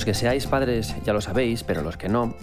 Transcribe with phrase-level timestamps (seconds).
[0.00, 2.34] Los que seáis padres ya lo sabéis, pero los que no,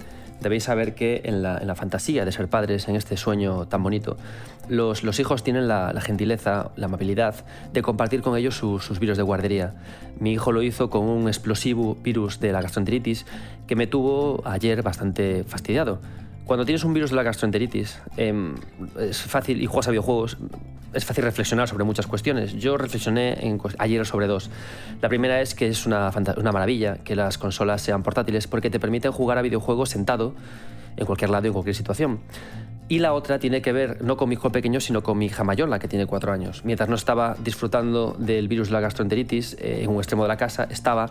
[0.41, 4.15] debéis saber que en la, fantasía de ser padres, en este sueño tan bonito,
[4.69, 7.33] los, hijos tienen la, gentileza, la amabilidad
[7.73, 9.73] de compartir con ellos sus virus de guardería.
[10.19, 13.25] Mi hijo lo hizo con un explosivo virus de la gastroenteritis
[13.65, 15.99] que me tuvo ayer bastante fastidiado.
[16.47, 18.55] Cuando tienes un virus de la gastroenteritis, em,
[18.97, 20.37] es fácil, y juegas a videojuegos,
[20.93, 22.53] es fácil reflexionar sobre muchas cuestiones.
[22.53, 23.37] Yo reflexioné
[23.77, 24.49] ayer sobre dos.
[25.01, 28.79] La primera es que es una, una maravilla que las consolas sean portátiles porque te
[28.79, 30.35] permiten jugar a videojuegos sentado
[30.95, 32.21] en cualquier lado y en cualquier situación.
[32.89, 35.43] Y la otra tiene que ver no con mi hijo pequeño, sino con mi hija
[35.43, 36.63] mayor, la que tiene cuatro años.
[36.63, 40.37] Mientras no estaba disfrutando del virus de la gastroenteritis eh, en un extremo de la
[40.37, 41.09] casa, estaba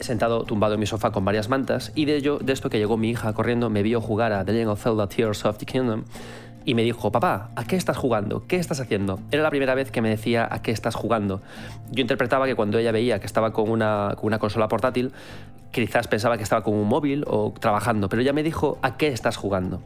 [0.00, 2.96] sentado tumbado en mi sofá con varias mantas y de ello, de esto que llegó
[2.96, 6.04] mi hija corriendo, me vio jugar a The Legend of Zelda Tears of the Kingdom
[6.64, 8.46] y me dijo, papá, ¿a qué estás jugando?
[8.46, 9.18] ¿Qué estás haciendo?
[9.30, 11.40] Era la primera vez que me decía, ¿a qué estás jugando?
[11.90, 15.12] Yo interpretaba que cuando ella veía que estaba con una, con una consola portátil,
[15.72, 19.08] quizás pensaba que estaba con un móvil o trabajando, pero ella me dijo, ¿a qué
[19.08, 19.82] estás jugando?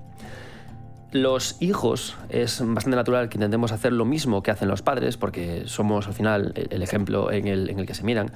[1.12, 5.62] Los hijos es bastante natural que intentemos hacer lo mismo que hacen los padres, porque
[5.67, 8.33] somos al final el ejemplo en el que se miran.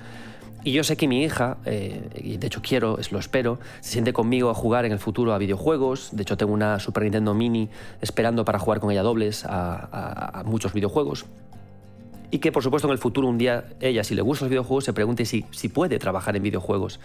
[0.64, 4.12] Y yo sé que mi hija, eh, y de hecho quiero, lo espero, se siente
[4.12, 6.10] conmigo a jugar en el futuro a videojuegos.
[6.12, 7.68] De hecho, tengo una Super Nintendo Mini
[8.00, 11.26] esperando para jugar con ella dobles a, muchos videojuegos.
[12.30, 14.84] Y que, por supuesto, en el futuro, un día, ella, si le gustan los videojuegos,
[14.84, 17.00] se pregunte si, si puede trabajar en videojuegos.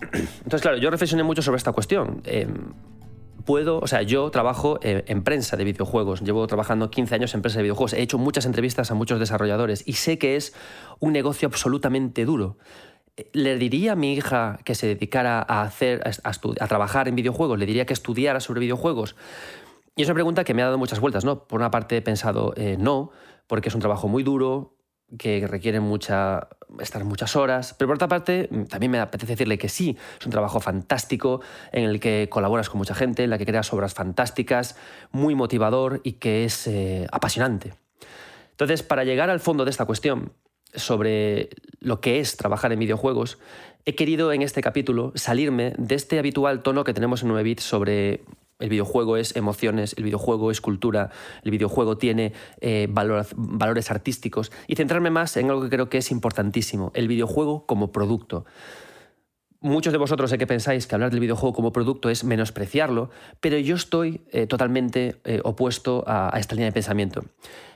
[0.12, 2.20] Entonces, claro, yo reflexioné mucho sobre esta cuestión.
[2.24, 2.72] Em,
[3.46, 7.40] puedo, o sea, yo trabajo eh, en prensa de videojuegos, llevo trabajando 15 años en
[7.40, 10.52] prensa de videojuegos, he hecho muchas entrevistas a muchos desarrolladores y sé que es
[11.00, 12.58] un negocio absolutamente duro.
[13.32, 17.58] ¿Le diría a mi hija que se dedicara a, hacer, a, trabajar en videojuegos?
[17.58, 19.16] ¿Le diría que estudiara sobre videojuegos?
[19.94, 21.44] Y es una pregunta que me ha dado muchas vueltas, ¿no?
[21.44, 23.10] Por una parte he pensado, eh, no,
[23.46, 24.75] porque es un trabajo muy duro,
[25.18, 26.48] que requieren mucha,
[26.80, 30.32] estar muchas horas, pero por otra parte también me apetece decirle que sí, es un
[30.32, 31.40] trabajo fantástico
[31.72, 34.76] en el que colaboras con mucha gente, en la que creas obras fantásticas,
[35.12, 37.74] muy motivador y que es eh, apasionante.
[38.50, 40.32] Entonces, para llegar al fondo de esta cuestión
[40.74, 43.38] sobre lo que es trabajar en videojuegos,
[43.84, 48.24] he querido en este capítulo salirme de este habitual tono que tenemos en 9bit sobre
[48.58, 51.10] el videojuego es emociones, el videojuego es cultura,
[51.42, 56.10] el videojuego tiene eh, valores artísticos y centrarme más en algo que creo que es
[56.10, 58.46] importantísimo, el videojuego como producto.
[59.60, 63.58] Muchos de vosotros sé que pensáis que hablar del videojuego como producto es menospreciarlo, pero
[63.58, 67.24] yo estoy eh, totalmente eh, opuesto a, esta línea de pensamiento.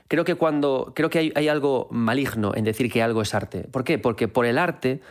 [0.07, 3.67] Creo que, cuando, creo que hay, hay algo maligno en decir que algo es arte.
[3.71, 3.97] ¿Por qué?
[3.97, 5.01] Porque por el arte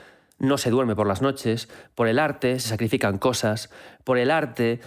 [0.41, 3.71] no se duerme por las noches, por el arte se sacrifican cosas,
[4.05, 4.81] por el arte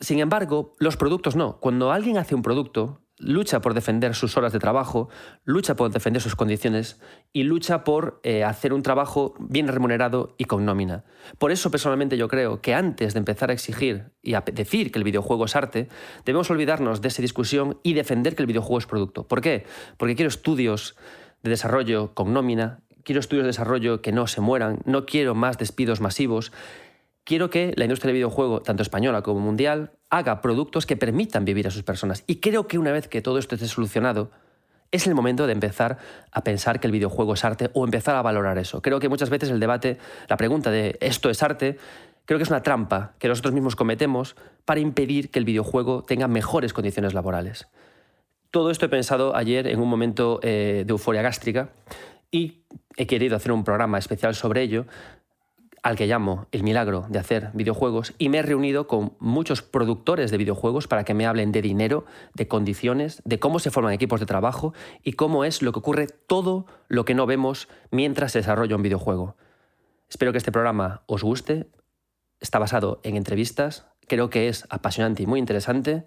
[0.00, 1.58] sin embargo, los productos no.
[1.58, 5.08] Cuando alguien hace un producto, lucha por defender sus horas de trabajo,
[5.44, 7.00] lucha por defender sus condiciones
[7.32, 11.04] y lucha por eh, hacer un trabajo bien remunerado y con nómina.
[11.38, 14.98] Por eso personalmente yo creo que antes de empezar a exigir y a decir que
[14.98, 15.88] el videojuego es arte,
[16.24, 19.26] debemos olvidarnos de esa discusión y defender que el videojuego es producto.
[19.26, 19.66] ¿Por qué?
[19.96, 20.96] Porque quiero estudios
[21.42, 25.58] de desarrollo con nómina, quiero estudios de desarrollo que no se mueran, no quiero más
[25.58, 26.52] despidos masivos
[27.28, 31.66] quiero que la industria del videojuego, tanto española como mundial, haga productos que permitan vivir
[31.66, 32.24] a sus personas.
[32.26, 34.30] Y creo que una vez que todo esto esté solucionado,
[34.92, 35.98] es el momento de empezar
[36.32, 38.80] a pensar que el videojuego es arte o empezar a valorar eso.
[38.80, 41.76] Creo que muchas veces el debate, la pregunta de esto es arte,
[42.24, 44.34] creo que es una trampa que nosotros mismos cometemos
[44.64, 47.68] para impedir que el videojuego tenga mejores condiciones laborales.
[48.50, 51.68] Todo esto he pensado ayer en un momento eh, de euforia gástrica
[52.30, 52.64] y
[52.96, 54.86] he querido hacer un programa especial sobre ello,
[55.82, 60.30] al que llamo el milagro de hacer videojuegos y me he reunido con muchos productores
[60.30, 64.20] de videojuegos para que me hablen de dinero, de condiciones, de cómo se forman equipos
[64.20, 68.40] de trabajo y cómo es lo que ocurre todo lo que no vemos mientras se
[68.40, 69.36] desarrolla un videojuego.
[70.08, 71.66] Espero que este programa os guste.
[72.40, 73.86] Está basado en entrevistas.
[74.06, 76.04] Creo que es apasionante y muy interesante.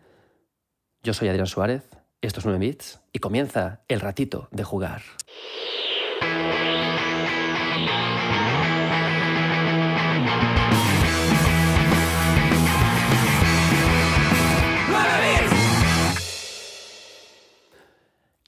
[1.03, 1.89] Yo soy Adrián Suárez,
[2.21, 5.01] esto es 9 Bits y comienza el ratito de jugar.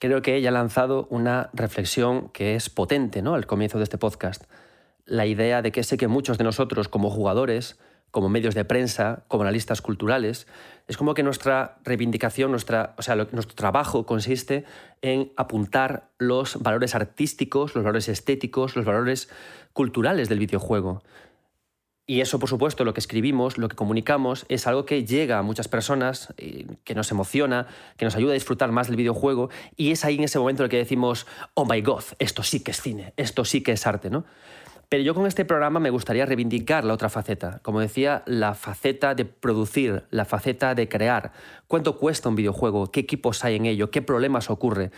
[0.08, 3.36] Creo que ella ha lanzado una reflexión que es potente ¿no?
[3.36, 4.44] al comienzo de este podcast.
[5.06, 7.80] La idea de que sé que muchos de nosotros como jugadores,
[8.12, 10.46] como medios de prensa, como analistas culturales,
[10.90, 14.66] es como que nuestra reivindicación, nuestra, o sea, nuestro trabajo consiste
[15.02, 19.30] en apuntar los valores artísticos, los valores estéticos, los valores
[19.72, 21.02] culturales del videojuego.
[22.06, 25.42] Y eso, por supuesto, lo que escribimos, lo que comunicamos, es algo que llega a
[25.42, 29.92] muchas personas, eh, que nos emociona, que nos ayuda a disfrutar más del videojuego, y
[29.92, 32.72] es ahí en ese momento en el que decimos, oh my god, esto sí que
[32.72, 34.26] es cine, esto sí que es arte, ¿no?
[34.90, 37.60] Pero yo con este programa me gustaría reivindicar la otra faceta.
[37.64, 41.32] Como decía, la faceta de producir, la faceta de crear.
[41.68, 42.92] ¿Cuánto cuesta un videojuego?
[42.92, 43.90] ¿Qué equipos hay en ello?
[43.90, 44.92] ¿Qué problemas ocurre?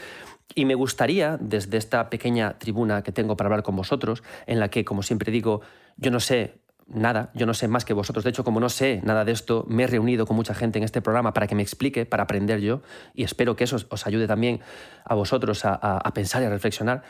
[0.53, 4.69] Y me gustaría, desde esta pequeña tribuna que tengo para hablar con vosotros, en la
[4.69, 5.61] que, como siempre digo,
[5.95, 8.23] yo no sé nada, yo no sé más que vosotros.
[8.23, 10.83] De hecho, como no sé nada de esto, me he reunido con mucha gente en
[10.83, 12.81] este programa para que me explique, para aprender yo,
[13.13, 14.61] y espero que eso os ayude también
[15.03, 17.03] a vosotros a, pensar y a reflexionar.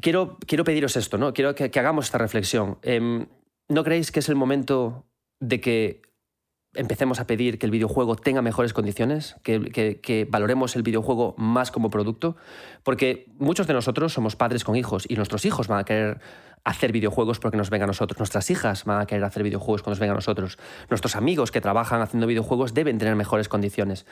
[0.00, 1.32] Quiero, quiero pediros esto, ¿no?
[1.32, 2.78] Quiero que, hagamos esta reflexión.
[2.82, 3.26] Em,
[3.68, 5.06] ¿No creéis que es el momento
[5.40, 6.02] de que
[6.76, 11.90] empecemos a pedir que el videojuego tenga mejores condiciones, que, valoremos el videojuego más como
[11.90, 12.36] producto,
[12.82, 16.20] porque muchos de nosotros somos padres con hijos y nuestros hijos van a querer
[16.66, 19.92] hacer videojuegos porque nos venga a nosotros, nuestras hijas van a querer hacer videojuegos cuando
[19.92, 20.58] nos venga a nosotros,
[20.90, 24.04] nuestros amigos que trabajan haciendo videojuegos deben tener mejores condiciones.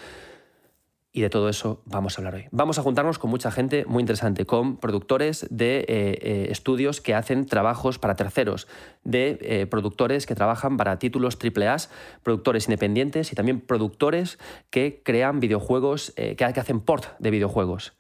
[1.17, 2.47] Y de todo eso vamos a hablar hoy.
[2.51, 7.15] Vamos a juntarnos con mucha gente muy interesante, con productores de eh, eh, estudios que
[7.15, 8.67] hacen trabajos para terceros,
[9.05, 11.77] de eh, productores que trabajan para títulos AAA,
[12.23, 14.39] productores independientes y también productores
[14.71, 17.95] que crean videojuegos, que, que hacen port de videojuegos.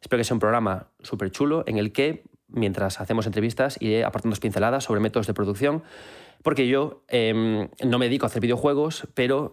[0.00, 4.36] Espero que sea un programa súper chulo en el que, mientras hacemos entrevistas, iré aportando
[4.36, 5.82] pinceladas sobre métodos de producción
[6.42, 9.50] porque yo em, no me dedico a hacer videojuegos, pero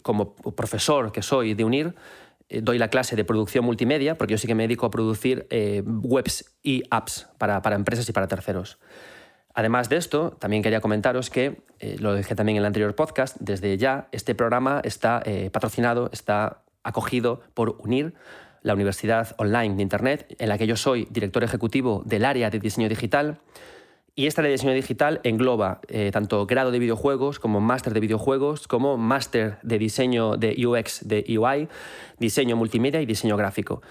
[0.00, 1.94] como profesor que soy de UNIR,
[2.50, 5.46] eh, doy la clase de producción multimedia, porque yo sí que me dedico a producir
[5.50, 8.78] eh, webs y apps para, empresas y para terceros.
[9.54, 13.36] Además de esto, también quería comentaros que, eh, lo dije también en el anterior podcast,
[13.38, 18.14] desde ya este programa está patrocinado, está acogido por UNIR,
[18.62, 22.58] la Universidad Online de Internet, en la que yo soy director ejecutivo del área de
[22.58, 23.38] diseño digital.
[24.14, 28.68] Y esta de diseño digital engloba eh, tanto grado de videojuegos como máster de videojuegos,
[28.68, 31.68] como máster de diseño de UX, de UI,
[32.18, 33.82] diseño multimedia y diseño gráfico.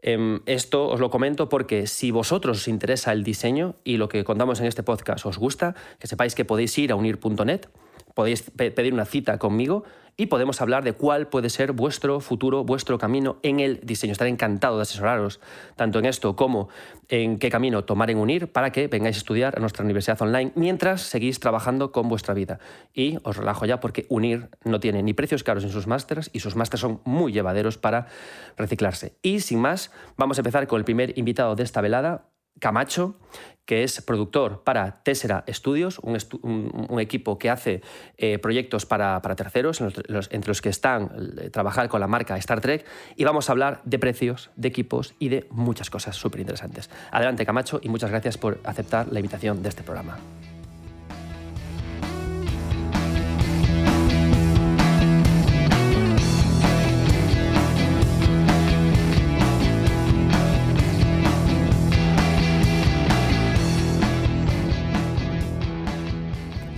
[0.00, 4.22] Em, esto os lo comento porque si vosotros os interesa el diseño y lo que
[4.22, 7.66] contamos en este podcast os gusta, que sepáis que podéis ir a unir.net,
[8.14, 9.84] podéis pedir una cita conmigo
[10.20, 14.10] y podemos hablar de cuál puede ser vuestro futuro, vuestro camino en el diseño.
[14.10, 15.40] Estaré encantado de asesoraros
[15.76, 16.68] tanto en esto como
[17.08, 20.50] en qué camino tomar en UNIR para que vengáis a estudiar a nuestra universidad online
[20.56, 22.58] mientras seguís trabajando con vuestra vida.
[22.92, 26.40] Y os relajo ya porque UNIR no tiene ni precios caros en sus másteres y
[26.40, 28.08] sus másteres son muy llevaderos para
[28.56, 29.14] reciclarse.
[29.22, 32.28] Y sin más, vamos a empezar con el primer invitado de esta velada,
[32.58, 33.14] Camacho,
[33.68, 37.82] que es productor para Tessera Studios, un, equipo que hace
[38.16, 42.86] eh, proyectos para, terceros, entre los que están eh, trabajar con la marca Star Trek,
[43.14, 46.88] y vamos a hablar de precios, de equipos y de muchas cosas súper interesantes.
[47.10, 50.16] Adelante Camacho y muchas gracias por aceptar la invitación de este programa.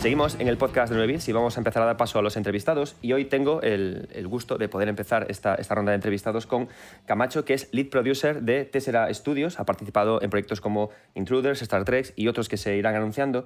[0.01, 2.23] Seguimos en el podcast de 9 Bits y vamos a empezar a dar paso a
[2.23, 2.97] los entrevistados.
[3.03, 6.71] Y hoy tengo el, gusto de poder empezar esta, esta, ronda de entrevistados con
[7.05, 9.61] Camacho, que es lead producer de Tessera Studios.
[9.61, 13.45] Ha participado en proyectos como Intruders, Star Trek y otros que se irán anunciando.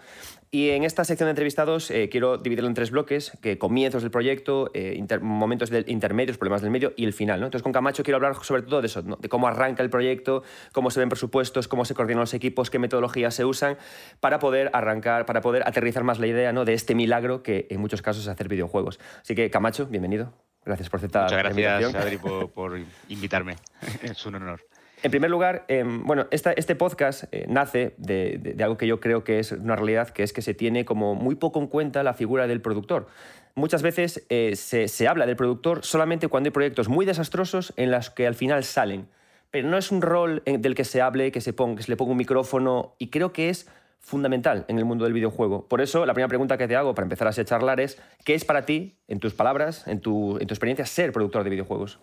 [0.52, 4.12] Y en esta sección de entrevistados eh, quiero dividirlo en tres bloques, que comienzos del
[4.12, 7.40] proyecto, eh, momentos del intermedios, problemas del medio y el final.
[7.40, 7.46] ¿no?
[7.46, 10.92] Entonces con Camacho quiero hablar sobre todo de eso, de cómo arranca el proyecto, cómo
[10.92, 13.76] se ven presupuestos, cómo se coordinan los equipos, qué metodologías se usan
[14.20, 16.64] para poder arrancar, para poder aterrizar más la idea ¿no?
[16.64, 19.00] de este milagro que en muchos casos es hacer videojuegos.
[19.22, 20.32] Así que Camacho, bienvenido.
[20.64, 22.16] Gracias por aceptar Muchas gracias, Adri,
[22.54, 23.56] por, invitarme.
[24.02, 24.64] es un honor.
[25.02, 29.38] En primer lugar, em, bueno, este podcast eh, nace de, algo que yo creo que
[29.38, 32.46] es una realidad, que es que se tiene como muy poco en cuenta la figura
[32.46, 33.08] del productor.
[33.54, 38.08] Muchas veces eh, se, habla del productor solamente cuando hay proyectos muy desastrosos en los
[38.08, 39.06] que al final salen.
[39.50, 41.96] Pero no es un rol del que se hable, que se, ponga, que se le
[41.96, 43.68] ponga un micrófono, y creo que es
[44.04, 45.66] fundamental en el mundo del videojuego.
[45.66, 48.44] Por eso, la primera pregunta que te hago para empezar a charlar es, ¿qué es
[48.44, 51.98] para ti, en tus palabras, en tu, en tu experiencia, ser productor de videojuegos?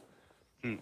[0.63, 0.77] Mm.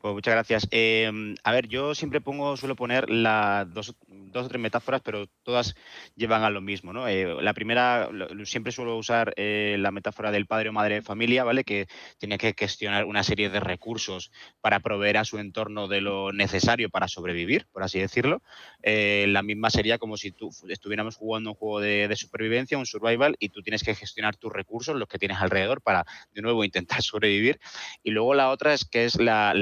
[0.00, 0.68] Pues muchas gracias.
[0.70, 5.26] Em, a ver, yo siempre pongo, suelo poner las dos, dos, o tres metáforas, pero
[5.42, 5.74] todas
[6.16, 7.08] llevan a lo mismo, ¿no?
[7.08, 8.08] Eh, la primera,
[8.44, 11.64] siempre suelo usar eh, la metáfora del padre o madre de familia, ¿vale?
[11.64, 11.86] Que
[12.18, 16.90] tiene que gestionar una serie de recursos para proveer a su entorno de lo necesario
[16.90, 18.42] para sobrevivir, por así decirlo.
[18.82, 22.86] Eh, la misma sería como si tú estuviéramos jugando un juego de, de, supervivencia, un
[22.86, 26.64] survival, y tú tienes que gestionar tus recursos, los que tienes alrededor, para de nuevo
[26.64, 27.60] intentar sobrevivir.
[28.02, 29.54] Y luego la otra es que es la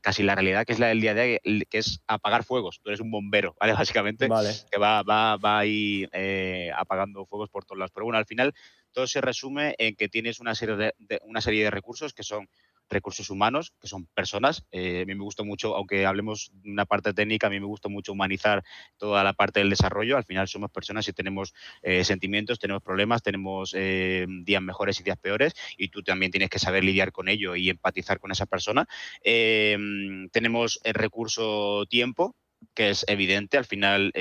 [0.00, 2.80] casi la realidad que es la del día de hoy, que es apagar fuegos.
[2.82, 3.72] Tú eres un bombero, ¿vale?
[3.72, 4.28] Básicamente,
[4.70, 7.92] que va, va, va ahí eh, apagando fuegos por todos lados.
[7.94, 8.52] Pero bueno, al final
[8.92, 12.48] todo se resume en que tienes una serie de, una serie de recursos que son
[12.92, 14.64] recursos humanos, que son personas.
[14.70, 17.66] Eh, a mí me gusta mucho, aunque hablemos de una parte técnica, a mí me
[17.66, 18.62] gusta mucho humanizar
[18.96, 20.16] toda la parte del desarrollo.
[20.16, 25.18] Al final somos personas y tenemos eh, sentimientos, tenemos problemas, tenemos días mejores y días
[25.18, 28.86] peores, y tú también tienes que saber lidiar con ello y empatizar con esa persona.
[29.22, 32.36] tenemos el recurso tiempo,
[32.74, 33.56] que es evidente.
[33.56, 34.12] Al final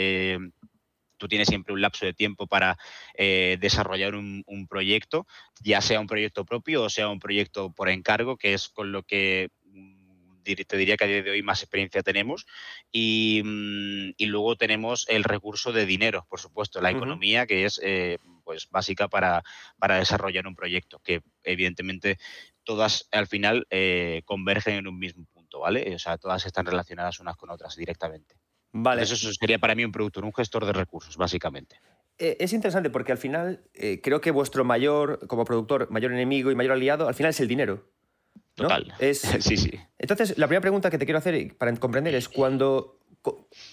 [1.21, 2.79] tú tienes siempre un lapso de tiempo para
[3.13, 5.27] eh, desarrollar un, proyecto,
[5.61, 9.03] ya sea un proyecto propio o sea un proyecto por encargo, que es con lo
[9.03, 12.47] que mm, te diría que a día de hoy más experiencia tenemos.
[12.91, 18.17] Mm, y, luego tenemos el recurso de dinero, por supuesto, la economía, que es eh,
[18.43, 19.43] pues básica para,
[19.77, 22.17] para, desarrollar un proyecto, que evidentemente
[22.63, 25.93] todas al final eh, convergen en un mismo punto, ¿vale?
[25.93, 28.40] O sea, todas están relacionadas unas con otras directamente.
[28.73, 29.03] Vale.
[29.03, 31.79] Eso sería para mí un productor, un gestor de recursos, básicamente.
[32.17, 36.51] Eh, es interesante porque al final eh, creo que vuestro mayor, como productor, mayor enemigo
[36.51, 37.83] y mayor aliado, al final es el dinero.
[38.55, 38.93] Total.
[39.13, 39.71] sí, sí.
[39.97, 42.99] Entonces, la primera pregunta que te quiero hacer para comprender es cuando,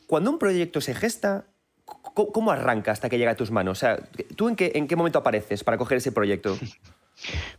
[0.06, 1.46] cuando un proyecto se gesta,
[1.84, 3.78] ¿cómo arranca hasta que llega a tus manos?
[3.78, 3.98] O sea,
[4.36, 6.56] ¿tú en qué, en qué momento apareces para coger ese proyecto?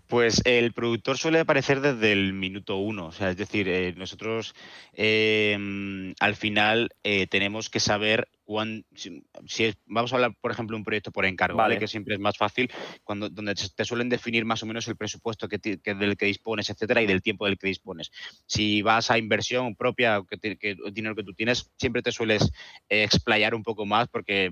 [0.08, 4.56] Pues el productor suele aparecer desde el minuto uno, o sea, es decir, eh, nosotros
[4.94, 9.24] em, al final eh, tenemos que saber cuán, si,
[9.86, 11.78] vamos a hablar, por ejemplo, de un proyecto por encargo, vale.
[11.78, 12.72] que siempre es más fácil,
[13.04, 17.04] cuando donde te suelen definir más o menos el presupuesto que, del que dispones, etcétera,
[17.04, 18.10] y del tiempo del que dispones.
[18.48, 22.52] Si vas a inversión propia, que, que el dinero que tú tienes, siempre te sueles
[22.90, 24.52] eh, explayar un poco más porque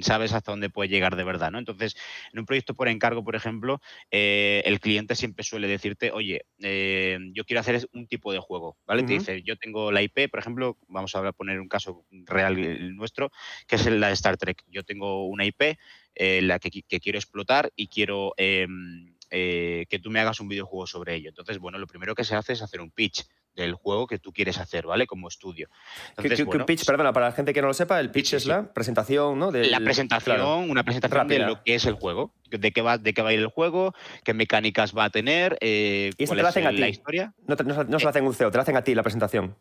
[0.00, 1.58] sabes hasta dónde puede llegar de verdad, ¿no?
[1.58, 1.96] Entonces,
[2.32, 7.18] en un proyecto por encargo, por ejemplo, eh, el cliente siempre suele decirte, oye, eh,
[7.32, 9.02] yo quiero hacer un tipo de juego, ¿vale?
[9.02, 13.30] Te dice, yo tengo la IP, por ejemplo, vamos a poner un caso real nuestro,
[13.66, 14.64] que es la de Star Trek.
[14.68, 15.78] Yo tengo una IP,
[16.14, 21.14] eh, la que, quiero explotar y quiero em, que tú me hagas un videojuego sobre
[21.14, 21.28] ello.
[21.28, 23.24] Entonces, bueno, lo primero que se hace es hacer un pitch
[23.62, 25.06] del juego que tú quieres hacer, ¿vale?
[25.06, 25.68] Como estudio.
[26.16, 28.72] Entonces, un pitch, perdona, para la gente que no lo sepa, el pitch es la
[28.72, 29.50] presentación, ¿no?
[29.50, 33.22] la presentación, una presentación de lo que es el juego, de qué va, de qué
[33.22, 36.48] va a ir el juego, qué mecánicas va a tener, eh, ¿Y eso te lo
[36.48, 36.78] hacen a ti?
[36.78, 37.34] la historia.
[37.46, 39.56] No, no, se lo eh hacen un CEO, te lo hacen a ti la presentación.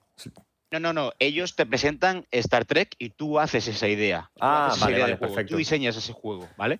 [0.72, 1.14] No, no, no.
[1.20, 4.32] Ellos te presentan Star Trek y tú haces esa idea.
[4.40, 5.52] ah, vale, vale, perfecto.
[5.52, 6.80] Tú diseñas ese juego, ¿vale?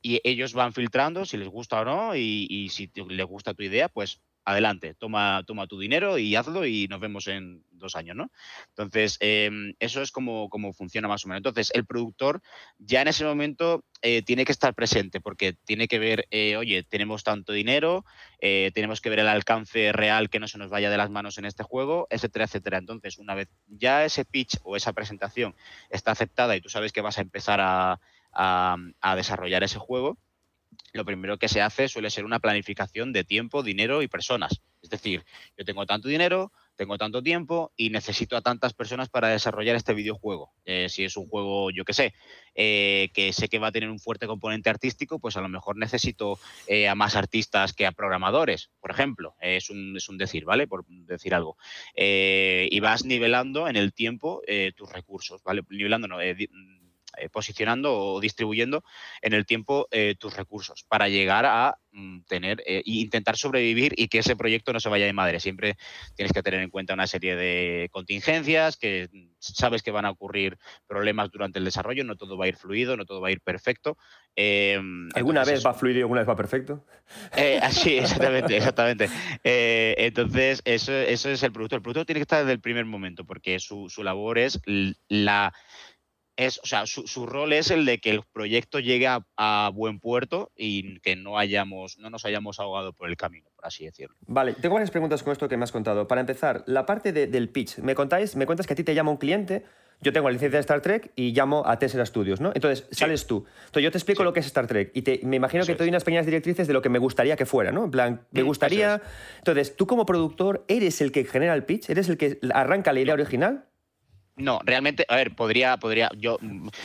[0.00, 3.62] Y ellos van filtrando si les gusta o no y, y si les gusta tu
[3.62, 8.16] idea, pues adelante, toma, toma tu dinero y hazlo y nos vemos en dos años,
[8.16, 8.30] ¿no?
[8.68, 11.40] Entonces, em, eso es como, funciona más o menos.
[11.40, 12.40] Entonces, el productor
[12.78, 16.82] ya en ese momento eh, tiene que estar presente porque tiene que ver, eh, oye,
[16.82, 18.06] tenemos tanto dinero,
[18.40, 21.36] eh, tenemos que ver el alcance real que no se nos vaya de las manos
[21.36, 22.78] en este juego, etcétera, etcétera.
[22.78, 25.54] Entonces, una vez ya ese pitch o esa presentación
[25.90, 30.16] está aceptada y tú sabes que vas a empezar a desarrollar ese juego,
[30.92, 34.60] lo primero que se hace suele ser una planificación de tiempo, dinero y personas.
[34.82, 35.24] Es decir,
[35.56, 39.94] yo tengo tanto dinero, tengo tanto tiempo y necesito a tantas personas para desarrollar este
[39.94, 40.52] videojuego.
[40.64, 42.14] Eh, si es un juego, yo qué sé,
[42.54, 45.76] eh, que sé que va a tener un fuerte componente artístico, pues a lo mejor
[45.76, 49.34] necesito eh, a más artistas que a programadores, por ejemplo.
[49.40, 50.68] es, un, es un decir, ¿vale?
[50.68, 51.56] Por decir algo.
[51.96, 54.42] y vas nivelando en el tiempo
[54.76, 55.62] tus recursos, ¿vale?
[55.68, 56.18] Nivelando, no,
[57.16, 58.84] eh, posicionando o distribuyendo
[59.22, 64.08] en el tiempo eh, tus recursos para llegar a mm, tener e intentar sobrevivir y
[64.08, 65.40] que ese proyecto no se vaya de madre.
[65.40, 65.78] Siempre
[66.14, 70.58] tienes que tener en cuenta una serie de contingencias que sabes que van a ocurrir
[70.86, 73.40] problemas durante el desarrollo, no todo va a ir fluido, no todo va a ir
[73.40, 73.96] perfecto.
[74.36, 76.84] Em, ¿Alguna vez va fluido y alguna vez va perfecto?
[77.70, 79.08] sí, exactamente, exactamente.
[79.42, 81.76] entonces, eso, eso, es el producto.
[81.76, 84.60] El producto tiene que estar desde el primer momento porque su, su labor es
[85.08, 85.54] la
[86.38, 90.52] es, o sea, su, rol es el de que el proyecto llegue a, buen puerto
[90.56, 94.16] y que no, hayamos, no nos hayamos ahogado por el camino, por así decirlo.
[94.20, 96.06] Vale, tengo varias preguntas con esto que me has contado.
[96.06, 97.78] Para empezar, la parte del pitch.
[97.78, 99.64] Me contáis, me cuentas que a ti te llama un cliente,
[100.00, 102.52] yo tengo la licencia de Star Trek y llamo a Tesla Studios, ¿no?
[102.54, 103.44] Entonces, sales tú.
[103.66, 105.78] Entonces, yo te explico lo que es Star Trek y te, me imagino que te
[105.78, 107.84] doy unas pequeñas directrices de lo que me gustaría que fuera, ¿no?
[107.84, 109.02] En plan, me gustaría...
[109.38, 111.90] Entonces, tú como productor, ¿eres el que genera el pitch?
[111.90, 113.67] ¿Eres el que arranca la idea original?
[114.38, 116.38] No, realmente, a ver, podría, podría, yo,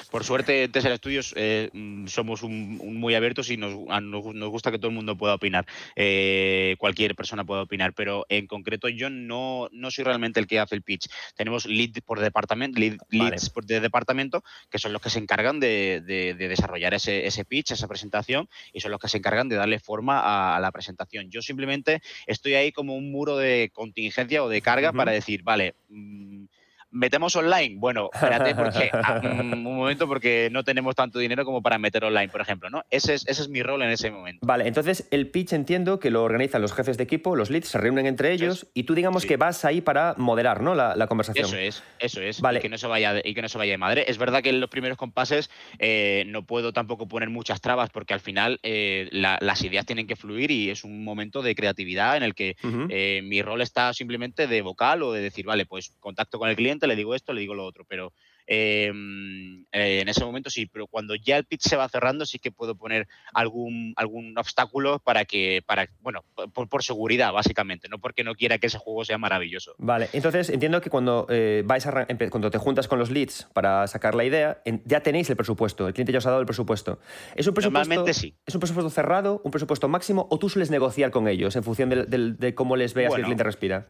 [0.10, 1.70] por suerte, Tesla Studios eh,
[2.08, 7.16] somos muy abiertos y nos, nos, gusta que todo el mundo pueda opinar, eh, cualquier
[7.16, 10.82] persona pueda opinar, pero en concreto yo no, no soy realmente el que hace el
[10.82, 11.08] pitch.
[11.36, 16.02] Tenemos lead por departamento, leads por de departamento, que son los que se encargan de,
[16.38, 20.56] desarrollar ese, ese, pitch, esa presentación, y son los que se encargan de darle forma
[20.56, 21.30] a, la presentación.
[21.30, 25.76] Yo simplemente estoy ahí como un muro de contingencia o de carga para decir, vale,
[25.90, 26.46] mm,
[26.94, 27.76] ¿metemos online?
[27.78, 32.06] Bueno, espérate, porque, ah, mm, un momento, porque no tenemos tanto dinero como para meter
[32.06, 32.84] online, por ejemplo, ¿no?
[32.90, 34.46] Ese es, ese es mi rol en ese momento.
[34.46, 37.78] Vale, entonces el pitch entiendo que lo organizan los jefes de equipo, los leads, se
[37.78, 40.76] reúnen entre ellos y tú digamos que vas ahí para moderar, ¿no?
[40.76, 41.46] La, conversación.
[41.46, 42.40] Eso es, eso es.
[42.40, 42.60] Vale.
[42.60, 44.06] Y que no se vaya de, y que no se vaya de madre.
[44.08, 48.14] Es verdad que en los primeros compases eh, no puedo tampoco poner muchas trabas porque
[48.14, 52.24] al final eh, las ideas tienen que fluir y es un momento de creatividad en
[52.24, 52.56] el que
[52.90, 56.56] eh, mi rol está simplemente de vocal o de decir, vale, pues contacto con el
[56.56, 58.14] cliente, le digo esto, le digo lo otro, pero
[58.46, 62.40] Em, eh, en ese momento sí, pero cuando ya el pitch se va cerrando sí
[62.40, 66.24] que puedo poner algún, algún obstáculo para que, para, bueno,
[66.54, 69.74] por, seguridad básicamente, no porque no quiera que ese juego sea maravilloso.
[69.78, 73.88] Vale, entonces entiendo que cuando eh, vais a, cuando te juntas con los leads para
[73.88, 77.00] sacar la idea, ya tenéis el presupuesto, el cliente ya os ha dado el presupuesto.
[77.36, 78.36] ¿Es un presupuesto, Normalmente sí.
[78.46, 81.90] ¿Es un presupuesto cerrado, un presupuesto máximo o tú sueles negociar con ellos en función
[81.90, 83.88] de, cómo les veas que el cliente respira?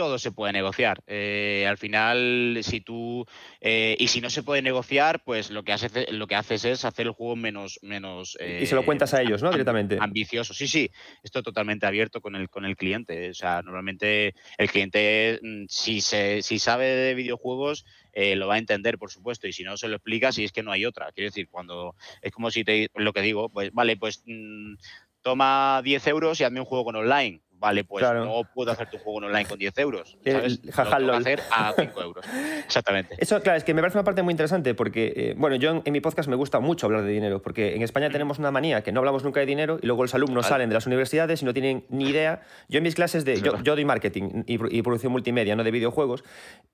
[0.00, 1.02] Todo se puede negociar.
[1.06, 3.26] Eh, al final, si tú.
[3.60, 6.86] Eh, y si no se puede negociar, pues lo que, haces, lo que haces es
[6.86, 7.78] hacer el juego menos.
[7.82, 9.50] menos y se lo cuentas a ellos, ¿no?
[9.50, 9.98] Directamente.
[10.00, 10.54] Ambicioso.
[10.54, 10.90] Sí, sí.
[11.22, 13.28] Esto totalmente abierto con el, con el cliente.
[13.28, 18.54] O sea, normalmente el cliente, mm, si, se, si sabe de videojuegos, eh, lo va
[18.54, 20.86] a entender, por supuesto, y si no se lo explica, si es que no hay
[20.86, 21.12] otra.
[21.12, 24.76] Quiero decir, cuando es como si te lo que digo, pues vale, pues mm,
[25.20, 28.98] toma 10 euros y hazme un juego con online vale, pues no puedo hacer tu
[28.98, 30.16] juego online con 10 euros.
[30.72, 31.02] ¿sabes?
[31.02, 32.24] lo hacer a 5 euros.
[32.64, 33.16] Exactamente.
[33.18, 35.92] Eso, claro, es que me parece una parte muy interesante porque, eh, bueno, yo en,
[35.92, 38.92] mi podcast me gusta mucho hablar de dinero porque en España tenemos una manía que
[38.92, 41.52] no hablamos nunca de dinero y luego los alumnos salen de las universidades y no
[41.52, 42.42] tienen ni idea.
[42.68, 43.40] Yo en mis clases de.
[43.40, 46.24] Yo, yo doy marketing y, producción multimedia, no de videojuegos,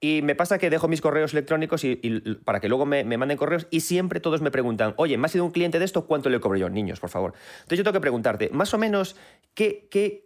[0.01, 1.97] y me pasa que dejo mis correos electrónicos y,
[2.45, 5.29] para que luego me, me, manden correos y siempre todos me preguntan, oye, ¿me ha
[5.29, 6.07] sido un cliente de esto?
[6.07, 6.69] ¿Cuánto le cobro yo?
[6.69, 7.35] Niños, por favor.
[7.57, 9.17] Entonces yo tengo que preguntarte, más o menos,
[9.55, 10.26] ¿qué, qué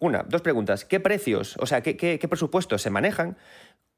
[0.00, 0.84] una, dos preguntas.
[0.84, 3.36] ¿Qué precios, o sea, qué, presupuestos se manejan?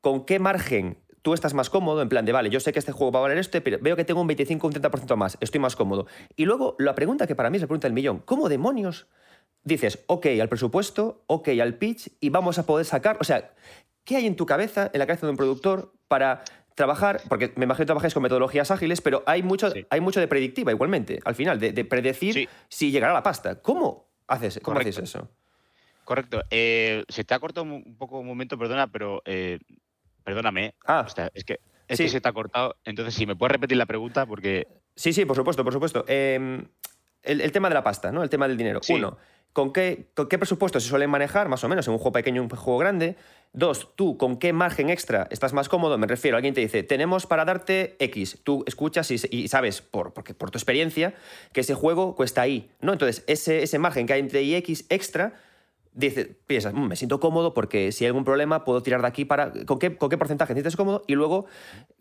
[0.01, 2.93] ¿Con qué margen tú estás más cómodo, en plan de, vale, yo sé que este
[2.93, 5.37] juego va a valer esto, pero veo que tengo un 25 o un 30% más,
[5.41, 6.07] estoy más cómodo.
[6.37, 9.09] Y luego la pregunta que para mí es la pregunta del millón, ¿cómo demonios
[9.65, 13.53] dices, ok al presupuesto, ok al pitch y vamos a poder sacar, o sea,
[14.05, 16.43] ¿qué hay en tu cabeza, en la cabeza de un productor para
[16.75, 20.29] trabajar, porque me imagino que trabajáis con metodologías ágiles, pero hay mucho, hay mucho de
[20.29, 23.61] predictiva igualmente, al final, de, predecir si llegará la pasta.
[23.61, 25.29] ¿Cómo haces, cómo haces eso?
[26.09, 26.43] Correcto.
[26.49, 29.59] Eh, se te ha cortado un poco un momento, perdona, pero eh,
[30.25, 30.75] perdóname.
[30.87, 32.77] Ah, es que, es se te ha cortado.
[32.87, 34.67] Entonces, si me puedes repetir la pregunta, porque.
[34.97, 36.07] Sí, sí, por supuesto, por supuesto.
[36.09, 36.67] Em,
[37.23, 38.23] el, tema de la pasta, ¿no?
[38.23, 38.81] El tema del dinero.
[38.89, 39.19] Uno,
[39.53, 42.41] ¿con qué, ¿con qué presupuesto se suelen manejar, más o menos, en un juego pequeño
[42.41, 43.17] y un juego grande?
[43.53, 45.99] Dos, tú, ¿con qué margen extra estás más cómodo?
[45.99, 48.39] Me refiero, alguien te dice, tenemos para darte X.
[48.45, 51.13] Tú escuchas y, sabes, por, porque, por tu experiencia,
[51.53, 52.95] que ese juego cuesta Y, ¿no?
[52.95, 55.35] Entonces, ese, ese margen que hay entre Y y X extra
[55.99, 59.25] dices, piensas, mm, me siento cómodo porque si hay algún problema puedo tirar de aquí
[59.25, 59.53] para...
[59.67, 61.03] ¿Con qué, con qué porcentaje te sientes cómodo?
[61.09, 61.47] Y luego,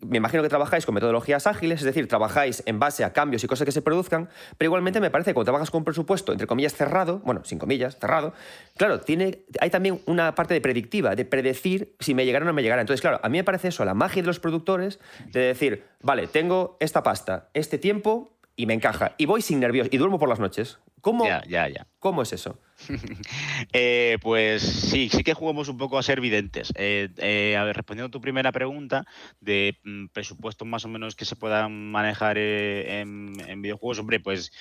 [0.00, 3.48] me imagino que trabajáis con metodologías ágiles, es decir, trabajáis en base a cambios y
[3.48, 6.46] cosas que se produzcan, pero igualmente me parece que cuando trabajas con un presupuesto, entre
[6.46, 8.34] comillas, cerrado, bueno, sin comillas, cerrado,
[8.76, 12.52] claro, tiene, hay también una parte de predictiva, de predecir si me llegará o no
[12.52, 12.80] me llegará.
[12.80, 15.00] Entonces, claro, a mí me parece eso, la magia de los productores,
[15.32, 19.14] de decir, vale, tengo esta pasta, este tiempo, y me encaja.
[19.18, 20.78] Y voy sin nervios y duermo por las noches.
[21.00, 21.86] ¿Cómo, ya, ya, ya.
[21.98, 22.58] ¿cómo es eso?
[23.72, 26.72] Eh, pues sí, sí que jugamos un poco a ser videntes.
[26.76, 29.04] Eh, eh, a ver, respondiendo a tu primera pregunta
[29.40, 34.52] de mm, presupuestos más o menos que se puedan manejar en, videojuegos, hombre, pues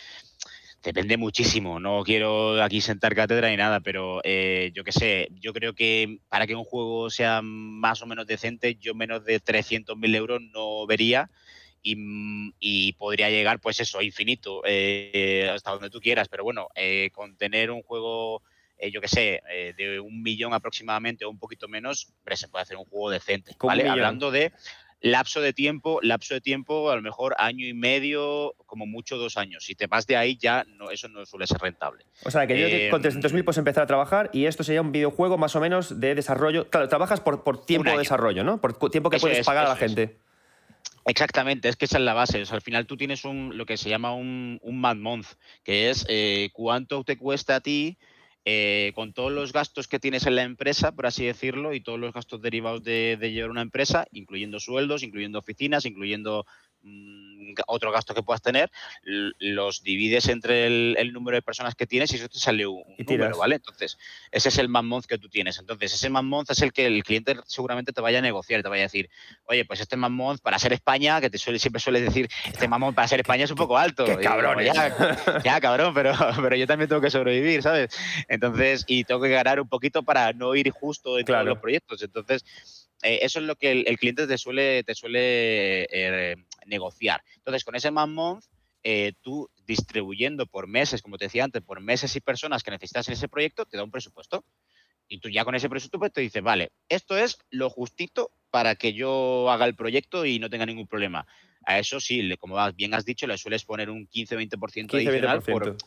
[0.84, 1.80] depende muchísimo.
[1.80, 6.48] No quiero aquí sentar cátedra ni nada, pero yo qué sé, yo creo que para
[6.48, 11.30] que un juego sea más o menos decente, yo menos de 300.000 euros no vería
[11.82, 16.28] y, podría llegar, pues eso, infinito, eh, hasta donde tú quieras.
[16.28, 18.42] Pero bueno, eh, con tener un juego,
[18.78, 19.42] eh, yo qué sé,
[19.78, 23.56] de un millón aproximadamente o un poquito menos, se puede hacer un juego decente.
[23.60, 23.88] ¿vale?
[23.88, 24.52] Hablando de
[25.02, 29.38] lapso de tiempo, lapso de tiempo, a lo mejor año y medio, como mucho dos
[29.38, 29.64] años.
[29.64, 32.06] Si te vas de ahí, ya no, eso no suele ser rentable.
[32.24, 35.38] O sea, que yo con 300.000 puedes empezar a trabajar y esto sería un videojuego
[35.38, 36.70] más o menos de desarrollo.
[36.70, 38.60] Claro, trabajas por, por tiempo de desarrollo, ¿no?
[38.60, 40.18] Por tiempo que puedes pagar a la gente.
[41.08, 42.44] Exactamente, es que esa es la base.
[42.52, 45.28] al final tú tienes un, lo que se llama un, un mad month,
[45.64, 47.98] que es eh, cuánto te cuesta a ti
[48.44, 51.98] eh, con todos los gastos que tienes en la empresa, por así decirlo, y todos
[52.00, 56.46] los gastos derivados de, llevar una empresa, incluyendo sueldos, incluyendo oficinas, incluyendo
[56.82, 57.28] mm,
[57.68, 58.70] otro gasto que puedas tener,
[59.04, 63.38] los divides entre el, número de personas que tienes y eso te sale un, número,
[63.38, 63.56] ¿vale?
[63.56, 63.98] Entonces,
[64.32, 65.58] ese es el man month que tú tienes.
[65.60, 68.70] Entonces, ese man month es el que el cliente seguramente te vaya a negociar, te
[68.70, 69.10] vaya a decir,
[69.46, 72.68] oye, pues este man month para ser España, que te suele, siempre suele decir, este
[72.68, 74.06] man month para ser España es un poco alto.
[74.06, 77.96] Qué cabrón, ya, cabrón, pero, pero yo también tengo que sobrevivir, ¿sabes?
[78.28, 82.02] Entonces, y tengo que ganar un poquito para no ir justo en todos los proyectos.
[82.04, 82.44] Entonces,
[83.04, 86.36] eh, eso es lo que el, cliente te suele, te suele eh,
[86.68, 87.24] negociar.
[87.36, 88.46] Entonces, con ese man month,
[88.84, 93.08] eh, tú distribuyendo por meses, como te decía antes, por meses y personas que necesitas
[93.08, 94.46] en ese proyecto, te da un presupuesto.
[95.08, 98.94] Y tú ya con ese presupuesto te dices, vale, esto es lo justito para que
[98.94, 101.26] yo haga el proyecto y no tenga ningún problema.
[101.66, 105.78] A eso sí, como bien has dicho, le sueles poner un 15-20% adicional por,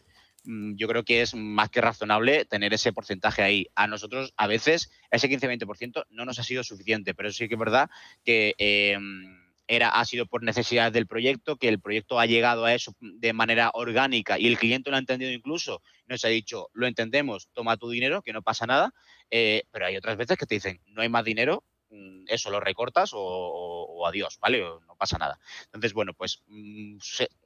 [0.44, 3.66] Mm, yo creo que es más que razonable tener ese porcentaje ahí.
[3.74, 7.60] A nosotros, a veces, ese 15-20% no nos ha sido suficiente, pero sí que es
[7.60, 7.90] verdad
[8.24, 9.39] que em,
[9.70, 13.32] era, ha sido por necesidad del proyecto, que el proyecto ha llegado a eso de
[13.32, 15.80] manera orgánica y el cliente lo ha entendido incluso.
[16.06, 18.92] Nos ha dicho, lo entendemos, toma tu dinero, que no pasa nada,
[19.30, 22.60] eh, pero hay otras veces que te dicen, no hay más dinero, Mm, eso lo
[22.60, 24.60] recortas o, adiós, ¿vale?
[24.60, 25.38] no pasa nada.
[25.66, 26.98] Entonces, bueno, pues mm,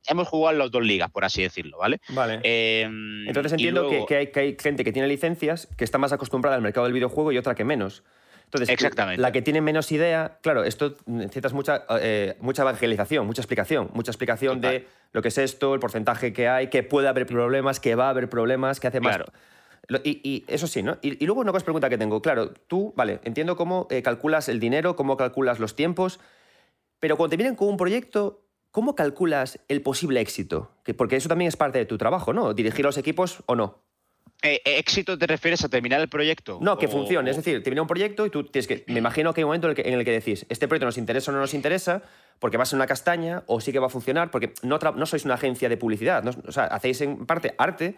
[0.07, 1.99] hemos jugado en las dos ligas, por así decirlo, ¿vale?
[2.11, 2.41] Vale.
[2.43, 6.85] Em, Entonces entiendo que, hay, gente que tiene licencias que está más acostumbrada al mercado
[6.85, 8.05] del videojuego y otra que menos.
[8.55, 9.21] Entonces, Exactamente.
[9.21, 14.13] la que tiene menos idea, claro, esto necesitas mucha, eh, mucha evangelización, mucha explicación, mucha
[14.13, 17.97] explicación de lo que es esto, el porcentaje que hay, que puede haber problemas, que
[17.97, 19.17] va a haber problemas, que hace más.
[19.17, 19.33] Claro.
[20.05, 20.99] Y, eso sí, ¿no?
[21.03, 22.23] Y, luego una cosa pregunta que tengo.
[22.23, 26.21] Claro, tú, vale, entiendo cómo eh, calculas el dinero, cómo calculas los tiempos,
[27.01, 30.71] pero cuando te vienen con un proyecto, ¿cómo calculas el posible éxito?
[30.85, 32.55] Que, porque eso también es parte de tu trabajo, ¿no?
[32.55, 33.84] Dirigir los equipos o no.
[34.43, 36.59] Eh, eh, ¿Éxito te refieres a terminar el proyecto?
[36.61, 37.31] No, que funcione.
[37.31, 38.85] Es decir, te viene un proyecto y tú tienes que.
[38.89, 41.35] Me imagino que hay un momento en el que, decís, este proyecto nos interesa o
[41.35, 42.03] no nos interesa,
[42.41, 45.07] porque va a ser una castaña, o sí que va a funcionar, porque no, no
[45.07, 46.27] sois una agencia de publicidad.
[46.27, 47.97] o sea, hacéis en parte arte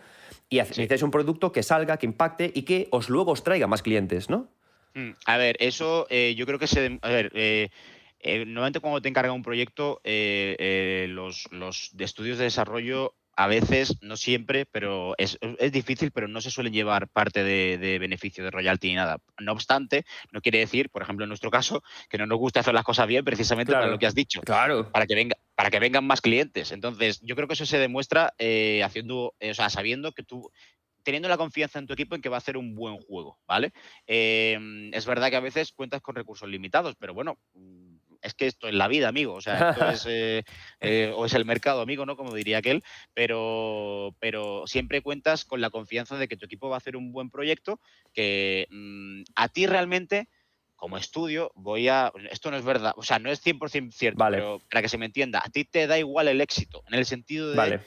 [0.48, 3.82] y hacéis un producto que salga, que impacte y que os luego os traiga más
[3.82, 4.48] clientes, ¿no?
[4.94, 6.98] Mm, a ver, eso eh, yo creo que se.
[7.02, 7.68] A ver, eh,
[8.20, 14.16] eh, normalmente cuando te encarga un proyecto, los, los estudios de desarrollo a veces, no
[14.16, 15.38] siempre, pero es,
[15.70, 19.18] difícil, pero no se suelen llevar parte de, beneficio de royalty ni nada.
[19.38, 22.72] No obstante, no quiere decir, por ejemplo, en nuestro caso, que no nos gusta hacer
[22.72, 24.40] las cosas bien precisamente para lo que has dicho.
[24.40, 24.90] Claro.
[24.90, 26.72] Para que, venga, para que vengan más clientes.
[26.72, 30.50] Entonces, yo creo que eso se demuestra eh, haciendo, eh, o sea, sabiendo que tú
[31.06, 33.72] teniendo la confianza en tu equipo en que va a hacer un buen juego, ¿vale?
[34.08, 37.38] Em, es verdad que a veces cuentas con recursos limitados, pero bueno,
[38.26, 39.34] es que esto es la vida, amigo.
[39.34, 40.44] O sea, esto es, eh,
[40.80, 42.16] eh, o es el mercado, amigo, ¿no?
[42.16, 42.82] Como diría aquel.
[43.14, 47.12] Pero, pero siempre cuentas con la confianza de que tu equipo va a hacer un
[47.12, 47.80] buen proyecto,
[48.12, 50.28] que mm, a ti realmente
[50.76, 52.12] como estudio, voy a.
[52.30, 55.06] Esto no es verdad, o sea, no es 100% cierto, pero para que se me
[55.06, 57.80] entienda, a ti te da igual el éxito, en el sentido de.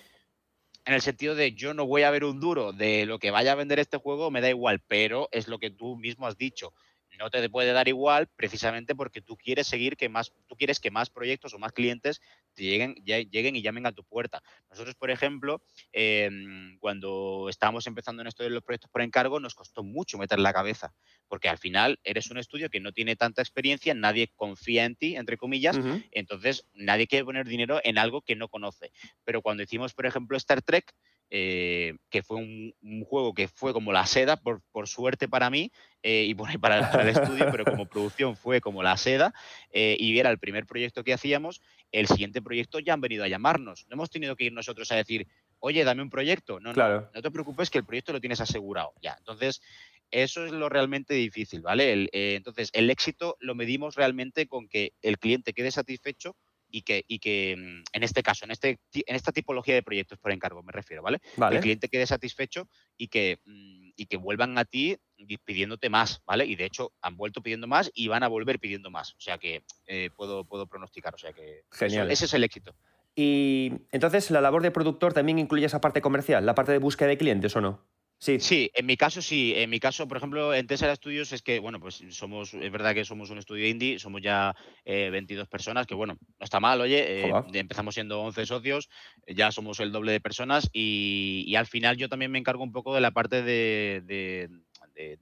[0.86, 3.52] En el sentido de yo no voy a ver un duro de lo que vaya
[3.52, 6.74] a vender este juego, me da igual, pero es lo que tú mismo has dicho
[7.20, 10.90] no te puede dar igual precisamente porque tú quieres seguir que más, tú quieres que
[10.90, 12.22] más proyectos o más clientes
[12.54, 14.42] te lleguen, lleguen y llamen a tu puerta.
[14.70, 19.54] Nosotros, por ejemplo, em, cuando estábamos empezando en esto de los proyectos por encargo, nos
[19.54, 20.94] costó mucho meter la cabeza,
[21.28, 25.18] porque al final eres un estudio que no tiene tanta experiencia, nadie confía en ti,
[25.18, 25.78] entre comillas,
[26.12, 28.92] entonces nadie quiere poner dinero en algo que no conoce.
[29.26, 30.94] Pero cuando hicimos, por ejemplo, Star Trek,
[31.32, 32.74] eh, que fue un,
[33.06, 37.04] juego que fue como la seda, por, suerte para mí, eh, y por, para, para,
[37.04, 39.34] el estudio, pero como producción fue como la seda,
[39.72, 41.62] eh, y era el primer proyecto que hacíamos,
[41.92, 43.86] el siguiente proyecto ya han venido a llamarnos.
[43.90, 45.28] No hemos tenido que ir nosotros a decir,
[45.60, 46.60] oye, dame un proyecto.
[46.60, 48.94] No, no, no te preocupes que el proyecto lo tienes asegurado.
[49.02, 49.62] Ya, entonces,
[50.10, 52.10] eso es lo realmente difícil, ¿vale?
[52.12, 56.36] entonces, el éxito lo medimos realmente con que el cliente quede satisfecho
[56.70, 60.20] y que, y que mm, en este caso, en, este, en esta tipología de proyectos
[60.20, 61.20] por encargo, me refiero, ¿vale?
[61.52, 64.98] El cliente quede satisfecho y que, mm, y que vuelvan a ti
[65.44, 66.46] pidiéndote más, ¿vale?
[66.46, 69.14] Y de hecho han vuelto pidiendo más y van a volver pidiendo más.
[69.14, 72.10] O sea que eh, puedo, puedo pronosticar, o sea que Genial.
[72.12, 72.76] ese es el éxito.
[73.16, 77.10] Y entonces, ¿la labor de productor también incluye esa parte comercial, la parte de búsqueda
[77.10, 77.86] de clientes o no?
[78.20, 78.40] Sí.
[78.42, 79.54] sí, en mi caso sí.
[79.56, 82.94] En mi caso, por ejemplo, en Tesla Studios es que, bueno, pues somos, es verdad
[82.94, 84.54] que somos un estudio indie, somos ya
[84.86, 88.90] 22 eh, personas, que bueno, no está mal, oye, eh, empezamos siendo 11 socios,
[89.26, 92.94] ya somos el doble de personas y, al final yo también me encargo un poco
[92.94, 94.50] de la parte de,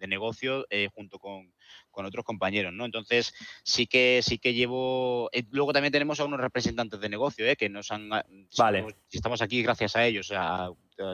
[0.08, 1.52] negocio eh, junto con,
[1.92, 2.86] otros compañeros, ¿no?
[2.86, 5.32] Entonces sí que sí que llevo.
[5.50, 7.56] luego también tenemos a unos representantes de negocio, ¿eh?
[7.56, 8.10] que nos han.
[8.58, 8.86] Vale.
[9.12, 10.70] Estamos aquí gracias a ellos, a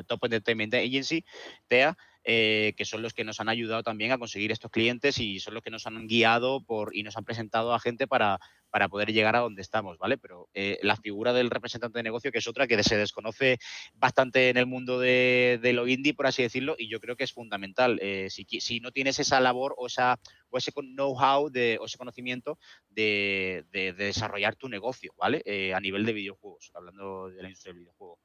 [0.08, 1.24] Top Entertainment Agency,
[1.70, 1.96] TEA,
[2.26, 5.54] eh, que son los que nos han ayudado también a conseguir estos clientes y son
[5.56, 9.12] los que nos han guiado por, y nos han presentado a gente para, para poder
[9.12, 10.18] llegar a donde estamos, ¿vale?
[10.18, 13.60] Pero eh, la figura del representante de negocio, que es otra que se desconoce
[13.96, 17.34] bastante en el mundo de, lo indie, por así decirlo, y yo creo que es
[17.34, 18.00] fundamental.
[18.02, 20.18] Eh, si, no tienes esa labor o, esa,
[20.50, 22.58] o ese know-how o ese conocimiento
[22.90, 25.44] de, desarrollar tu negocio, ¿vale?
[25.76, 28.20] A nivel de videojuegos, hablando de la industria del videojuego.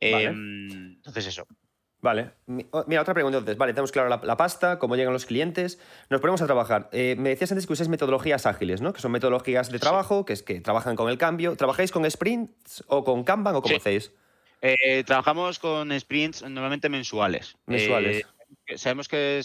[0.00, 1.46] Em, entonces, eso.
[2.02, 2.30] Vale.
[2.46, 3.58] Mira, otra pregunta entonces.
[3.58, 5.78] Vale, tenemos claro la, pasta, cómo llegan los clientes.
[6.08, 6.88] Nos ponemos a trabajar.
[6.92, 8.92] Eh, me decías antes que usáis metodologías ágiles, ¿no?
[8.92, 11.56] Que son metodologías de trabajo, que es que trabajan con el cambio.
[11.56, 14.12] ¿Trabajáis con sprints o con Kanban o cómo hacéis?
[14.62, 17.56] Eh, trabajamos con sprints normalmente mensuales.
[17.66, 18.26] Mensuales.
[18.66, 19.42] Eh, sabemos que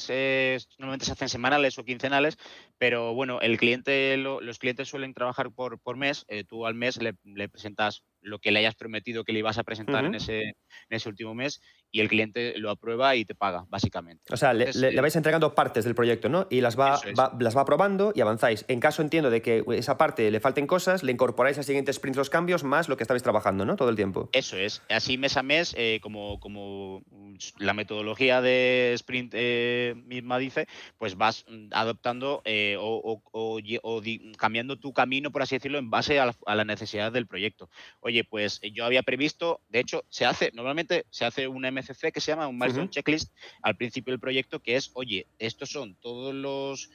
[0.78, 2.38] normalmente se hacen semanales o quincenales,
[2.78, 6.26] pero bueno, el cliente, los clientes suelen trabajar por, por mes.
[6.48, 10.04] tú al mes le, presentas lo que le hayas prometido que le ibas a presentar
[10.04, 10.56] en, ese, en
[10.90, 11.62] ese último mes
[11.92, 14.22] y el cliente lo aprueba y te paga, básicamente.
[14.34, 16.48] O sea, le, eh, vais entregando partes del proyecto, ¿no?
[16.50, 17.00] Y las va,
[17.40, 18.66] las va aprobando y avanzáis.
[18.68, 22.18] En caso, entiendo, de que esa parte le falten cosas, le incorporáis a siguientes sprints
[22.18, 23.78] los cambios más lo que estabais trabajando, ¿no?
[23.78, 24.30] Todo el tiempo.
[24.34, 24.82] Eso es.
[24.90, 27.04] Así mes a mes, eh, como, como
[27.60, 32.44] la metodología de sprint eh, misma dice, pues vas adoptando
[32.80, 33.22] o,
[34.38, 37.70] cambiando tu camino, por así decirlo, en base a la, a la necesidad del proyecto.
[38.02, 42.22] Oye, pues yo había previsto, de hecho, se hace, normalmente se hace un MC que
[42.22, 46.34] se llama un milestone checklist al principio del proyecto, que es, oye, estos son todos
[46.34, 46.90] los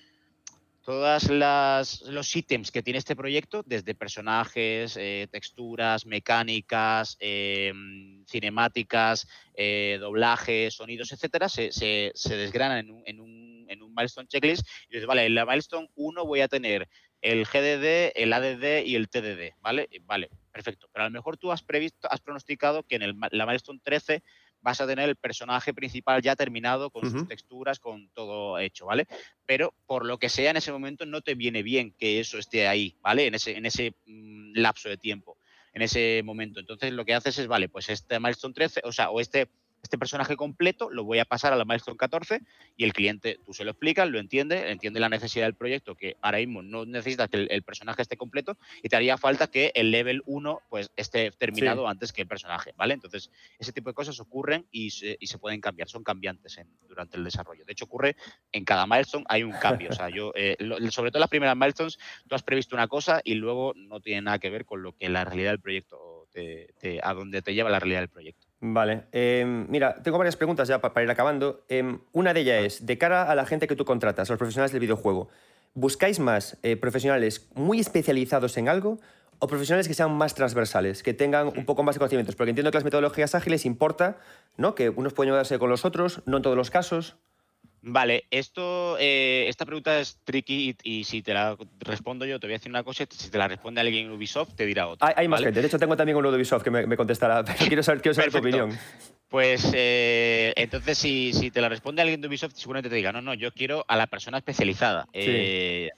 [0.82, 9.28] todas las los ítems que tiene este proyecto, desde personajes, eh, texturas, mecánicas, em, cinemáticas,
[9.54, 14.26] eh, doblajes, sonidos, etcétera, se, se, se desgranan en un, en, un, en un milestone
[14.26, 14.66] checklist.
[14.88, 16.88] Y dices, vale, en la milestone 1 voy a tener
[17.22, 19.88] el GDD, el ADD y el TDD, ¿vale?
[20.02, 20.88] Vale, perfecto.
[20.92, 24.22] Pero a lo mejor tú has previsto, has pronosticado que en el, la milestone 13
[24.62, 29.06] vas a tener el personaje principal ya terminado con sus texturas, con todo hecho, ¿vale?
[29.46, 32.68] Pero por lo que sea en ese momento no te viene bien que eso esté
[32.68, 33.26] ahí, ¿vale?
[33.26, 35.38] En ese, en ese mm, lapso de tiempo,
[35.72, 36.60] en ese momento.
[36.60, 39.48] Entonces lo que haces es, vale, pues este milestone 13, o sea, o este
[39.82, 42.40] este personaje completo lo voy a pasar a la milestone 14
[42.76, 46.16] y el cliente, tú se lo explicas, lo entiende, entiende la necesidad del proyecto, que
[46.20, 49.90] ahora mismo no necesitas que el, personaje esté completo y te haría falta que el
[49.90, 52.94] level 1 pues, esté terminado antes que el personaje, ¿vale?
[52.94, 57.16] Entonces, ese tipo de cosas ocurren y se, y se pueden cambiar, son cambiantes durante
[57.16, 57.64] el desarrollo.
[57.64, 58.16] De hecho, ocurre
[58.52, 59.90] en cada milestone hay un cambio.
[59.90, 60.56] O sea, yo, eh,
[60.90, 64.38] sobre todo las primeras milestones, tú has previsto una cosa y luego no tiene nada
[64.38, 66.19] que ver con lo que la realidad del proyecto,
[67.02, 68.50] a donde te lleva la realidad del proyecto.
[68.60, 69.04] Vale.
[69.12, 71.64] Em, mira, tengo varias preguntas ya para, ir acabando.
[71.68, 74.38] Em, una de ellas es, de cara a la gente que tú contratas, a los
[74.38, 75.28] profesionales del videojuego,
[75.72, 78.98] ¿buscáis más eh, profesionales muy especializados en algo
[79.38, 82.36] o profesionales que sean más transversales, que tengan un poco más de conocimientos?
[82.36, 84.18] Porque entiendo que las metodologías ágiles importa,
[84.58, 84.74] ¿no?
[84.74, 87.16] Que unos pueden ayudarse con los otros, no en todos los casos.
[87.82, 92.54] Vale, esto, eh, esta pregunta es tricky y, si te la respondo yo te voy
[92.54, 95.14] a decir una cosa, si te la responde alguien en Ubisoft te dirá otra.
[95.16, 97.82] Hay, más gente, de hecho tengo también uno de Ubisoft que me, contestará, pero quiero
[97.82, 98.78] saber, quiero saber tu opinión.
[99.28, 103.22] Pues eh, entonces si, si, te la responde alguien de Ubisoft seguramente te diga, no,
[103.22, 105.06] no, yo quiero a la persona especializada.
[105.12, 105.88] Eh,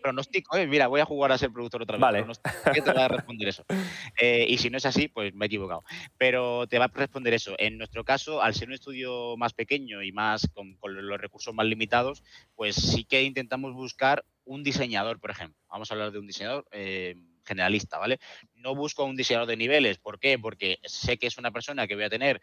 [0.00, 0.66] pronóstico, ¿eh?
[0.66, 2.00] mira, voy a jugar a ser productor otra vez.
[2.00, 2.26] Vale.
[2.72, 3.64] ¿Qué te va a responder eso?
[4.20, 5.82] Eh, y si no es así, pues me he equivocado.
[6.18, 7.54] Pero te va a responder eso.
[7.58, 11.66] En nuestro caso, al ser un estudio más pequeño y más con, los recursos más
[11.66, 12.22] limitados,
[12.54, 15.58] pues sí que intentamos buscar un diseñador, por ejemplo.
[15.68, 18.18] Vamos a hablar de un diseñador eh, generalista, ¿vale?
[18.54, 19.98] No busco un diseñador de niveles.
[19.98, 20.38] ¿Por qué?
[20.38, 22.40] Porque sé que es una persona que voy a tener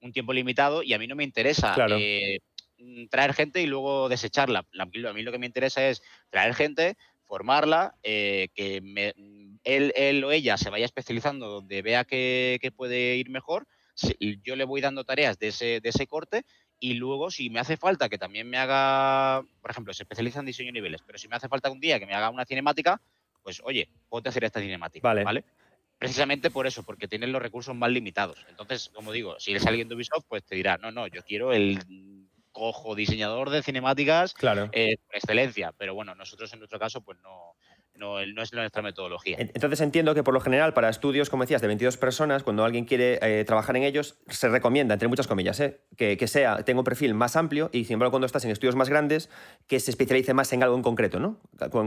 [0.00, 2.38] un tiempo limitado y a mí no me interesa Mm,
[3.10, 4.64] traer gente y luego desecharla.
[4.78, 6.96] A mí lo que me interesa es traer gente,
[7.26, 13.30] formarla, eh, que mm, él, o ella se vaya especializando donde vea que, puede ir
[13.30, 13.66] mejor.
[14.42, 16.44] Yo le voy dando tareas de ese, de ese corte
[16.78, 20.46] y luego si me hace falta que también me haga, por ejemplo, se especializa en
[20.46, 23.00] diseño de niveles, pero si me hace falta un día que me haga una cinemática,
[23.42, 25.44] pues oye, puedo hacer esta cinemática, ¿vale?
[25.98, 28.44] Precisamente por eso, porque tienen los recursos más limitados.
[28.50, 31.54] Entonces, como digo, si eres alguien de Ubisoft, pues te dirá, no, no, yo quiero
[31.54, 31.78] el
[32.56, 34.70] cojo diseñador de cinemáticas claro.
[34.72, 35.74] Eh, excelencia.
[35.76, 37.54] Pero bueno, nosotros en nuestro caso, pues no,
[37.98, 39.36] no, no, es nuestra metodología.
[39.38, 42.86] Entonces entiendo que por lo general para estudios, como decías, de 22 personas, cuando alguien
[42.86, 46.80] quiere eh, trabajar en ellos, se recomienda, entre muchas comillas, eh, que, que, sea, tenga
[46.80, 49.28] un perfil más amplio y sin embargo cuando estás en estudios más grandes,
[49.66, 51.38] que se especialice más en algo en concreto, ¿no?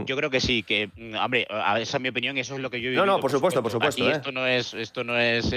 [0.06, 1.48] Yo creo que sí, que, mm, hombre,
[1.80, 3.60] esa es mi opinión y eso es lo que yo he No, no, por, supuesto,
[3.60, 4.08] por supuesto.
[4.08, 4.12] ¿eh?
[4.12, 5.50] esto no es, esto no es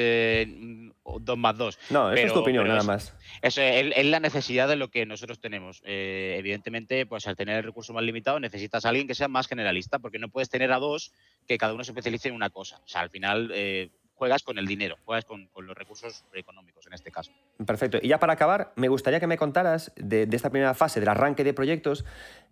[1.20, 1.80] dos más dos.
[1.90, 3.14] No, esa es tu opinión, nada más.
[3.42, 5.82] Es, es, la necesidad de lo que nosotros tenemos.
[5.86, 10.00] evidentemente, pues al tener el recurso más limitado, necesitas a alguien que sea más generalista,
[10.00, 11.12] porque no puedes tener a dos
[11.48, 12.80] que cada uno se especialice en una cosa.
[12.84, 13.90] O sea, al final, eh,
[14.24, 17.32] juegas con el dinero, juegas con, los recursos económicos en este caso.
[17.66, 18.00] Perfecto.
[18.02, 21.44] Y ya para acabar, me gustaría que me contaras de, esta primera fase del arranque
[21.44, 22.06] de proyectos,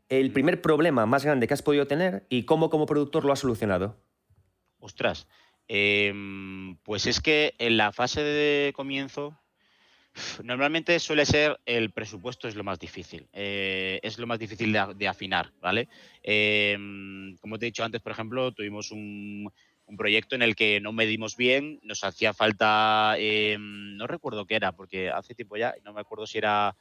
[0.10, 3.40] el primer problema más grande que has podido tener y cómo como productor lo has
[3.40, 3.98] solucionado.
[4.80, 5.28] Ostras,
[5.74, 9.42] em, pues es que en la fase de comienzo
[10.44, 15.08] Normalmente suele ser el presupuesto es lo más difícil, eh, es lo más difícil de,
[15.08, 15.88] afinar, ¿vale?
[16.22, 19.52] Em, como te he dicho antes, por ejemplo, tuvimos un,
[19.98, 24.72] proyecto en el que no medimos bien, nos hacía falta, em, no recuerdo qué era,
[24.72, 26.76] porque hace tiempo ya, no me acuerdo si era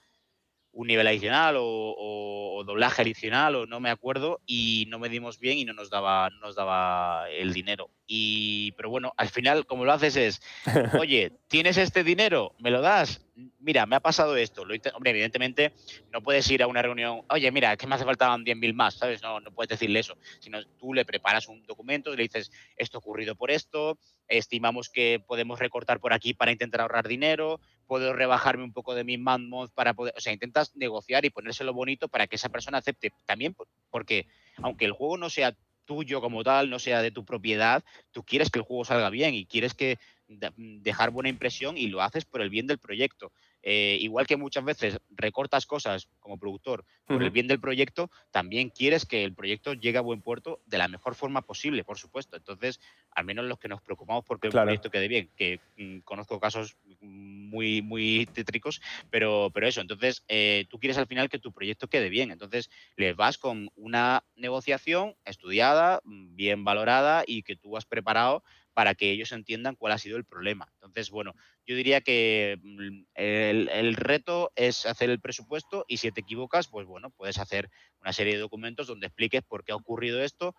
[0.73, 5.65] un nivel adicional o, doblaje adicional o no me acuerdo y no medimos bien y
[5.65, 7.91] no nos daba, nos daba el dinero.
[8.07, 10.43] Y, pero bueno, al final como lo haces es,
[11.01, 12.55] oye, ¿tienes este dinero?
[12.59, 13.25] ¿Me lo das?
[13.59, 14.67] Mira, me ha pasado esto.
[14.67, 15.73] Lo, hombre, evidentemente
[16.13, 19.23] no puedes ir a una reunión, oye, mira, que me hace falta 10.000 más, ¿sabes?
[19.23, 22.99] No, no puedes decirle eso, sino tú le preparas un documento y le dices, esto
[22.99, 23.99] ha ocurrido por esto,
[24.31, 29.05] estimamos que podemos recortar por aquí para intentar ahorrar dinero, puedo rebajarme un poco de
[29.05, 32.79] mi man para poder, o sea, intentas negociar y ponérselo bonito para que esa persona
[32.79, 33.13] acepte.
[33.27, 33.55] También
[33.91, 34.27] porque
[34.59, 38.49] aunque el juego no sea tuyo como tal, no sea de tu propiedad, tú quieres
[38.51, 42.41] que el juego salga bien y quieres que dejar buena impresión y lo haces por
[42.41, 43.33] el bien del proyecto.
[43.63, 48.71] Eh, igual que muchas veces recortas cosas como productor por el bien del proyecto, también
[48.71, 52.37] quieres que el proyecto llegue a buen puerto de la mejor forma posible, por supuesto.
[52.37, 56.39] Entonces, al menos los que nos preocupamos porque el proyecto quede bien, que mm, conozco
[56.39, 61.53] casos muy, muy tétricos, pero, pero eso, entonces eh, tú quieres al final que tu
[61.53, 62.31] proyecto quede bien.
[62.31, 68.45] Entonces, le vas con una negociación estudiada, mm, bien valorada y que tú has preparado
[68.81, 70.67] para que ellos entiendan cuál ha sido el problema.
[70.77, 71.35] Entonces, bueno,
[71.67, 76.87] yo diría que mm, el, reto es hacer el presupuesto y si te equivocas, pues
[76.87, 77.69] bueno, puedes hacer
[78.01, 80.55] una serie de documentos donde expliques por qué ha ocurrido esto,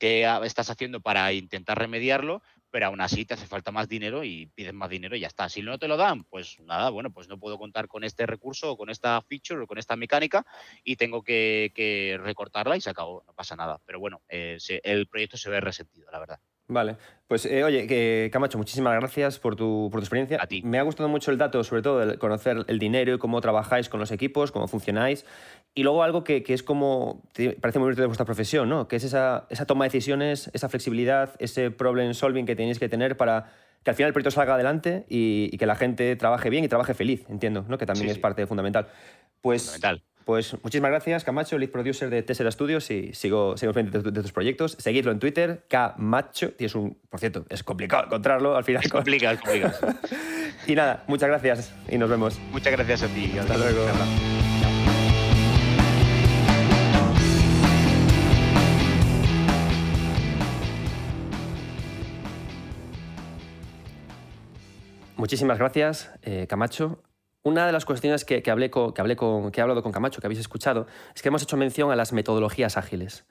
[0.00, 4.46] qué estás haciendo para intentar remediarlo, pero aún así te hace falta más dinero y
[4.46, 5.48] pides más dinero y ya está.
[5.48, 8.72] Si no te lo dan, pues nada, bueno, pues no puedo contar con este recurso
[8.72, 10.44] o con esta feature o con esta mecánica
[10.82, 13.80] y tengo que, recortarla y se acabó, no pasa nada.
[13.86, 16.40] Pero bueno, eh, el proyecto se ve resentido, la verdad.
[16.70, 20.38] Vale, pues eh, oye, que, Camacho, muchísimas gracias por tu, por tu experiencia.
[20.40, 20.62] A ti.
[20.62, 23.88] Me ha gustado mucho el dato, sobre todo, de conocer el dinero y cómo trabajáis
[23.88, 25.26] con los equipos, cómo funcionáis.
[25.74, 27.22] Y luego algo que, que es como,
[27.60, 28.86] parece muy bonito de vuestra profesión, ¿no?
[28.86, 32.88] Que es esa, esa toma de decisiones, esa flexibilidad, ese problem solving que tenéis que
[32.88, 33.50] tener para
[33.82, 36.94] que al final el proyecto salga adelante y, que la gente trabaje bien y trabaje
[36.94, 37.78] feliz, entiendo, ¿no?
[37.78, 38.88] Que también es parte fundamental.
[39.40, 40.02] Pues, fundamental.
[40.30, 44.30] Pues muchísimas gracias, Camacho, lead producer de Tessera Studios y sigo, sigo frente de, tus
[44.30, 44.76] proyectos.
[44.78, 46.52] Seguidlo en Twitter, Camacho.
[46.52, 48.84] Tienes un, por cierto, es complicado encontrarlo al final.
[48.84, 49.74] Es complicado, es complicado.
[50.68, 52.38] y nada, muchas gracias y nos vemos.
[52.52, 53.36] Muchas gracias a ti.
[53.40, 53.88] Hasta luego.
[65.16, 67.02] Muchísimas gracias, eh, Camacho.
[67.42, 69.24] Una de las cuestiones que, hablé que, hablé que
[69.56, 72.76] he hablado con Camacho, que habéis escuchado, es que hemos hecho mención a las metodologías
[72.76, 73.26] ágiles.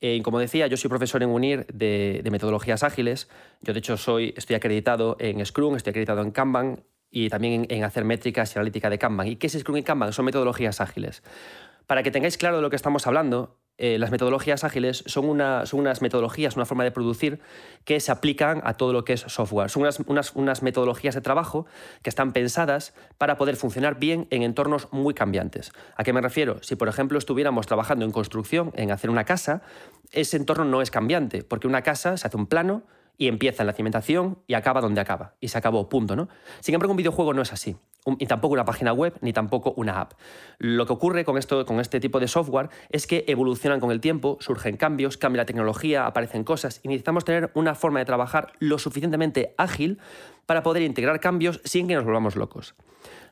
[0.00, 3.28] Eh, como decía, yo soy profesor en UNIR de, metodologías ágiles.
[3.60, 7.76] Yo, de hecho, soy, estoy acreditado en Scrum, estoy acreditado en Kanban y también en,
[7.76, 9.28] en hacer métricas y analítica de Kanban.
[9.28, 10.12] ¿Y qué es Scrum y Kanban?
[10.12, 11.22] Son metodologías ágiles.
[11.86, 16.02] Para que tengáis claro de lo que estamos hablando, eh, las metodologías ágiles son, unas
[16.02, 17.40] metodologías, una forma de producir
[17.84, 19.70] que se aplican a todo lo que es software.
[19.70, 19.82] Son
[20.36, 21.66] unas, metodologías de trabajo
[22.02, 25.72] que están pensadas para poder funcionar bien en entornos muy cambiantes.
[25.96, 26.62] ¿A qué me refiero?
[26.62, 29.62] Si, por ejemplo, estuviéramos trabajando en construcción, en hacer una casa,
[30.12, 32.84] ese entorno no es cambiante, porque una casa se hace un plano,
[33.18, 35.34] y empieza en la cimentación y acaba donde acaba.
[35.40, 36.28] Y se acabó, punto, ¿no?
[36.60, 37.76] Sin embargo, un videojuego no es así.
[38.18, 40.14] y tampoco una página web, ni tampoco una app.
[40.58, 44.00] Lo que ocurre con, esto, con este tipo de software es que evolucionan con el
[44.00, 48.52] tiempo, surgen cambios, cambia la tecnología, aparecen cosas y necesitamos tener una forma de trabajar
[48.58, 50.00] lo suficientemente ágil
[50.46, 52.74] para poder integrar cambios sin que nos volvamos locos.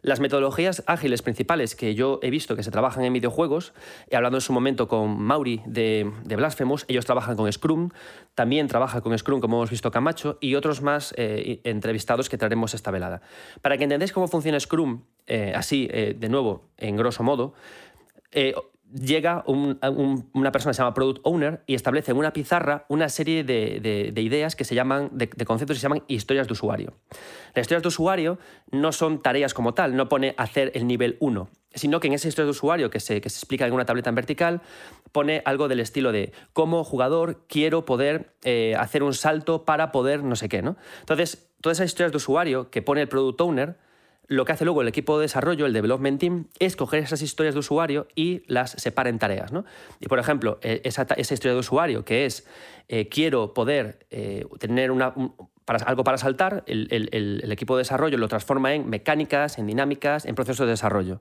[0.02, 3.72] Las metodologías ágiles principales que yo he visto que se trabajan en videojuegos,
[4.08, 7.90] he hablado en su momento con Mauri de, de Blasphemous, ellos trabajan con Scrum,
[8.34, 12.74] también trabaja con Scrum, como hemos visto Camacho, y otros más eh, entrevistados que traeremos
[12.74, 13.20] esta velada.
[13.60, 17.54] Para que entendáis cómo funciona Scrum, eh, así, eh, de nuevo, en grosso modo,
[18.92, 23.44] llega una persona que se llama Product Owner y establece en una pizarra una serie
[23.44, 26.94] de, ideas que se llaman, de, conceptos que se llaman historias de usuario.
[27.54, 28.38] Las historias de usuario
[28.70, 32.28] no son tareas como tal, no pone hacer el nivel 1, sino que en esa
[32.28, 34.62] historia de usuario que se, explica en una tableta en vertical,
[35.12, 40.22] pone algo del estilo de como jugador quiero poder eh, hacer un salto para poder
[40.24, 40.62] no sé qué.
[40.62, 40.76] ¿no?
[41.00, 43.76] Entonces, todas esas historias de usuario que pone el Product Owner,
[44.30, 47.52] lo que hace luego el equipo de desarrollo, el development team, es coger esas historias
[47.54, 49.50] de usuario y las separa en tareas.
[49.50, 49.64] ¿no?
[49.98, 52.46] Y por ejemplo, eh, esa, historia de usuario que es
[52.88, 55.12] eh, quiero poder eh, tener una,
[55.84, 60.64] algo para saltar, el, equipo de desarrollo lo transforma en mecánicas, en dinámicas, en procesos
[60.64, 61.20] de desarrollo.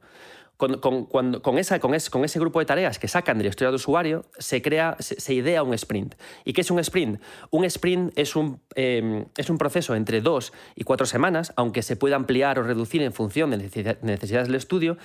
[0.59, 4.61] Con, esa, con, ese, grupo de tareas que sacan de la historia de usuario, se,
[4.61, 6.15] crea, se, idea un sprint.
[6.43, 7.21] ¿Y qué es un sprint?
[7.49, 11.95] Un sprint es un, em, es un proceso entre dos y cuatro semanas, aunque se
[11.95, 13.57] pueda ampliar o reducir en función de
[14.01, 14.97] necesidades del estudio,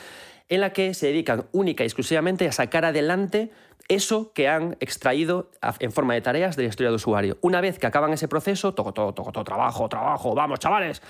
[0.48, 3.52] en la que se dedican única y exclusivamente a sacar adelante
[3.86, 7.38] eso que han extraído en forma de tareas de la historia de usuario.
[7.42, 11.00] Una vez que acaban ese proceso, todo, todo, todo trabajo, trabajo, vamos chavales,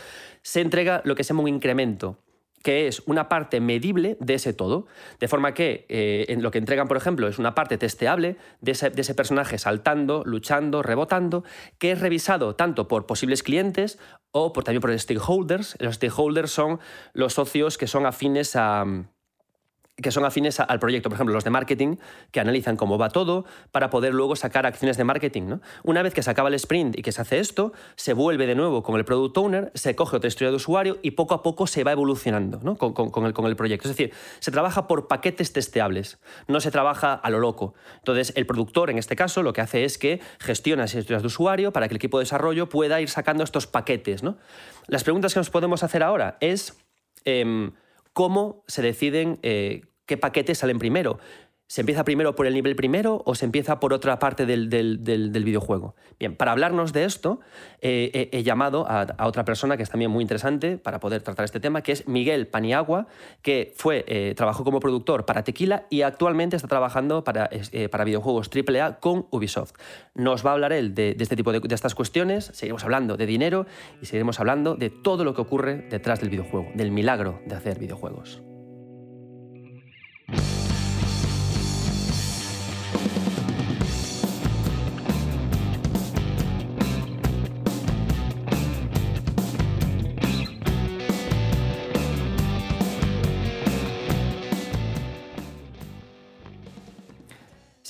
[0.43, 2.19] se entrega lo que se llama un incremento
[2.65, 4.87] que es una parte medible de ese todo.
[5.21, 9.15] De forma que eh, lo que entregan, por ejemplo, es una parte testeable de ese,
[9.15, 11.45] personaje saltando, luchando, rebotando,
[11.79, 13.99] que es revisado tanto por posibles clientes
[14.33, 15.77] o por, también por stakeholders.
[15.79, 16.81] Los stakeholders son
[17.13, 18.87] los socios que son afines a
[19.97, 21.97] que son afines al proyecto, por ejemplo, los de marketing,
[22.33, 25.43] que analizan cómo va todo para poder luego sacar acciones de marketing.
[25.43, 25.61] ¿no?
[25.85, 28.57] Una vez que se acaba el sprint y que se hace esto, se vuelve de
[28.57, 31.69] nuevo con el product owner, se coge otra historia de usuario y poco a poco
[31.69, 32.77] se va evolucionando ¿no?
[32.77, 33.89] con, el, con el proyecto.
[33.89, 36.19] Es decir, se trabaja por paquetes testeables,
[36.49, 37.75] no se trabaja a lo loco.
[37.99, 41.29] Entonces, el productor, en este caso, lo que hace es que gestiona esas historias de
[41.29, 44.25] usuario para que el equipo de desarrollo pueda ir sacando estos paquetes.
[44.25, 44.39] ¿no?
[44.89, 46.77] Las preguntas que nos podemos hacer ahora es...
[47.25, 47.73] Em,
[48.15, 51.19] cómo se deciden eh, qué paquetes salen primero.
[51.67, 55.95] ¿Se empieza primero por el nivel primero o se empieza por otra parte del, videojuego?
[56.19, 57.41] Bien, para hablarnos de esto,
[57.81, 61.61] eh, he llamado a, otra persona que es también muy interesante para poder tratar este
[61.61, 63.07] tema, que es Miguel Paniagua,
[63.41, 67.49] que fue, eh, trabajó como productor para Tequila y actualmente está trabajando para,
[67.91, 69.73] para videojuegos AAA con Ubisoft.
[70.15, 73.25] Nos va a hablar él de, este tipo de, de estas cuestiones, seguiremos hablando de
[73.25, 73.67] dinero
[74.03, 77.79] y seguiremos hablando de todo lo que ocurre detrás del videojuego, del milagro de hacer
[77.79, 78.43] videojuegos.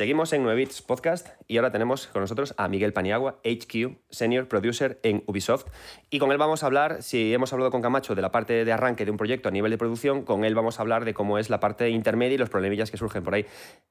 [0.05, 5.00] Seguimos en 9 Podcast y ahora tenemos con nosotros a Miguel Paniagua, HQ, Senior Producer
[5.02, 5.68] en Ubisoft.
[6.11, 8.70] Y con él vamos a hablar, si hemos hablado con Camacho de la parte de
[8.70, 11.38] arranque de un proyecto a nivel de producción, con él vamos a hablar de cómo
[11.38, 13.46] es la parte intermedia y los problemillas que surgen por ahí.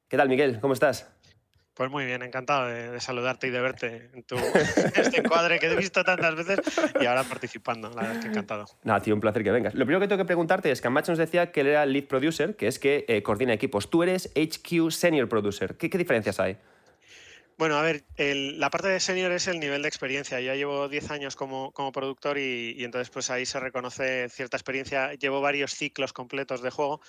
[0.07, 0.59] ¿Qué tal, Miguel?
[0.61, 1.09] ¿Cómo estás?
[1.75, 4.35] Pues muy bien, encantado de, saludarte y de verte en tu,
[4.95, 6.59] este encuadre que he visto tantas veces
[7.01, 7.89] y ahora participando.
[7.89, 8.65] La verdad es que encantado.
[8.83, 9.73] Nada, tío, un placer que vengas.
[9.73, 12.05] Lo primero que tengo que preguntarte es que Camacho nos decía que él era lead
[12.05, 13.89] producer, que es que eh, coordina equipos.
[13.89, 15.75] Tú eres HQ Senior Producer.
[15.75, 16.57] ¿Qué, qué diferencias hay?
[17.57, 20.39] Bueno, a ver, la parte de senior es el nivel de experiencia.
[20.39, 25.13] Ya llevo 10 años como, como productor y, entonces pues ahí se reconoce cierta experiencia.
[25.13, 27.01] Llevo varios ciclos completos de juego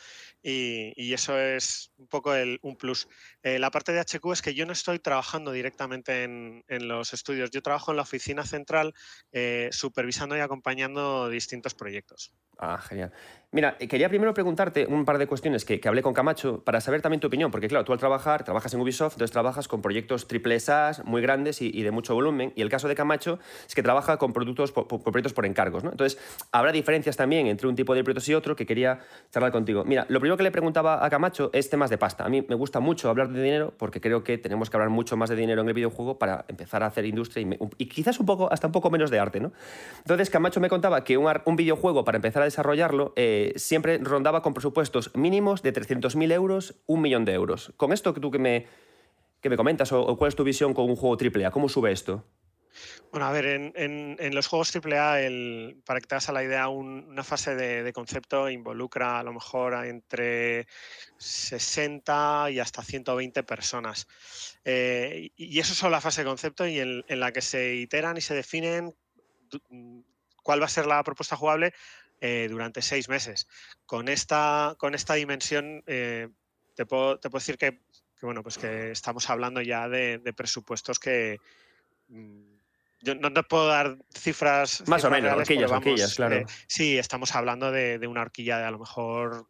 [0.42, 3.09] y, eso es un poco el, un plus.
[3.42, 7.51] Eh, la parte de HQ es que yo no estoy trabajando directamente en, los estudios.
[7.51, 8.92] Yo trabajo en la oficina central
[9.32, 12.34] eh, supervisando y acompañando distintos proyectos.
[12.59, 13.12] Ah, genial.
[13.51, 17.03] Mira, eh, quería primero preguntarte un par de cuestiones que, hablé con Camacho para saber
[17.03, 20.24] también tu opinión, porque claro, tú al trabajar, trabajas en Ubisoft, entonces trabajas con proyectos
[20.35, 23.85] triple SAS muy grandes y, de mucho volumen, y el caso de Camacho es que
[23.85, 25.93] trabaja con productos por, proyectos por encargos, ¿no?
[25.93, 26.18] Entonces,
[26.51, 28.99] habrá diferencias también entre un tipo de proyectos y otro que quería
[29.30, 29.85] charlar contigo.
[29.85, 32.24] Mira, lo primero que le preguntaba a Camacho es temas de pasta.
[32.24, 35.16] A mí me gusta mucho hablar de dinero porque creo que tenemos que hablar mucho
[35.16, 37.47] más de dinero en el videojuego para empezar a hacer industria
[37.78, 39.53] y, quizás un poco, hasta un poco menos de arte, ¿no?
[39.99, 44.53] Entonces, Camacho me contaba que un, videojuego para empezar a desarrollarlo eh, siempre rondaba con
[44.53, 47.72] presupuestos mínimos de 300.000 euros, un millón de euros.
[47.76, 48.66] Con esto que tú que me,
[49.45, 52.24] que me comentas, o, cuál es tu visión con un juego AAA, ¿cómo sube esto?
[53.11, 57.22] Bueno, a ver, en, los juegos AAA, el, para que te hagas la idea, una
[57.22, 60.66] fase de, concepto involucra a lo mejor entre
[61.18, 64.09] 60 y hasta 120 personas.
[64.64, 68.16] Eh, y eso es solo la fase de concepto y en, la que se iteran
[68.16, 68.95] y se definen
[70.42, 71.74] cuál va a ser la propuesta jugable
[72.22, 73.47] eh, durante seis meses.
[73.84, 76.30] Con esta, con esta dimensión, eh,
[76.74, 77.82] te, puedo, decir que,
[78.24, 81.38] bueno, pues que estamos hablando ya de, presupuestos que...
[82.08, 82.54] Mm,
[83.02, 84.82] yo no te puedo dar cifras.
[84.88, 86.36] Más o menos, horquillas, claro.
[86.36, 89.46] Eh, sí, estamos hablando de, de, una horquilla de a lo mejor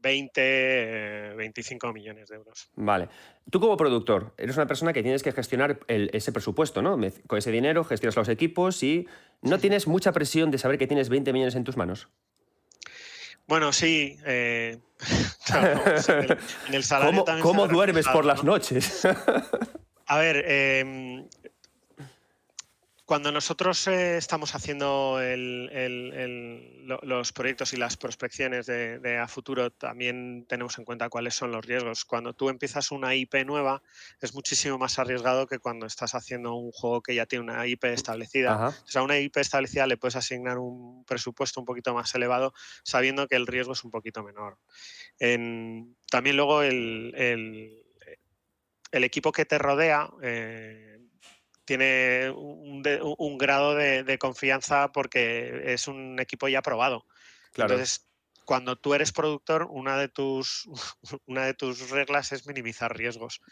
[0.00, 2.70] 20, 25 millones de euros.
[2.74, 3.08] Vale.
[3.50, 6.98] Tú como productor, eres una persona que tienes que gestionar ese presupuesto, ¿no?
[7.26, 9.08] Con ese dinero gestionas los equipos y
[9.42, 12.08] no tienes mucha presión de saber que tienes 20 millones en tus manos.
[13.48, 14.18] Bueno, sí.
[14.26, 14.78] Eh,
[16.68, 19.06] en, el, salario ¿Cómo, ¿cómo duermes por las noches?
[20.06, 21.26] A ver, em,
[23.08, 25.18] Cuando nosotros eh, estamos haciendo
[27.02, 31.64] los proyectos y las prospecciones de, a futuro, también tenemos en cuenta cuáles son los
[31.64, 32.04] riesgos.
[32.04, 33.82] Cuando tú empiezas una IP nueva,
[34.20, 37.84] es muchísimo más arriesgado que cuando estás haciendo un juego que ya tiene una IP
[37.84, 38.68] establecida.
[38.68, 42.52] O sea, a una IP establecida le puedes asignar un presupuesto un poquito más elevado,
[42.82, 44.58] sabiendo que el riesgo es un poquito menor.
[46.10, 47.72] también luego el,
[48.92, 50.10] equipo que te rodea.
[50.20, 50.97] Eh,
[51.68, 57.04] tiene un, grado de, confianza porque es un equipo ya probado.
[57.54, 58.08] Entonces,
[58.46, 60.66] cuando tú eres productor, una de tus,
[61.26, 63.42] una de tus reglas es minimizar riesgos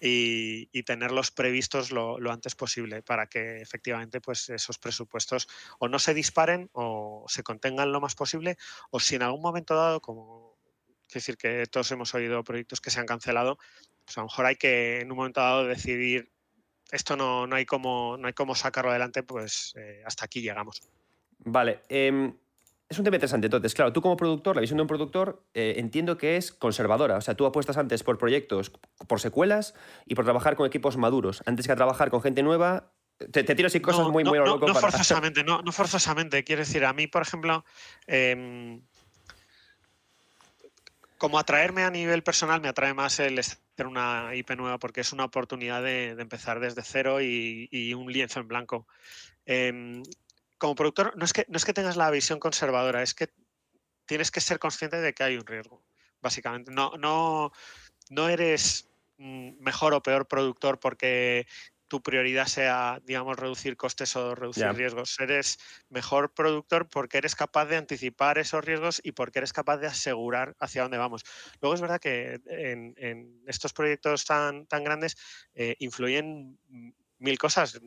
[0.00, 5.46] y, tenerlos previstos lo, antes posible para que efectivamente pues, esos presupuestos
[5.78, 8.56] o no se disparen o se contengan lo más posible
[8.90, 10.56] o si en algún momento dado, como
[11.08, 13.58] es decir que todos hemos oído proyectos que se han cancelado,
[14.06, 16.32] pues a lo mejor hay que en un momento dado decidir
[16.90, 20.82] esto no, no, hay, cómo, no hay cómo sacarlo adelante, pues eh, hasta aquí llegamos.
[21.38, 21.80] Vale.
[21.88, 22.32] Em,
[22.88, 23.46] es un tema interesante.
[23.46, 27.16] Entonces, claro, tú como productor, la visión de un productor, eh, entiendo que es conservadora.
[27.16, 28.70] O sea, tú apuestas antes por proyectos,
[29.08, 29.74] por secuelas
[30.06, 32.92] y por trabajar con equipos maduros, antes que a trabajar con gente nueva.
[33.32, 36.44] Te, tiro así cosas muy, muy no, no, forzosamente, no, no forzosamente.
[36.44, 37.64] Quiero decir, a mí, por ejemplo,
[38.06, 38.82] em,
[41.18, 43.38] como atraerme a nivel personal, me atrae más el
[43.76, 48.40] hacer una IP nueva porque es una oportunidad de, empezar desde cero y, un lienzo
[48.40, 48.86] en blanco.
[49.44, 50.02] Em,
[50.56, 53.28] como productor, no es, que, no es que tengas la visión conservadora, es que
[54.06, 55.84] tienes que ser consciente de que hay un riesgo,
[56.22, 56.72] básicamente.
[56.72, 57.52] No, no,
[58.08, 61.46] no eres mm, mejor o peor productor porque
[61.88, 65.18] tu prioridad sea, digamos, reducir costes o reducir riesgos.
[65.20, 65.58] Eres
[65.88, 70.56] mejor productor porque eres capaz de anticipar esos riesgos y porque eres capaz de asegurar
[70.58, 71.22] hacia dónde vamos.
[71.60, 75.16] Luego es verdad que en, estos proyectos tan, tan grandes
[75.54, 76.58] eh, influyen
[77.18, 77.80] mil cosas.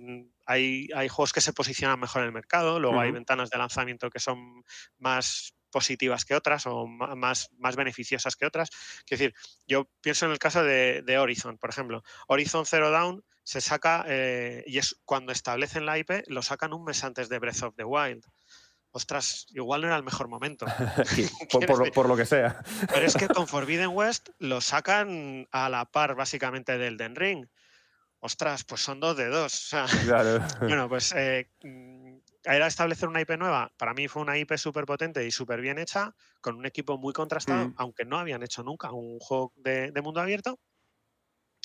[0.45, 4.09] Hay, hay, juegos que se posicionan mejor en el mercado, luego hay ventanas de lanzamiento
[4.09, 4.63] que son
[4.97, 8.69] más positivas que otras o más, más beneficiosas que otras.
[9.05, 9.35] Quiero decir,
[9.67, 12.03] yo pienso en el caso de, de Horizon, por ejemplo.
[12.27, 16.83] Horizon Zero Down se saca, eh, y es cuando establecen la IP, lo sacan un
[16.83, 18.23] mes antes de Breath of the Wild.
[18.91, 20.67] Ostras, igual no era el mejor momento.
[21.95, 22.61] por, lo, que sea.
[22.93, 27.47] Pero es que con Forbidden West lo sacan a la par básicamente del Den Ring.
[28.19, 29.75] Ostras, pues son dos de dos.
[30.59, 33.73] Bueno, pues eh, mm, era establecer una IP nueva.
[33.77, 37.13] Para mí fue una IP súper potente y súper bien hecha, con un equipo muy
[37.13, 37.73] contrastado, mm.
[37.77, 40.59] aunque no habían hecho nunca un juego de mundo abierto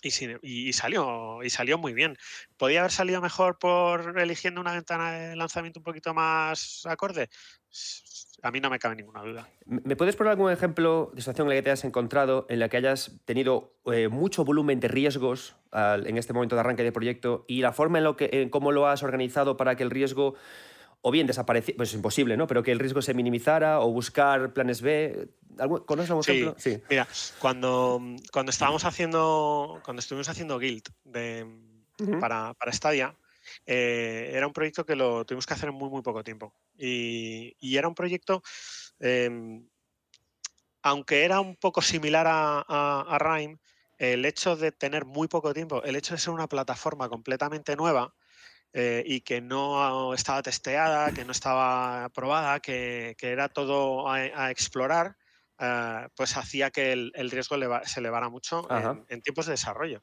[0.04, 2.16] y, salió, y salió muy bien.
[2.56, 7.28] ¿Podía haber salido mejor por eligiendo una ventana de lanzamiento un poquito más acorde?
[8.42, 9.48] A mí no me cabe ninguna duda.
[9.64, 12.68] ¿Me puedes poner algún ejemplo de situación en la que te hayas encontrado en la
[12.68, 17.44] que hayas tenido eh, mucho volumen de riesgos en este momento de arranque de proyecto
[17.48, 20.34] y la forma en, lo que, en cómo lo has organizado para que el riesgo
[21.06, 22.46] o bien desapareciera, pues es imposible, ¿no?
[22.46, 25.28] Pero que el riesgo se minimizara o buscar planes B.
[25.84, 26.54] ¿Conoces algún ejemplo?
[26.56, 26.80] Sí.
[26.88, 27.06] Mira,
[27.38, 28.00] cuando,
[28.32, 30.84] cuando estábamos haciendo, cuando estuvimos haciendo Guild
[32.18, 33.14] para, para Stadia,
[33.66, 36.54] eh, era un proyecto que lo tuvimos que hacer en muy, muy poco tiempo.
[36.78, 38.42] Y, era un proyecto,
[38.98, 39.68] em,
[40.80, 42.60] aunque era un poco similar a,
[43.02, 43.58] a, Rime,
[43.98, 48.14] el hecho de tener muy poco tiempo, el hecho de ser una plataforma completamente nueva,
[48.76, 55.16] eh, y que no estaba testeada, que no estaba probada, que, era todo a, explorar,
[55.60, 58.66] eh, pues hacía que el, riesgo se elevara mucho
[59.08, 60.02] en, tiempos de desarrollo.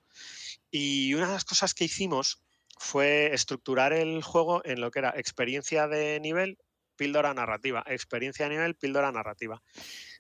[0.71, 2.41] Y una de las cosas que hicimos
[2.79, 6.57] fue estructurar el juego en lo que era experiencia de nivel,
[6.95, 9.61] píldora narrativa, experiencia de nivel, píldora narrativa.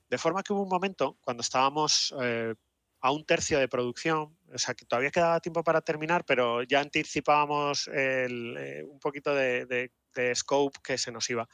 [0.09, 2.53] De forma que hubo un momento cuando estábamos eh,
[2.99, 6.79] a un tercio de producción, o sea que todavía quedaba tiempo para terminar, pero ya
[6.79, 9.91] anticipábamos eh, un poquito de,
[10.35, 11.47] scope que se nos iba.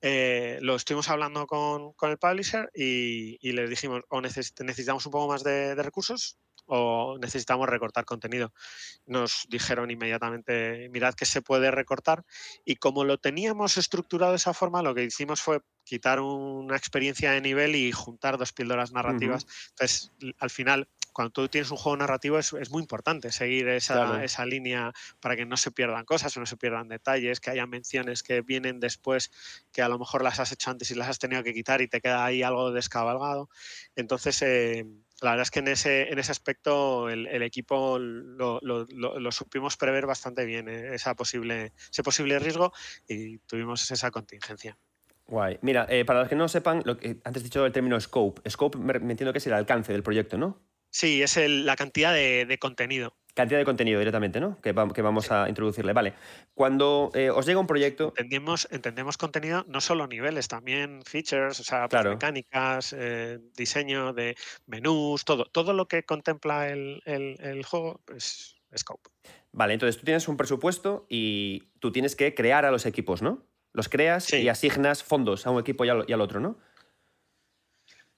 [0.00, 5.44] Eh, lo estuvimos hablando con, el publisher y, les dijimos, o necesitamos un poco más
[5.44, 8.52] de, recursos o necesitamos recortar contenido.
[9.06, 12.24] Nos dijeron inmediatamente, mirad que se puede recortar
[12.64, 17.32] y como lo teníamos estructurado de esa forma, lo que hicimos fue quitar una experiencia
[17.32, 19.46] de nivel y juntar dos píldoras narrativas.
[19.70, 24.46] Entonces, al final, cuando tú tienes un juego narrativo es, muy importante seguir esa, esa,
[24.46, 28.40] línea para que no se pierdan cosas, no se pierdan detalles, que haya menciones que
[28.40, 29.30] vienen después
[29.72, 31.88] que a lo mejor las has hecho antes y las has tenido que quitar y
[31.88, 33.48] te queda ahí algo descabalgado.
[33.96, 34.86] Entonces, eh,
[35.22, 38.60] la verdad es que en ese, en ese aspecto el, equipo lo,
[39.30, 42.72] supimos prever bastante bien, eh, esa posible, ese posible riesgo
[43.08, 44.76] y tuvimos esa contingencia.
[45.26, 45.58] Guay.
[45.62, 48.48] Mira, eh, para los que no sepan, lo que antes he dicho el término scope.
[48.50, 50.60] Scope me entiendo que es el alcance del proyecto, ¿no?
[50.92, 53.16] Sí, es la cantidad de, contenido.
[53.34, 54.60] Cantidad de contenido directamente, ¿no?
[54.60, 55.94] Que, vamos a introducirle.
[55.94, 56.12] Vale.
[56.52, 58.08] Cuando eh, os llega un proyecto.
[58.08, 64.36] Entendemos, entendemos contenido, no solo niveles, también features, o sea, pues mecánicas, eh, diseño de
[64.66, 65.46] menús, todo.
[65.46, 69.08] Todo lo que contempla el, juego es Scope.
[69.50, 73.46] Vale, entonces tú tienes un presupuesto y tú tienes que crear a los equipos, ¿no?
[73.72, 76.58] Los creas y asignas fondos a un equipo y al otro, ¿no?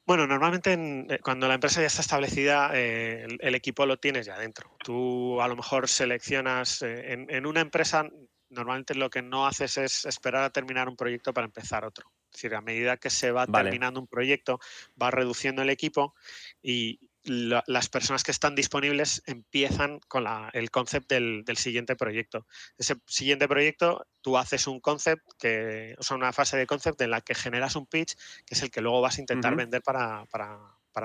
[0.06, 4.38] Bueno, normalmente eh, cuando la empresa ya está establecida, eh, el, equipo lo tienes ya
[4.38, 4.76] dentro.
[4.84, 8.06] Tú a lo mejor seleccionas eh, en, una empresa,
[8.50, 12.10] normalmente lo que no haces es esperar a terminar un proyecto para empezar otro.
[12.26, 14.58] Es decir, a medida que se va terminando un proyecto,
[15.00, 16.14] va reduciendo el equipo
[16.62, 22.46] y, las personas que están disponibles empiezan con el concepto del, siguiente proyecto.
[22.76, 27.10] Ese siguiente proyecto, tú haces un concept, que, o sea, una fase de concept en
[27.10, 28.14] la que generas un pitch,
[28.46, 30.26] que es el que luego vas a intentar vender para,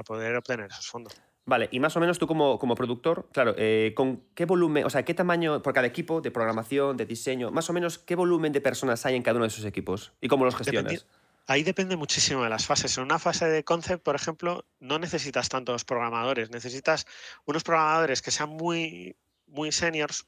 [0.06, 1.14] poder obtener esos fondos.
[1.46, 4.90] Vale, y más o menos tú como, como productor, claro, eh, ¿con qué volumen, o
[4.90, 8.52] sea, qué tamaño por cada equipo de programación, de diseño, más o menos qué volumen
[8.52, 11.08] de personas hay en cada uno de esos equipos y cómo los gestionas?
[11.50, 12.96] Ahí depende muchísimo de las fases.
[12.96, 17.08] En una fase de concept, por ejemplo, no necesitas tantos programadores, necesitas
[17.44, 20.28] unos programadores que sean muy, muy seniors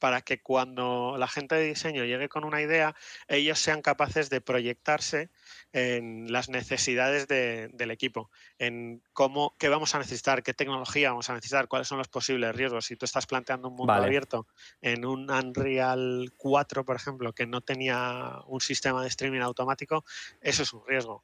[0.00, 2.96] para que cuando la gente de diseño llegue con una idea,
[3.28, 5.28] ellos sean capaces de proyectarse
[5.72, 11.34] en las necesidades del equipo, en cómo, qué vamos a necesitar, qué tecnología vamos a
[11.34, 12.86] necesitar, cuáles son los posibles riesgos.
[12.86, 14.48] Si tú estás planteando un mundo abierto
[14.80, 20.04] en un Unreal 4, por ejemplo, que no tenía un sistema de streaming automático,
[20.40, 21.22] eso es un riesgo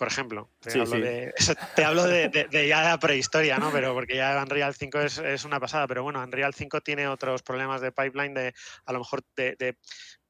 [0.00, 0.48] por ejemplo.
[0.60, 1.34] Te hablo, De,
[1.76, 3.70] te hablo de, ya la prehistoria, ¿no?
[3.70, 5.86] Pero porque ya Unreal 5 es, es, una pasada.
[5.86, 8.54] Pero bueno, Unreal 5 tiene otros problemas de pipeline, de
[8.86, 9.76] a lo mejor de,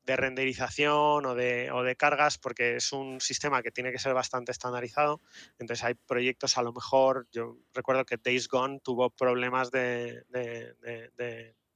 [0.04, 4.50] renderización o de, o de cargas, porque es un sistema que tiene que ser bastante
[4.50, 5.20] estandarizado.
[5.60, 10.24] Entonces hay proyectos, a lo mejor, yo recuerdo que Days Gone tuvo problemas de,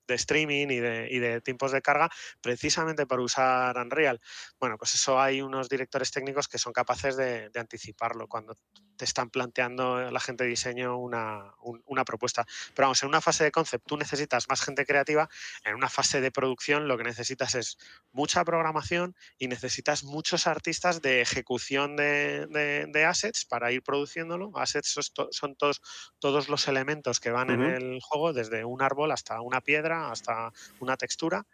[0.06, 4.20] de streaming y de, y de, tiempos de carga precisamente por usar Unreal.
[4.58, 8.58] Bueno, pues eso hay unos directores técnicos que son capaces de, anticiparlo cuando
[8.96, 11.54] te están planteando la gente de diseño una,
[11.86, 12.44] una, propuesta.
[12.74, 15.28] Pero vamos, en una fase de concept tú necesitas más gente creativa,
[15.64, 17.78] en una fase de producción lo que necesitas es
[18.12, 24.52] mucha programación y necesitas muchos artistas de ejecución de, de, assets para ir produciéndolo.
[24.56, 24.94] Assets
[25.30, 25.80] son, todos,
[26.18, 30.52] todos los elementos que van en el juego, desde un árbol hasta una piedra hasta
[30.80, 31.46] una textura.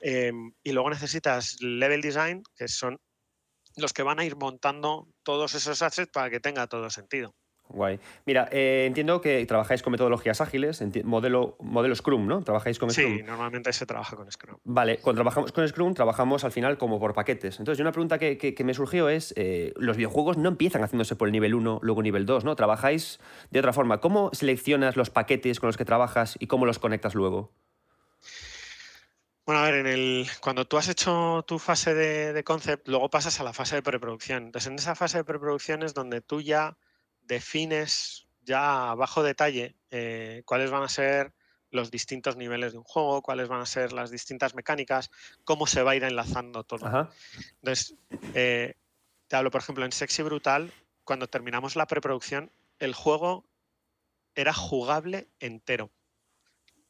[0.00, 2.98] Em, y luego necesitas level design, que son
[3.76, 7.34] los que van a ir montando todos esos assets para que tenga todo sentido.
[7.72, 8.00] Guay.
[8.26, 12.42] Mira, eh, entiendo que trabajáis con metodologías ágiles, modelo, modelo Scrum, ¿no?
[12.42, 13.18] ¿Trabajáis con Scrum?
[13.18, 14.58] Sí, normalmente se trabaja con Scrum.
[14.64, 17.58] Vale, cuando trabajamos con Scrum, trabajamos al final como por paquetes.
[17.60, 21.32] Entonces, una pregunta que, me surgió es, eh, los videojuegos no empiezan haciéndose por el
[21.32, 22.56] nivel 1, luego nivel 2, ¿no?
[22.56, 23.20] Trabajáis
[23.50, 24.00] de otra forma.
[24.00, 27.52] ¿Cómo seleccionas los paquetes con los que trabajas y cómo los conectas luego?
[29.46, 33.40] Bueno, a ver, en el, cuando tú has hecho tu fase de, concept, luego pasas
[33.40, 34.44] a la fase de preproducción.
[34.44, 36.76] Entonces, en esa fase de preproducción es donde tú ya
[37.22, 41.32] defines ya a bajo detalle eh, cuáles van a ser
[41.70, 45.10] los distintos niveles de un juego, cuáles van a ser las distintas mecánicas,
[45.44, 47.10] cómo se va a ir enlazando todo.
[47.62, 47.94] Entonces,
[48.34, 48.74] eh,
[49.28, 50.72] te hablo, por ejemplo, en Sexy Brutal,
[51.04, 53.44] cuando terminamos la preproducción, el juego
[54.34, 55.90] era jugable entero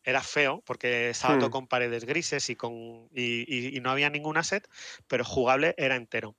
[0.02, 1.52] era feo porque estaba todo hmm.
[1.52, 4.68] con paredes grises y, con, y, no había ningún asset,
[5.06, 6.36] pero jugable era entero.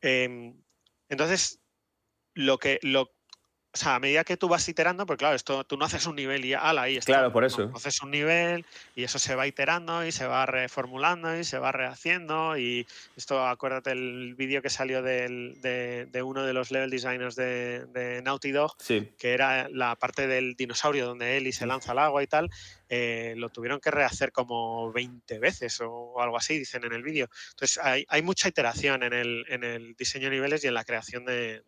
[0.00, 0.62] Em,
[1.08, 1.60] entonces,
[2.34, 3.14] lo que, lo,
[3.70, 6.16] o sea, a medida que tú vas iterando, porque claro, esto tú no haces un
[6.16, 7.12] nivel y ala, ahí está.
[7.12, 7.70] Claro, por eso.
[7.74, 8.64] haces un nivel
[8.96, 12.56] y eso se va iterando y se va reformulando y se va rehaciendo.
[12.56, 18.52] Y esto, acuérdate el vídeo que salió de, uno de los level designers de, Naughty
[18.52, 22.50] Dog, que era la parte del dinosaurio donde Ellie se lanza al agua y tal.
[22.90, 27.28] Eh, lo tuvieron que rehacer como 20 veces o, algo así, dicen en el vídeo.
[27.50, 31.24] Entonces, hay, mucha iteración en el, en el diseño de niveles y en la creación
[31.24, 31.62] de,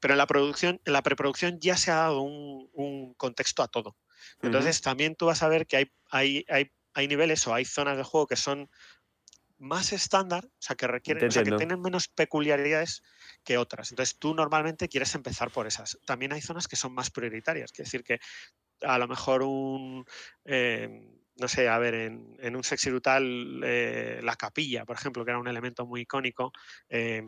[0.00, 3.96] pero en la producción, en la preproducción ya se ha dado un, contexto a todo.
[4.42, 7.96] Entonces también tú vas a ver que hay, hay, hay, hay, niveles o hay zonas
[7.96, 8.70] de juego que son
[9.58, 13.02] más estándar, o sea, que requieren, o sea, que tienen menos peculiaridades
[13.44, 13.92] que otras.
[13.92, 15.98] Entonces tú normalmente quieres empezar por esas.
[16.06, 18.20] También hay zonas que son más prioritarias, es decir, que
[18.82, 20.06] a lo mejor un,
[20.44, 20.88] eh,
[21.36, 25.38] no sé, a ver, en, un sexy brutal, eh, la capilla, por ejemplo, que era
[25.38, 26.52] un elemento muy icónico,
[26.88, 27.22] eh,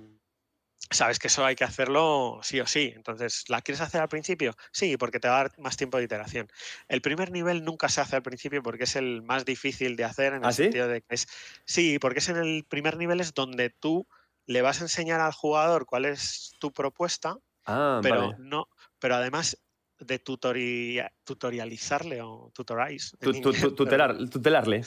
[0.91, 2.93] sabes que eso hay que hacerlo sí o sí.
[2.95, 4.55] Entonces, ¿la quieres hacer al principio?
[4.72, 6.49] Sí, porque te va a dar más tiempo de iteración.
[6.89, 10.35] El primer nivel nunca se hace al principio porque es el más difícil de hacer
[10.35, 11.26] en el ¿Ah, sentido de que es.
[11.64, 14.07] Sí, porque es en el primer nivel es donde tú
[14.47, 18.68] le vas a enseñar al jugador cuál es tu propuesta, ah, pero no,
[18.99, 19.59] pero además
[20.05, 23.16] de tutorializarle o tutorize.
[23.18, 24.82] tutelarle,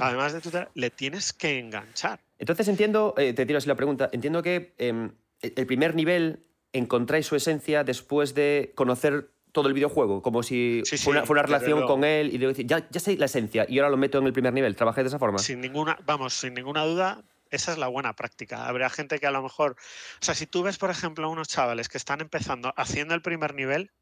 [0.00, 2.20] Además de tutelar, le tienes que enganchar.
[2.38, 7.26] Entonces entiendo, eh, te tiro así la pregunta, entiendo que em, el primer nivel encontráis
[7.26, 12.34] su esencia después de conocer todo el videojuego, como si fuera, una relación con él
[12.34, 14.76] y decir, ya, ya sé la esencia y ahora lo meto en el primer nivel.
[14.76, 15.38] ¿Trabajé de esa forma?
[15.38, 18.66] Sin ninguna, vamos, sin ninguna duda, esa es la buena práctica.
[18.66, 19.76] Habrá gente que a lo mejor,
[20.20, 23.54] o sea, si tú ves, por ejemplo, unos chavales que están empezando haciendo el primer
[23.54, 23.92] nivel,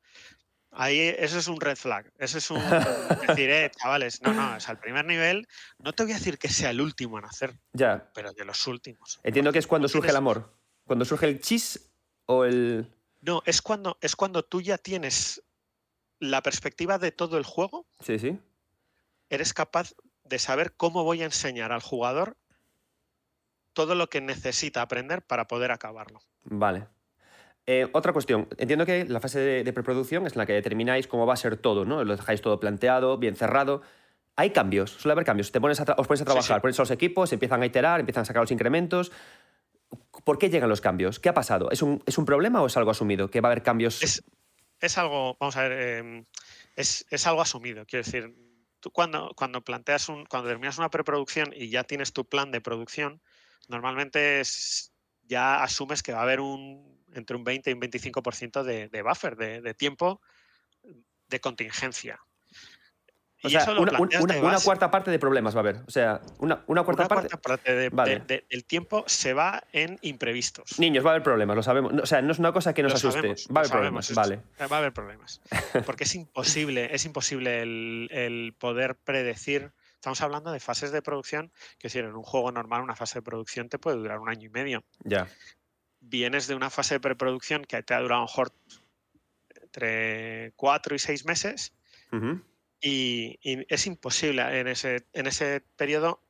[0.71, 2.11] ahí eso es un red flag.
[2.19, 2.59] Eso es un
[3.29, 5.47] decir, eh, chavales, no, no, es el primer nivel.
[5.79, 8.11] No te voy a decir que sea el último en hacer, ya.
[8.15, 9.21] pero de los últimos.
[9.23, 11.93] Entiendo que es cuando surge el amor, cuando surge el chis
[12.27, 12.93] o el.
[13.21, 15.43] No, es cuando, es cuando tú ya tienes
[16.19, 17.87] la perspectiva de todo el juego.
[18.01, 18.39] Sí, sí.
[19.31, 19.95] Eres capaz
[20.25, 22.37] de saber cómo voy a enseñar al jugador
[23.73, 26.21] todo lo que necesita aprender para poder acabarlo.
[26.45, 26.87] Vale.
[27.67, 28.49] Eh, otra cuestión.
[28.59, 31.85] Entiendo que la fase de, preproducción es la que determináis cómo va a ser todo,
[31.85, 32.05] ¿no?
[32.05, 33.83] Lo dejáis todo planteado, bien cerrado.
[34.37, 35.51] Hay cambios, suele haber cambios.
[35.51, 38.25] Te pones os pones a trabajar, pones a los equipos, empiezan a iterar, empiezan a
[38.27, 39.13] sacar los incrementos.
[40.25, 41.21] ¿Por qué llegan los cambios?
[41.21, 41.71] ¿Qué ha pasado?
[41.71, 43.31] ¿Es un, ¿Es un problema o es algo asumido?
[43.31, 44.03] ¿Que va a haber cambios?
[44.81, 46.25] Es, algo, vamos a ver, em,
[46.77, 47.87] es, es, algo asumido.
[47.87, 48.35] Quiero decir,
[48.81, 52.61] tú cuando, cuando planteas un, cuando terminas una preproducción y ya tienes tu plan de
[52.61, 53.23] producción,
[53.69, 54.43] normalmente
[55.23, 59.03] ya asumes que va a haber un, entre un 20 y un 25% de, de
[59.03, 60.21] buffer, de, de, tiempo
[61.29, 62.21] de contingencia.
[63.43, 65.77] O sea, una, cuarta parte de problemas va a haber.
[65.87, 70.79] O sea, una, una cuarta, parte, parte del tiempo se va en imprevistos.
[70.79, 71.93] Niños, va a haber problemas, lo sabemos.
[72.03, 73.35] O sea, no es una cosa que nos asuste.
[73.55, 74.41] va a haber problemas, vale.
[74.61, 75.43] Va a haber problemas.
[75.85, 79.73] Porque es imposible, es imposible el, el poder predecir
[80.05, 83.23] Estamos hablando de fases de producción, que si en un juego normal una fase de
[83.23, 84.85] producción te puede durar un año y medio.
[85.03, 85.27] Ya.
[86.07, 88.53] Vienes de una fase de preproducción que te ha durado a lo mejor
[89.63, 91.73] entre cuatro y seis meses
[92.81, 96.21] y, es imposible en ese, en ese periodo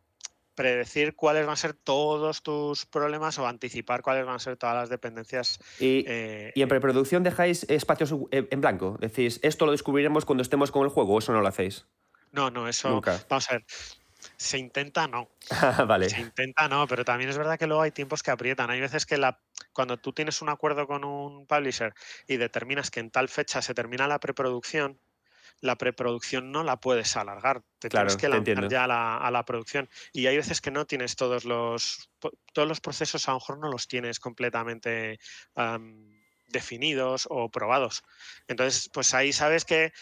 [0.55, 4.77] predecir cuáles van a ser todos tus problemas o anticipar cuáles van a ser todas
[4.77, 5.59] las dependencias.
[5.81, 8.97] Y, eh, ¿y en preproducción dejáis espacios en blanco?
[9.01, 11.87] Decís, esto lo descubriremos cuando estemos con el juego, o eso no lo hacéis.
[12.31, 13.03] No, no, eso.
[13.29, 13.65] Vamos a ver.
[14.37, 15.31] Se intenta no.
[15.87, 16.09] vale.
[16.09, 18.71] Se intenta no, pero también es verdad que luego hay tiempos que aprietan.
[18.71, 19.41] Hay veces que la,
[19.73, 21.95] cuando tú tienes un acuerdo con un publisher
[22.27, 25.01] y determinas que en tal fecha se termina la preproducción,
[25.61, 27.63] la preproducción no la puedes alargar.
[27.79, 29.89] Te tienes que lanzar ya a la, producción.
[30.13, 32.11] Y hay veces que no tienes todos los.
[32.53, 35.19] Todos los procesos, a lo mejor no los tienes completamente.
[36.49, 38.05] definidos o probados.
[38.47, 39.93] Entonces, pues ahí sabes que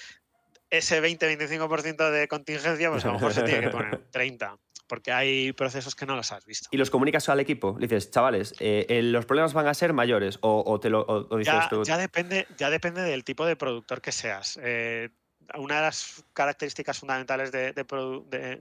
[0.73, 4.59] ese 20-25% de contingencia, pues a lo mejor se tiene que poner 30,
[4.89, 6.71] porque hay procesos que no los has visto.
[6.73, 7.77] ¿Y los comunicas al equipo?
[7.79, 11.69] Le dices, chavales, eh, los problemas van a ser mayores o, te lo dices ya,
[11.69, 11.85] tú?
[11.85, 14.59] Ya depende, ya depende del tipo de productor que seas.
[14.63, 15.11] Eh,
[15.57, 17.75] una de las características fundamentales de,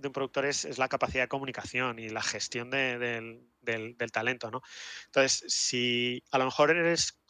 [0.04, 4.52] un productor es, la capacidad de comunicación y la gestión del, del, talento.
[4.52, 4.62] ¿no?
[5.06, 7.22] Entonces, si a lo mejor eres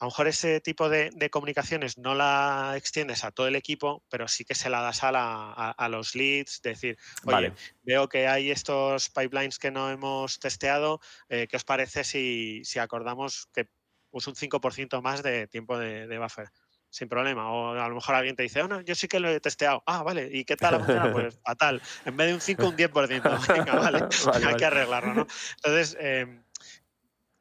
[0.00, 4.28] a lo mejor ese tipo de, comunicaciones no la extiendes a todo el equipo, pero
[4.28, 6.96] sí que se la das a, los leads, decir,
[7.26, 12.62] oye, veo que hay estos pipelines que no hemos testeado, eh, ¿qué os parece si,
[12.78, 13.68] acordamos que
[14.12, 16.48] es un 5% más de tiempo de, buffer?
[16.92, 17.52] sin problema.
[17.52, 19.80] O a lo mejor alguien te dice, oh, no, yo sí que lo he testeado.
[19.86, 20.80] Ah, vale, ¿y qué tal
[21.12, 21.80] Pues fatal.
[22.04, 23.46] En vez de un 5, un 10%.
[23.54, 24.08] Venga, vale,
[24.48, 25.26] hay que arreglarlo, ¿no?
[25.62, 26.42] Entonces, em,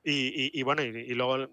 [0.04, 1.50] y, bueno, y, luego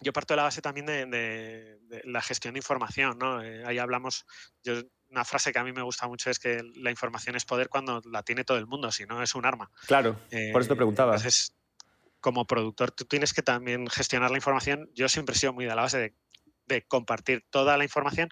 [0.00, 3.42] yo parto de la base también de, la gestión de información, ¿no?
[3.42, 4.26] Eh, ahí hablamos,
[4.62, 7.68] yo, una frase que a mí me gusta mucho es que la información es poder
[7.68, 9.70] cuando la tiene todo el mundo, si no es un arma.
[9.86, 10.18] Claro,
[10.52, 11.14] por eso te preguntaba.
[11.14, 11.54] Entonces,
[12.20, 14.90] como productor, tú tienes que también gestionar la información.
[14.94, 16.14] Yo siempre he sido muy de la base
[16.66, 18.30] de compartir toda la información,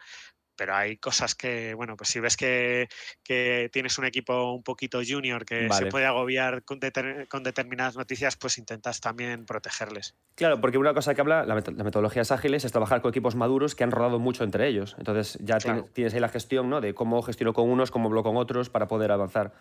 [0.63, 2.89] pero hay cosas que, bueno, pues si ves que,
[3.73, 9.01] tienes un equipo un poquito junior que se puede agobiar con, determinadas noticias, pues intentas
[9.01, 10.15] también protegerles.
[10.37, 13.83] Claro, porque una cosa que habla, la, metodologías ágiles, es trabajar con equipos maduros que
[13.83, 14.95] han rodado mucho entre ellos.
[14.99, 16.81] Entonces ya tienes, ahí la gestión, ¿no?
[16.81, 19.53] De cómo gestiono con unos, cómo hablo con otros para poder avanzar.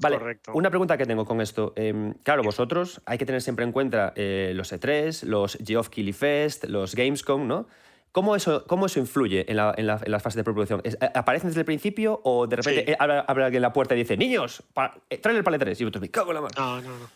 [0.00, 0.52] Vale, Correcto.
[0.54, 1.74] una pregunta que tengo con esto.
[1.76, 6.14] Em, claro, vosotros hay que tener siempre en cuenta eh, los E3, los Geoff Keighley
[6.14, 7.66] Fest, los Gamescom, ¿no?
[8.12, 10.82] ¿Cómo eso, ¿Cómo eso influye en la, en, la, en las fases de preproducción?
[11.14, 14.64] ¿Aparecen desde el principio o de repente abre, alguien en la puerta y dice, niños,
[15.08, 15.80] eh, traen el palet 3?
[15.80, 16.54] Y otros, me cago en la mano.
[16.56, 17.10] No, no, no.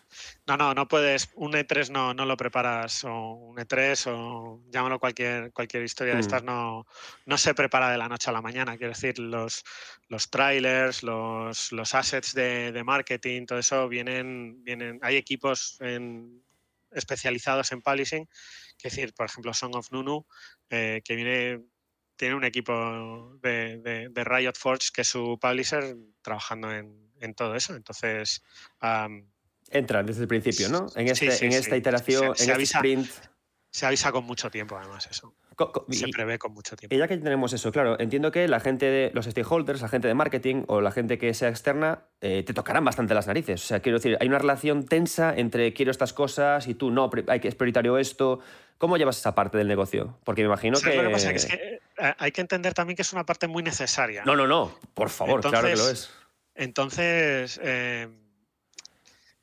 [0.46, 1.30] No, no, no puedes.
[1.34, 6.18] Un E3 no, no lo preparas, o un E3, o llámalo cualquier, cualquier historia de
[6.18, 6.20] mm.
[6.20, 6.86] estas, no,
[7.26, 8.76] no se prepara de la noche a la mañana.
[8.76, 9.64] Quiero decir, los,
[10.08, 15.00] los trailers, los, los assets de, de marketing, todo eso vienen, vienen.
[15.02, 16.44] Hay equipos en,
[16.94, 18.28] especializados en publishing,
[18.78, 20.26] es decir, por ejemplo, Song of Nunu,
[20.70, 21.64] eh, que viene
[22.16, 27.74] tiene un equipo de, Riot Forge, que es su publisher, trabajando en, todo eso.
[27.74, 28.42] Entonces.
[29.70, 30.86] Entran desde el principio, ¿no?
[30.94, 33.10] En, este, en esta iteración, en este sprint.
[33.70, 35.34] Se avisa con mucho tiempo, además, eso.
[35.90, 36.94] Se prevé con mucho tiempo.
[36.94, 40.08] Y ya que tenemos eso, claro, entiendo que la gente de los stakeholders, la gente
[40.08, 43.62] de marketing o la gente que sea externa, eh, te tocarán bastante las narices.
[43.64, 47.10] O sea, quiero decir, hay una relación tensa entre quiero estas cosas y tú no,
[47.28, 48.40] hay que es prioritario esto.
[48.78, 50.18] ¿Cómo llevas esa parte del negocio?
[50.24, 50.96] Porque me imagino que...
[50.96, 53.62] Lo que pasa es que eh, hay que entender también que es una parte muy
[53.62, 54.24] necesaria.
[54.24, 56.10] No, no, no, por favor, claro que lo es.
[56.54, 58.08] Entonces, eh,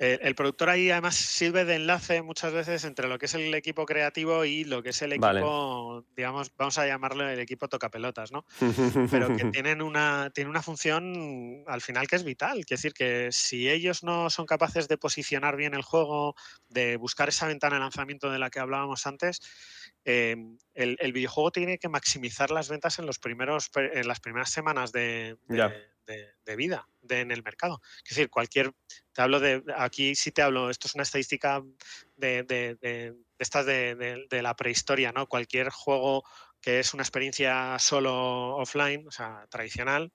[0.01, 3.85] el productor ahí además sirve de enlace muchas veces entre lo que es el equipo
[3.85, 8.43] creativo y lo que es el equipo, digamos, vamos a llamarlo el equipo tocapelotas, ¿no?
[9.11, 12.65] Pero que tienen una, tiene una función al final que es vital.
[12.65, 16.35] Quiere decir que si ellos no son capaces de posicionar bien el juego,
[16.67, 19.39] de buscar esa ventana de lanzamiento de la que hablábamos antes,
[20.05, 24.91] em, el, videojuego tiene que maximizar las ventas en, los primeros, en las primeras semanas
[24.91, 25.37] de
[26.45, 27.81] de, vida en el mercado.
[28.03, 28.71] Es decir, cualquier,
[29.13, 31.63] te hablo de, aquí sí te hablo, esto es una estadística
[32.15, 35.27] de, de estas de, la prehistoria, ¿no?
[35.27, 36.23] Cualquier juego
[36.61, 40.13] que es una experiencia solo offline, o sea, tradicional,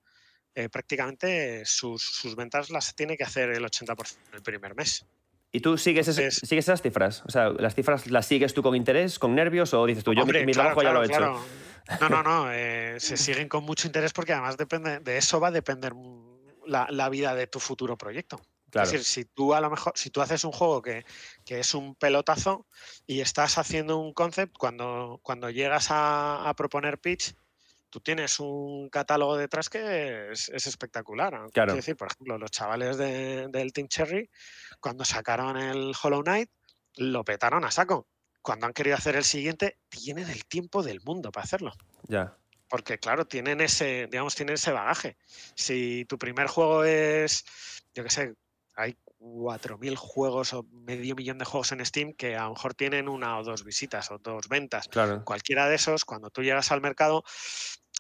[0.55, 5.05] eh, prácticamente sus, ventas las tiene que hacer el 80% el primer mes.
[5.53, 7.23] ¿Y tú sigues, sigues esas cifras?
[7.27, 10.27] O sea, ¿las cifras las sigues tú con interés, con nervios o dices tú, yo
[10.27, 11.41] mi, trabajo ya lo he hecho?
[12.01, 12.53] No, no, no.
[12.53, 15.93] Eh, se siguen con mucho interés porque además depende, de eso va a depender
[16.67, 18.41] la, vida de tu futuro proyecto.
[18.67, 21.05] Es decir, si tú a lo mejor, si tú haces un juego que,
[21.47, 22.67] es un pelotazo
[23.07, 27.35] y estás haciendo un concept, cuando, cuando llegas a, proponer pitch,
[27.91, 31.49] tú tienes un catálogo detrás que es, espectacular.
[31.53, 31.73] Claro.
[31.73, 34.31] Es decir, por ejemplo, los chavales del Team Cherry,
[34.81, 36.51] cuando sacaron el Hollow Knight,
[36.97, 38.09] lo petaron a saco
[38.47, 41.73] cuando han querido hacer el siguiente, tienen el tiempo del mundo para hacerlo.
[42.07, 42.37] Ya.
[42.69, 45.17] Porque, claro, tienen ese, digamos, tienen ese bagaje.
[45.57, 47.45] Si tu primer juego es,
[47.93, 48.35] yo qué sé,
[48.77, 48.97] hay
[49.35, 53.39] 4.000 juegos o medio millón de juegos en Steam que a lo mejor tienen una
[53.39, 54.89] o dos visitas o dos ventas.
[54.89, 55.25] Claro.
[55.25, 57.25] Cualquiera de esos, cuando tú llegas al mercado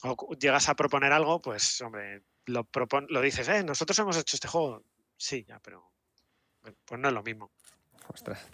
[0.03, 2.69] o llegas a proponer algo, pues, hombre, lo,
[3.09, 4.85] lo dices, eh, nosotros hemos hecho este juego.
[5.17, 5.91] Sí, ya, pero
[6.85, 7.51] pues no es lo mismo.
[8.13, 8.47] Ostras.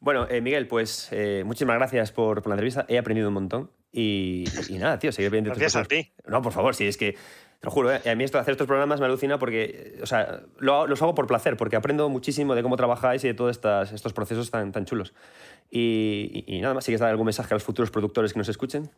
[0.00, 2.84] Bueno, eh, Miguel, pues eh, muchísimas gracias por, la entrevista.
[2.88, 3.70] He aprendido un montón.
[3.90, 6.12] Y, nada, tío, seguir viendo Gracias a ti.
[6.26, 7.16] No, por favor, sí, es que
[7.60, 8.00] te lo juro, ¿eh?
[8.08, 11.14] a mí esto de hacer estos programas me alucina porque, o sea, lo, los hago
[11.16, 14.70] por placer, porque aprendo muchísimo de cómo trabajáis y de todos estas, estos procesos tan,
[14.70, 15.12] tan chulos.
[15.70, 18.90] Y, nada más, ¿sigues dar algún mensaje a los futuros productores que nos escuchen?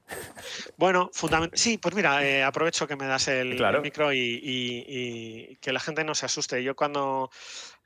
[0.76, 1.10] Bueno,
[1.54, 6.14] sí, pues mira, eh, aprovecho que me das el, micro y, que la gente no
[6.14, 6.62] se asuste.
[6.62, 7.30] Yo cuando,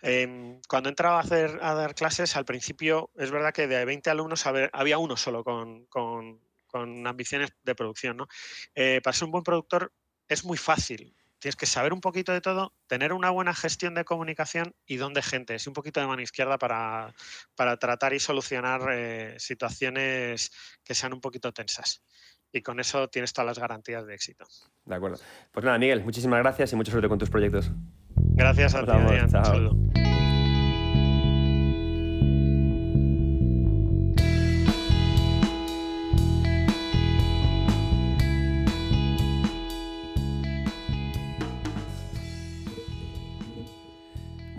[0.03, 4.11] eh, cuando entraba a, hacer, a dar clases, al principio es verdad que de 20
[4.11, 8.17] alumnos había uno solo con, con, con ambiciones de producción.
[8.17, 8.29] ¿no?
[8.75, 9.93] Eh, para ser un buen productor
[10.29, 11.15] es muy fácil
[11.45, 15.21] tienes que saber un poquito de todo, tener una buena gestión de comunicación y dónde
[15.21, 17.15] gente, es un poquito de mano izquierda para,
[17.55, 20.53] para tratar y solucionar eh, situaciones
[20.83, 22.03] que sean un poquito tensas.
[22.51, 24.47] Y con eso tienes todas las garantías de éxito.
[24.87, 25.19] De acuerdo.
[25.53, 27.71] Pues nada, Miguel, muchísimas gracias y mucha suerte con tus proyectos.
[28.17, 29.29] Gracias a ti, Adrián.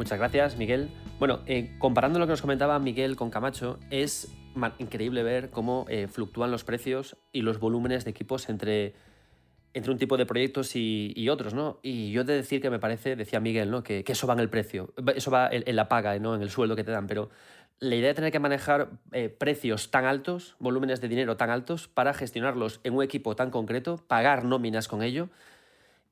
[0.05, 0.91] Muchas gracias, Miguel.
[1.17, 4.31] Bueno, eh, comparando lo que nos comentaba Miguel con Camacho, es
[4.77, 8.93] increíble ver cómo eh, fluctúan los precios y los volúmenes de equipos entre,
[9.73, 11.79] entre un tipo de proyectos y, otros, ¿no?
[11.81, 13.81] Y yo he de decir que me parece, decía Miguel, ¿no?
[13.81, 16.35] Que, eso va en el precio, eso va en, la paga, ¿no?
[16.35, 17.31] En el sueldo que te dan, pero
[17.79, 21.87] la idea de tener que manejar eh, precios tan altos, volúmenes de dinero tan altos,
[21.87, 25.29] para gestionarlos en un equipo tan concreto, pagar nóminas con ello,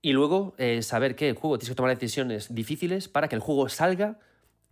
[0.04, 3.42] y luego eh, saber que el juego tienes que tomar decisiones difíciles para que el
[3.42, 4.20] juego salga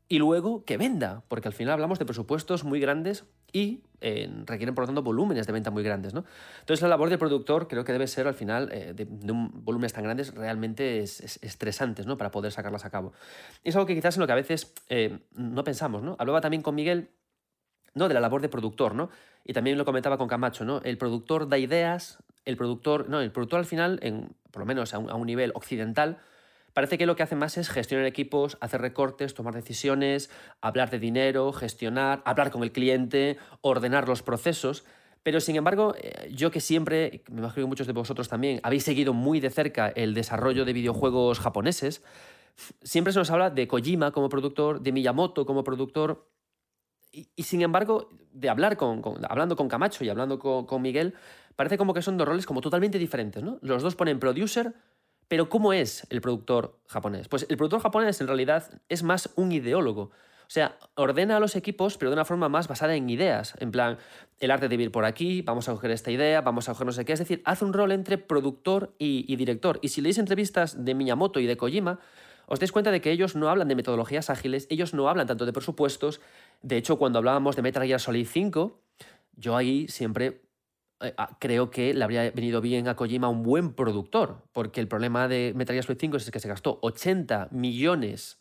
[0.09, 3.23] y luego que venda, porque al final hablamos de presupuestos muy grandes
[3.53, 6.13] y eh, requieren, por lo tanto, volúmenes de venta muy grandes.
[6.13, 6.25] ¿no?
[6.59, 9.93] Entonces, la labor del productor creo que debe ser, al final, eh, de, un volúmenes
[9.93, 12.17] tan grandes, realmente es, estresantes ¿no?
[12.17, 13.13] para poder sacarlas a cabo.
[13.63, 14.73] Y es algo que quizás en lo que a veces
[15.33, 16.03] no pensamos.
[16.03, 16.17] ¿no?
[16.19, 17.09] Hablaba también con Miguel
[17.93, 18.09] ¿no?
[18.09, 19.09] de la labor de productor, ¿no?
[19.43, 20.81] Y también lo comentaba con Camacho, ¿no?
[20.83, 24.93] El productor da ideas, el productor, no, el productor al final, en, por lo menos
[24.93, 26.19] a un, nivel occidental,
[26.73, 30.29] parece que lo que hace más es gestionar equipos, hacer recortes, tomar decisiones,
[30.61, 34.83] hablar de dinero, gestionar, hablar con el cliente, ordenar los procesos.
[35.23, 38.83] Pero sin embargo, eh, yo que siempre, me imagino que muchos de vosotros también, habéis
[38.83, 42.03] seguido muy de cerca el desarrollo de videojuegos japoneses,
[42.81, 46.27] siempre se nos habla de Kojima como productor, de Miyamoto como productor,
[47.11, 51.13] y, sin embargo, de hablar con, hablando con Camacho y hablando con, Miguel,
[51.55, 53.59] parece como que son dos roles como totalmente diferentes, ¿no?
[53.61, 54.73] Los dos ponen producer,
[55.27, 57.27] pero ¿cómo es el productor japonés?
[57.27, 60.03] Pues el productor japonés en realidad es más un ideólogo.
[60.03, 63.55] O sea, ordena a los equipos, pero de una forma más basada en ideas.
[63.59, 63.97] En plan,
[64.39, 66.91] el arte de ir por aquí, vamos a coger esta idea, vamos a coger no
[66.91, 67.13] sé qué.
[67.13, 69.79] Es decir, hace un rol entre productor y, y director.
[69.81, 71.99] Y si leéis entrevistas de Miyamoto y de Kojima,
[72.51, 75.45] os dais cuenta de que ellos no hablan de metodologías ágiles, ellos no hablan tanto
[75.45, 76.19] de presupuestos.
[76.61, 78.79] De hecho, cuando hablábamos de Metal Gear Solid 5,
[79.35, 80.41] yo ahí siempre
[81.01, 84.87] eh, ah, creo que le habría venido bien a Kojima un buen productor, porque el
[84.87, 88.39] problema de Metal Gear Solid 5 es que se gastó 80 millones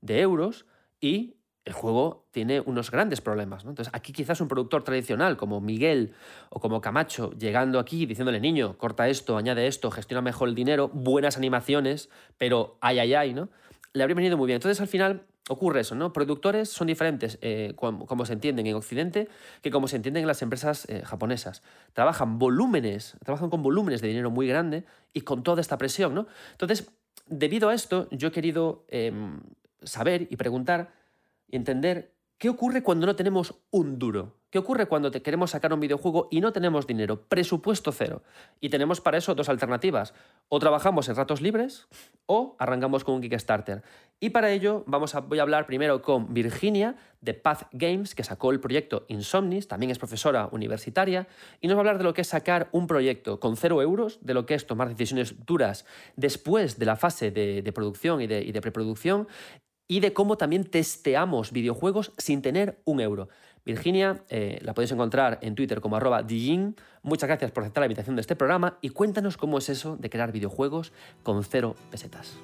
[0.00, 0.66] de euros
[1.00, 3.64] y el juego tiene unos grandes problemas.
[3.64, 6.14] Entonces, aquí quizás un productor tradicional como Miguel
[6.48, 10.88] o como Camacho, llegando aquí diciéndole, niño, corta esto, añade esto, gestiona mejor el dinero,
[10.88, 12.08] buenas animaciones,
[12.38, 13.48] pero ay, ay, ay, ¿no?
[13.94, 14.56] Le habría venido muy bien.
[14.56, 16.12] Entonces, al final ocurre eso, ¿no?
[16.12, 19.28] Productores son diferentes eh, como, se entienden en Occidente
[19.62, 21.62] que como se entienden en las empresas eh, japonesas.
[21.92, 26.26] Trabajan volúmenes, trabajan con volúmenes de dinero muy grande y con toda esta presión, ¿no?
[26.52, 26.90] Entonces,
[27.26, 29.40] debido a esto, yo he querido em,
[29.82, 30.92] saber y preguntar
[31.48, 34.36] y entender qué ocurre cuando no tenemos un duro.
[34.50, 37.26] ¿Qué ocurre cuando queremos sacar un videojuego y no tenemos dinero?
[37.28, 38.22] Presupuesto cero.
[38.60, 40.14] Y tenemos para eso dos alternativas.
[40.48, 41.88] O trabajamos en ratos libres
[42.26, 43.82] o arrancamos con un Kickstarter.
[44.20, 48.24] Y para ello vamos a, voy a hablar primero con Virginia de Path Games, que
[48.24, 51.26] sacó el proyecto Insomnis, también es profesora universitaria,
[51.60, 54.20] y nos va a hablar de lo que es sacar un proyecto con cero euros,
[54.22, 55.84] de lo que es tomar decisiones duras
[56.14, 59.26] después de la fase de, producción y de preproducción,
[59.88, 63.28] y de cómo también testeamos videojuegos sin tener un euro.
[63.64, 66.76] Virginia, eh, la podéis encontrar en Twitter como arroba Dijin.
[67.02, 70.08] Muchas gracias por aceptar la invitación de este programa y cuéntanos cómo es eso de
[70.08, 72.36] crear videojuegos con cero pesetas.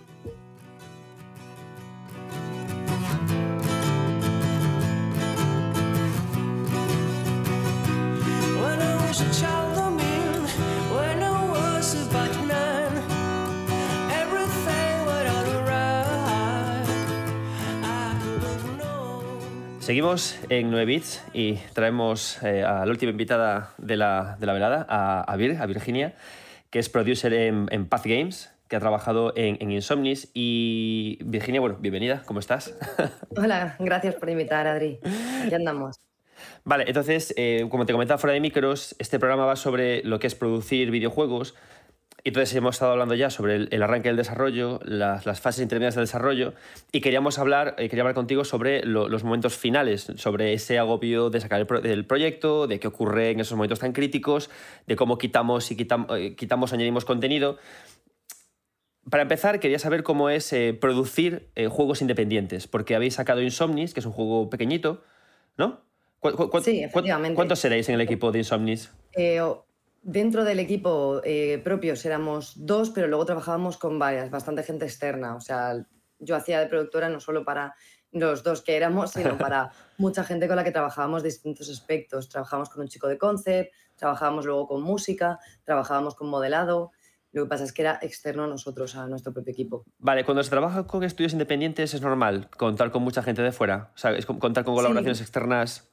[19.93, 25.37] Seguimos en 9 bits y traemos eh, a la última invitada de la, velada, a,
[25.37, 26.15] Vir, a Virginia,
[26.71, 30.31] que es producer en, Path Games, que ha trabajado en, Insomnis.
[30.33, 32.75] Y Virginia, bueno, bienvenida, ¿cómo estás?
[33.37, 34.99] Hola, gracias por invitar, Adri.
[35.51, 36.01] Ya andamos.
[36.65, 40.27] Vale, entonces, eh, como te comentaba fuera de micros, este programa va sobre lo que
[40.27, 41.55] es producir videojuegos,
[42.25, 46.55] entonces hemos estado hablando ya sobre el, arranque del desarrollo, las, fases intermedias del desarrollo,
[46.93, 51.41] y queríamos hablar, eh, quería hablar contigo sobre los momentos finales, sobre ese agobio de
[51.41, 54.51] sacar el, proyecto, de qué ocurre en esos momentos tan críticos,
[54.87, 55.77] de cómo quitamos y
[56.17, 57.59] eh, quitamos, añadimos contenido.
[59.11, 64.01] Para empezar, quería saber cómo es eh, producir juegos independientes, porque habéis sacado Insomnis, que
[64.01, 65.03] es un juego pequeñito,
[65.57, 65.81] ¿no?
[66.63, 67.35] sí, efectivamente.
[67.35, 68.93] ¿Cuántos seréis en el equipo de Insomnis?
[70.03, 75.37] Dentro del equipo eh, propio éramos dos, pero luego trabajábamos con varias, bastante gente externa.
[75.37, 75.87] O sea,
[76.19, 77.75] yo hacía de productora no solo para
[78.11, 82.29] los dos que éramos, sino para mucha gente con la que trabajábamos distintos aspectos.
[82.29, 86.91] Trabajábamos con un chico de concept, trabajábamos luego con música, trabajábamos con modelado.
[87.31, 89.85] Lo que pasa es que era externo a nosotros, a nuestro propio equipo.
[89.99, 93.93] Vale, cuando se trabaja con estudios independientes es normal contar con mucha gente de fuera,
[93.95, 95.92] o sea, es contar con colaboraciones externas.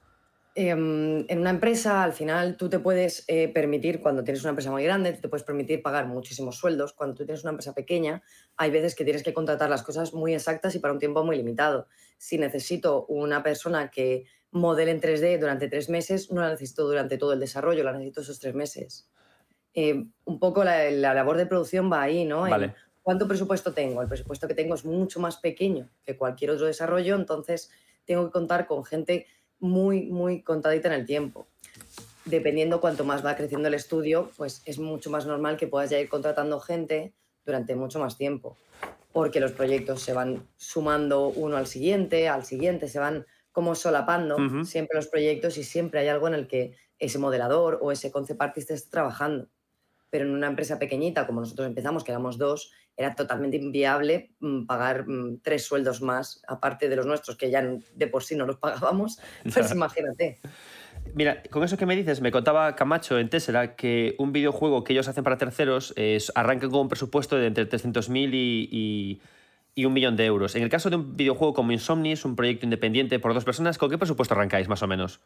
[0.56, 4.72] Em, en una empresa, al final, tú te puedes eh, permitir, cuando tienes una empresa
[4.72, 6.94] muy grande, tú te puedes permitir pagar muchísimos sueldos.
[6.94, 8.24] Cuando tú tienes una empresa pequeña,
[8.58, 11.38] hay veces que tienes que contratar las cosas muy exactas y para un tiempo muy
[11.38, 11.88] limitado.
[12.18, 17.18] Si necesito una persona que modele en 3D durante tres meses, no la necesito durante
[17.18, 19.10] todo el desarrollo, la necesito esos tres meses.
[19.76, 22.46] Eh, un poco la, labor de producción va ahí, ¿no?
[23.04, 24.02] ¿Cuánto presupuesto tengo?
[24.02, 27.72] El presupuesto que tengo es mucho más pequeño que cualquier otro desarrollo, entonces
[28.06, 29.28] tengo que contar con gente
[29.60, 31.48] muy, muy contadita en el tiempo.
[32.26, 36.00] Dependiendo cuánto más va creciendo el estudio, pues es mucho más normal que puedas ya
[36.00, 37.14] ir contratando gente
[37.46, 38.58] durante mucho más tiempo,
[39.12, 44.38] porque los proyectos se van sumando uno al siguiente, al siguiente, se van como solapando
[44.64, 48.42] siempre los proyectos y siempre hay algo en el que ese modelador o ese concept
[48.42, 49.48] artist esté trabajando.
[50.10, 54.66] Pero en una empresa pequeñita, como nosotros empezamos, que éramos dos, era totalmente inviable mm,
[54.66, 58.46] pagar mm, tres sueldos más, aparte de los nuestros, que ya de por sí no
[58.46, 59.20] los pagábamos.
[59.54, 60.40] Pues imagínate.
[61.14, 64.94] Mira, con eso que me dices, me contaba Camacho en Tesla que un videojuego que
[64.94, 69.22] ellos hacen para terceros es, arranca con un presupuesto de entre 300.000 y,
[69.76, 70.56] y, un millón de euros.
[70.56, 73.90] En el caso de un videojuego como Insomnis, un proyecto independiente por dos personas, ¿con
[73.90, 75.22] qué presupuesto arrancáis más o menos?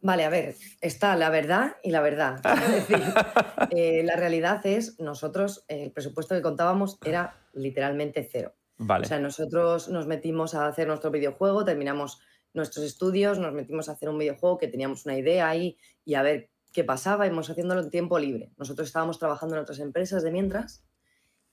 [0.00, 2.40] Vale, a ver, está la verdad y la verdad.
[3.70, 8.54] Eh, la realidad es, nosotros, el presupuesto que contábamos era literalmente cero.
[8.78, 9.04] Vale.
[9.04, 12.18] O sea, nosotros nos metimos a hacer nuestro videojuego, terminamos
[12.54, 16.22] nuestros estudios, nos metimos a hacer un videojuego que teníamos una idea ahí y a
[16.22, 17.26] ver ¿qué pasaba?
[17.26, 18.52] Íbamos haciéndolo en tiempo libre.
[18.56, 20.84] Nosotros estábamos trabajando en otras empresas de mientras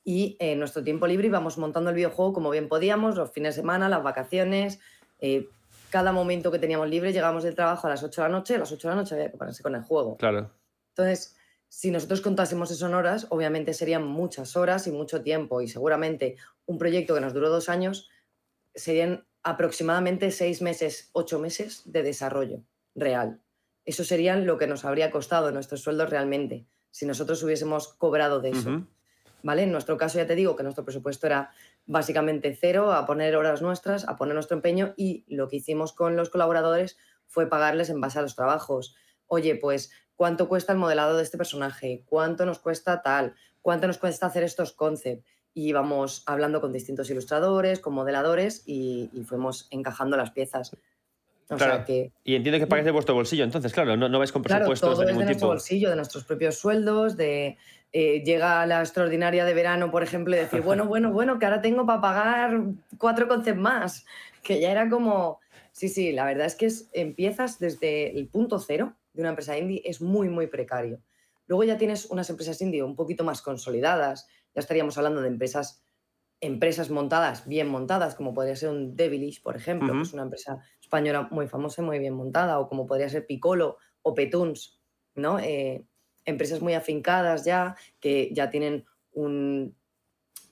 [0.04, 3.62] y en nuestro tiempo libre íbamos montando el videojuego como bien podíamos, los fines de
[3.62, 4.80] semana, las vacaciones,
[5.20, 5.48] eh,
[5.96, 8.58] cada momento que teníamos libre, llegábamos del trabajo a las 8 de la noche, a
[8.58, 10.18] las 8 de la noche había que ponerse con el juego.
[10.18, 10.52] Claro.
[10.90, 11.38] Entonces,
[11.70, 16.36] si nosotros contásemos eso en horas, obviamente serían muchas horas y mucho tiempo y seguramente
[16.66, 18.10] un proyecto que nos duró dos años
[18.74, 22.60] serían aproximadamente seis meses, ocho meses de desarrollo
[22.94, 23.40] real.
[23.86, 28.50] Eso serían lo que nos habría costado nuestros sueldos realmente si nosotros hubiésemos cobrado de
[28.50, 28.86] eso.
[29.44, 29.64] ¿Vale?
[29.64, 31.52] En nuestro caso ya te digo que nuestro presupuesto era
[31.86, 36.16] básicamente cero, a poner horas nuestras, a poner nuestro empeño y lo que hicimos con
[36.16, 38.96] los colaboradores fue pagarles en base a los trabajos.
[39.28, 42.04] Oye, pues, ¿cuánto cuesta el modelado de este personaje?
[42.06, 43.36] ¿Cuánto nos cuesta tal?
[43.62, 45.26] ¿Cuánto nos cuesta hacer estos concepts?
[45.54, 50.76] Y íbamos hablando con distintos ilustradores, con modeladores y, fuimos encajando las piezas.
[51.50, 54.32] O sea que, y entiendo que pagues de vuestro bolsillo, entonces, claro, no, no vais
[54.32, 57.58] con presupuestos claro, todo de ningún es de nuestro bolsillo, de nuestros propios sueldos, de
[57.94, 61.62] eh, llega la extraordinaria de verano, por ejemplo, y decir, bueno, bueno, bueno, que ahora
[61.62, 62.62] tengo para pagar
[62.98, 64.06] cuatro conceptos más,
[64.42, 65.40] que ya era como,
[65.72, 69.58] sí, sí, la verdad es que es, empiezas desde el punto cero de una empresa
[69.58, 71.00] indie, es muy, muy precario.
[71.46, 75.86] Luego ya tienes unas empresas indie un poquito más consolidadas, ya estaríamos hablando de empresas
[76.42, 80.60] empresas montadas, bien montadas, como podría ser un Devilish, por ejemplo, que es una empresa
[80.86, 84.80] española muy famosa y muy bien montada, o como podría ser Piccolo o Petuns,
[85.16, 85.40] ¿no?
[85.40, 85.86] Eh,
[86.26, 88.86] empresas muy afincadas ya, que ya tienen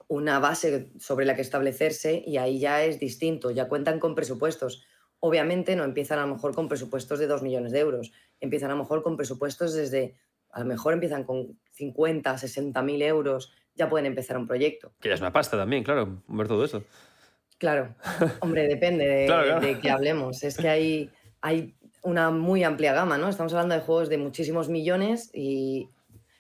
[0.08, 4.86] una base sobre la que establecerse y ahí ya es distinto, ya cuentan con presupuestos.
[5.20, 8.74] Obviamente no empiezan a lo mejor con presupuestos de 2 millones de euros, empiezan a
[8.74, 10.16] lo mejor con presupuestos desde,
[10.50, 14.94] a lo mejor empiezan con 50, 60 mil euros, ya pueden empezar un proyecto.
[15.00, 16.84] Que ya es una pasta también, claro, ver todo eso.
[17.64, 17.96] Claro,
[18.42, 20.44] hombre, depende de, de qué hablemos.
[20.44, 21.10] Es que hay,
[21.40, 23.30] hay una muy amplia gama, ¿no?
[23.30, 25.88] Estamos hablando de juegos de muchísimos millones y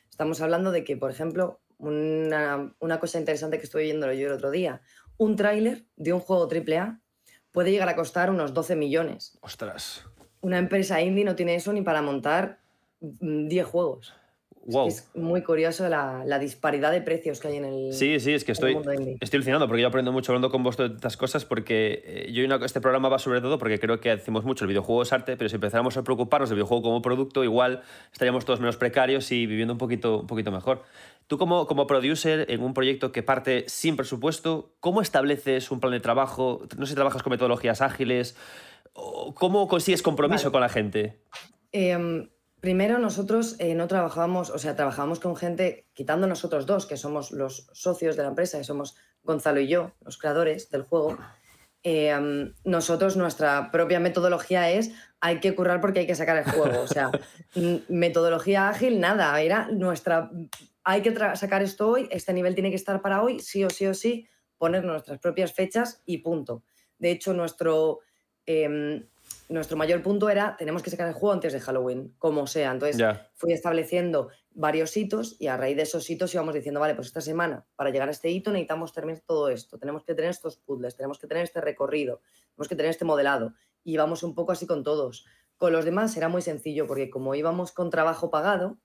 [0.09, 4.51] estamos hablando de que, por ejemplo, una, cosa interesante que estoy viendo yo el otro
[4.51, 4.81] día,
[5.15, 6.99] un tráiler de un juego AAA
[7.53, 9.37] puede llegar a costar unos 12 millones.
[9.39, 10.03] Ostras.
[10.41, 12.59] Una empresa indie no tiene eso ni para montar
[12.99, 14.13] 10 juegos.
[14.65, 17.93] Es, muy curioso la, disparidad de precios que hay en el.
[17.93, 18.77] Sí, sí, es que estoy,
[19.19, 22.43] estoy alucinando porque yo aprendo mucho hablando con vos de estas cosas porque eh, yo
[22.63, 25.49] este programa va sobre todo porque creo que hacemos mucho el videojuego es arte, pero
[25.49, 27.81] si empezáramos a preocuparnos del videojuego como producto, igual
[28.13, 30.83] estaríamos todos menos precarios y viviendo un poquito, un poquito mejor.
[31.27, 35.91] Tú como, como producer en un proyecto que parte sin presupuesto, ¿cómo estableces un plan
[35.91, 36.65] de trabajo?
[36.77, 38.37] No sé si trabajas con metodologías ágiles.
[38.93, 41.19] ¿Cómo consigues compromiso con la gente?
[41.71, 42.27] Eh,
[42.63, 47.33] Primero, nosotros eh, no trabajábamos, o sea, trabajábamos con gente, quitando nosotros dos, que somos
[47.33, 51.17] los socios de la empresa, que somos Gonzalo y yo, los creadores del juego.
[51.83, 56.79] Eh, nosotros, nuestra propia metodología es hay que currar porque hay que sacar el juego.
[56.79, 57.11] O sea,
[57.89, 59.41] metodología ágil, nada.
[59.41, 60.31] Era nuestra.
[60.85, 63.87] Hay que sacar esto hoy, este nivel tiene que estar para hoy, sí o sí
[63.87, 64.25] o sí,
[64.57, 66.63] poner nuestras propias fechas y punto.
[66.97, 67.99] De hecho, nuestro.
[69.49, 72.71] Nuestro mayor punto era, tenemos que sacar el juego antes de Halloween, como sea.
[72.71, 73.03] Entonces
[73.35, 77.21] fui estableciendo varios hitos y a raíz de esos hitos íbamos diciendo, vale, pues esta
[77.21, 80.95] semana para llegar a este hito necesitamos terminar todo esto, tenemos que tener estos puzzles,
[80.95, 82.21] tenemos que tener este recorrido,
[82.51, 83.53] tenemos que tener este modelado.
[83.83, 85.25] Y íbamos un poco así con todos.
[85.57, 88.79] Con los demás era muy sencillo porque como íbamos con trabajo pagado,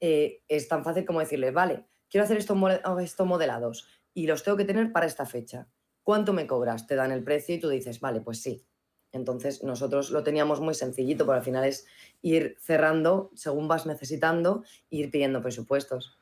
[0.00, 2.56] eh, es tan fácil como decirles, vale, quiero hacer estos,
[3.00, 5.68] estos modelados y los tengo que tener para esta fecha.
[6.02, 6.86] ¿Cuánto me cobras?
[6.86, 8.64] Te dan el precio y tú dices, vale, pues sí,
[9.12, 11.86] entonces nosotros lo teníamos muy sencillito, pero al final es
[12.22, 16.18] ir cerrando según vas necesitando e ir pidiendo presupuestos.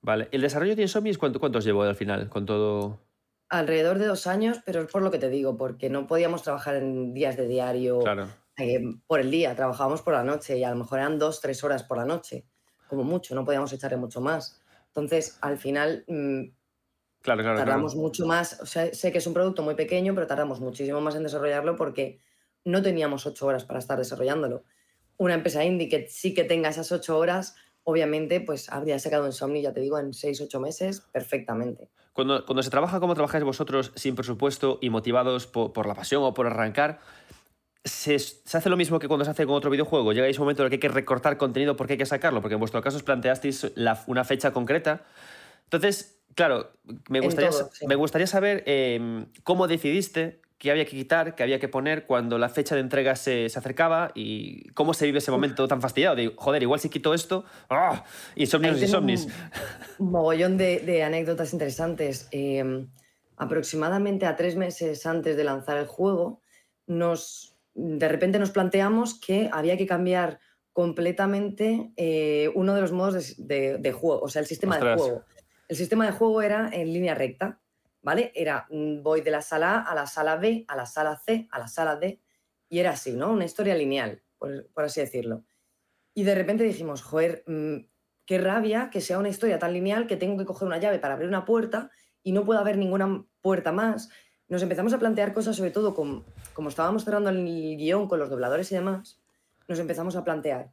[0.00, 2.98] Vale, ¿el desarrollo de Insomnies cuánto, cuántos llevó al final con todo?
[3.48, 6.76] Alrededor de dos años, pero es por lo que te digo, porque no podíamos trabajar
[6.76, 8.00] en días de diario
[8.56, 11.62] eh, por el día, trabajábamos por la noche y a lo mejor eran dos, tres
[11.62, 12.46] horas por la noche,
[12.88, 14.60] como mucho, no podíamos echarle mucho más.
[14.88, 16.42] Entonces, al final, mm,
[17.22, 17.58] Claro, claro.
[17.58, 21.00] Tardamos mucho más, o sea, sé que es un producto muy pequeño, pero tardamos muchísimo
[21.00, 22.18] más en desarrollarlo porque
[22.64, 24.64] no teníamos ocho horas para estar desarrollándolo.
[25.16, 27.54] Una empresa indie que sí que tenga esas ocho horas,
[27.84, 31.90] obviamente, pues habría sacado Insomni, ya te digo, en seis, ocho meses perfectamente.
[32.12, 36.34] Cuando, cuando se trabaja como trabajáis vosotros, sin presupuesto y motivados por, la pasión o
[36.34, 37.00] por arrancar,
[37.84, 40.12] se, se, hace lo mismo que cuando se hace con otro videojuego.
[40.12, 42.54] Llega ese momento en el que hay que recortar contenido porque hay que sacarlo, porque
[42.54, 43.72] en vuestro caso os planteasteis
[44.06, 45.04] una fecha concreta.
[45.72, 46.72] Entonces, Claro,
[47.08, 47.50] me gustaría,
[47.86, 52.38] me gustaría saber em, cómo decidiste qué había que quitar, qué había que poner cuando
[52.38, 56.16] la fecha de entrega se, se acercaba y cómo se vive ese momento tan fastidiado.
[56.16, 58.04] De, joder, igual si quito esto, ¡ah!
[58.36, 59.28] insomnios y insomnis.
[59.98, 62.28] Un mogollón de, de anécdotas interesantes.
[62.30, 62.88] Em,
[63.36, 66.40] aproximadamente a tres meses antes de lanzar el juego,
[66.86, 70.38] nos, de repente nos planteamos que había que cambiar
[70.72, 75.24] completamente eh, uno de los modos de, de, juego, o sea, el sistema de juego.
[75.72, 77.58] El sistema de juego era en línea recta,
[78.02, 78.30] ¿vale?
[78.34, 81.48] Era, mm, voy de la sala A a la sala B, a la sala C,
[81.50, 82.20] a la sala D,
[82.68, 83.32] y era así, ¿no?
[83.32, 85.44] Una historia lineal, por, así decirlo.
[86.12, 87.86] Y de repente dijimos, joder, mm,
[88.26, 91.14] qué rabia que sea una historia tan lineal que tengo que coger una llave para
[91.14, 91.90] abrir una puerta
[92.22, 94.10] y no puedo haber ninguna puerta más.
[94.48, 97.46] Nos empezamos a plantear cosas, sobre todo como estábamos cerrando el
[97.78, 99.22] guion con los dobladores y demás,
[99.68, 100.70] nos empezamos a plantear,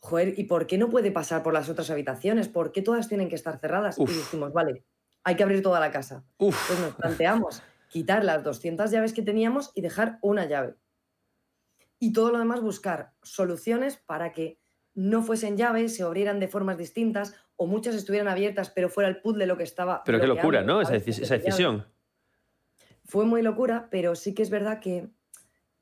[0.00, 2.48] joder, ¿y por qué no puede pasar por las otras habitaciones?
[2.48, 3.98] ¿Por qué todas tienen que estar cerradas?
[3.98, 4.84] Y dijimos, vale,
[5.24, 6.24] hay que abrir toda la casa.
[6.38, 10.76] Pues nos planteamos quitar las 200 llaves que teníamos y dejar una llave.
[11.98, 14.58] Y todo lo demás buscar soluciones para que
[14.94, 19.20] no fuesen llaves, se abrieran de formas distintas o muchas estuvieran abiertas, pero fuera el
[19.20, 20.02] puzzle lo que estaba.
[20.04, 20.80] Pero qué locura, ¿no?
[20.80, 21.86] Esa, decisión.
[23.04, 25.10] Fue muy locura, pero sí que es verdad que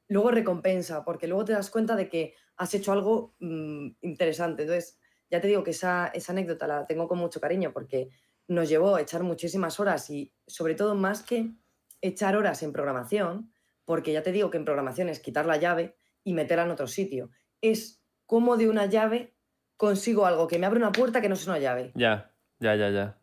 [0.08, 4.62] luego recompensa, porque luego te das cuenta de que has hecho algo mm, interesante.
[4.62, 4.98] Entonces,
[5.30, 8.10] ya te digo que esa, esa anécdota la tengo con mucho cariño porque
[8.48, 11.52] nos llevó a echar muchísimas horas y sobre todo más que
[12.00, 13.52] echar horas en programación,
[13.84, 16.86] porque ya te digo que en programación es quitar la llave y meterla en otro
[16.86, 17.30] sitio.
[17.60, 19.34] Es como de una llave
[19.76, 21.92] consigo algo que me abre una puerta que no es una llave.
[21.94, 23.18] Ya, ya, ya, ya.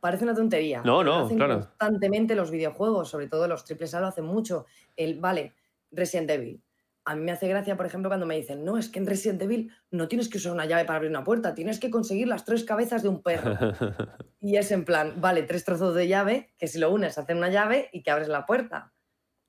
[0.00, 0.82] Parece una tontería.
[0.82, 1.60] No, no, claro.
[1.60, 4.66] Constantemente los videojuegos, sobre todo los triples A, lo hacen mucho.
[4.96, 5.54] El, vale,
[5.90, 6.62] Resident Evil.
[7.04, 9.40] A mí me hace gracia, por ejemplo, cuando me dicen, no, es que en Resident
[9.42, 12.44] Evil no tienes que usar una llave para abrir una puerta, tienes que conseguir las
[12.44, 13.56] tres cabezas de un perro.
[14.40, 17.48] y es en plan, vale, tres trozos de llave, que si lo unes hacen una
[17.48, 18.92] llave y que abres la puerta.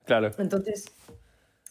[0.06, 0.32] Claro.
[0.38, 0.86] Entonces,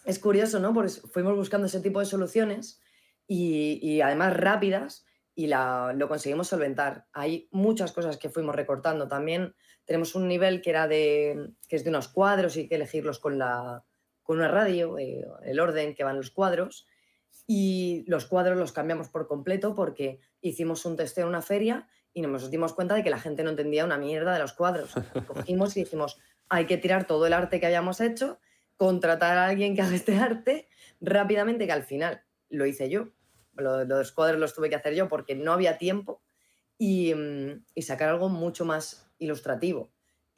[0.04, 0.72] es curioso, ¿no?
[0.72, 2.80] Porque fuimos buscando ese tipo de soluciones
[3.26, 7.06] y, además rápidas y la, lo conseguimos solventar.
[7.12, 9.08] Hay muchas cosas que fuimos recortando.
[9.08, 9.54] También
[9.84, 13.18] tenemos un nivel que, era de, que es de unos cuadros y hay que elegirlos
[13.18, 13.84] con la,
[14.30, 16.86] con una radio, eh, el orden que van los cuadros,
[17.48, 22.22] y los cuadros los cambiamos por completo porque hicimos un testeo en una feria y
[22.22, 24.94] nos dimos cuenta de que la gente no entendía una mierda de los cuadros.
[25.26, 26.16] Cogimos y dijimos,
[26.48, 28.38] hay que tirar todo el arte que habíamos hecho,
[28.76, 30.68] contratar a alguien que haga este arte
[31.00, 33.08] rápidamente, que al final lo hice yo.
[33.56, 36.22] Los cuadros los tuve que hacer yo porque no había tiempo
[36.78, 39.90] y, mm, y sacar algo mucho más ilustrativo.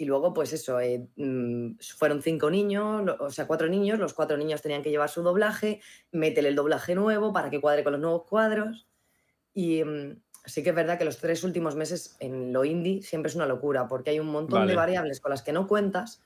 [0.02, 4.36] Y luego, pues eso, eh, mm, fueron cinco niños, o sea, cuatro niños, los cuatro
[4.36, 5.80] niños tenían que llevar su doblaje,
[6.10, 8.88] métele el doblaje nuevo para que cuadre con los nuevos cuadros.
[9.54, 13.28] Y mm, sí que es verdad que los tres últimos meses en lo indie siempre
[13.30, 16.20] es una locura, porque hay un montón de variables con las que no cuentas.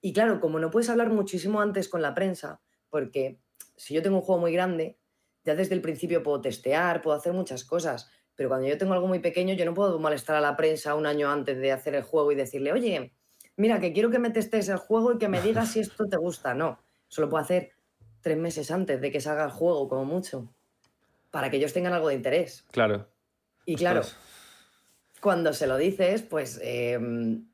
[0.00, 3.40] Y claro, como no puedes hablar muchísimo antes con la prensa, porque
[3.76, 5.00] si yo tengo un juego muy grande,
[5.42, 9.08] ya desde el principio puedo testear, puedo hacer muchas cosas, pero cuando yo tengo algo
[9.08, 12.02] muy pequeño, yo no puedo molestar a la prensa un año antes de hacer el
[12.04, 13.15] juego y decirle, oye,
[13.56, 16.16] mira, que quiero que me testes el juego y que me digas si esto te
[16.16, 16.54] gusta.
[16.54, 16.78] No,
[17.08, 17.72] solo puedo hacer
[18.20, 20.48] tres meses antes de que salga el juego, como mucho,
[21.30, 22.64] para que ellos tengan algo de interés.
[22.70, 23.08] Claro.
[23.64, 24.02] Y claro,
[25.20, 27.46] cuando se lo dices, pues em,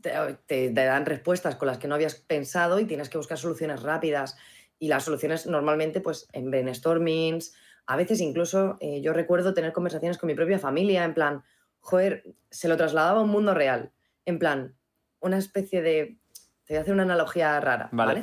[0.00, 4.36] te, dan respuestas con las que no habías pensado y tienes que buscar soluciones rápidas.
[4.78, 7.54] Y las soluciones normalmente, pues en brainstormings,
[7.86, 11.42] a veces incluso eh, yo recuerdo tener conversaciones con mi propia familia, en plan,
[11.80, 13.92] joder, se lo trasladaba a un mundo real,
[14.26, 14.77] en plan,
[15.20, 16.18] una especie de...
[16.64, 18.22] Te voy a hacer una analogía rara, ¿vale?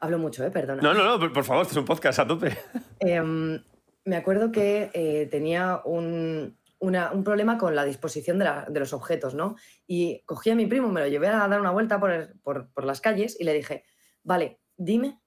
[0.00, 0.50] Hablo mucho, ¿eh?
[0.50, 0.82] Perdona.
[0.82, 2.56] No, no, no, por favor, este es un podcast a tope.
[3.00, 3.62] Em,
[4.04, 9.34] me acuerdo que eh, tenía un, un, problema con la disposición de, de, los objetos,
[9.34, 9.56] ¿no?
[9.86, 12.84] Y cogí a mi primo, me lo llevé a dar una vuelta por, por, por
[12.84, 13.84] las calles y le dije,
[14.22, 15.20] vale, dime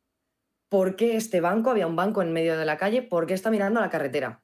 [0.70, 3.49] por qué este banco, había un banco en medio de la calle, por qué está
[3.49, 4.44] mirando a la carretera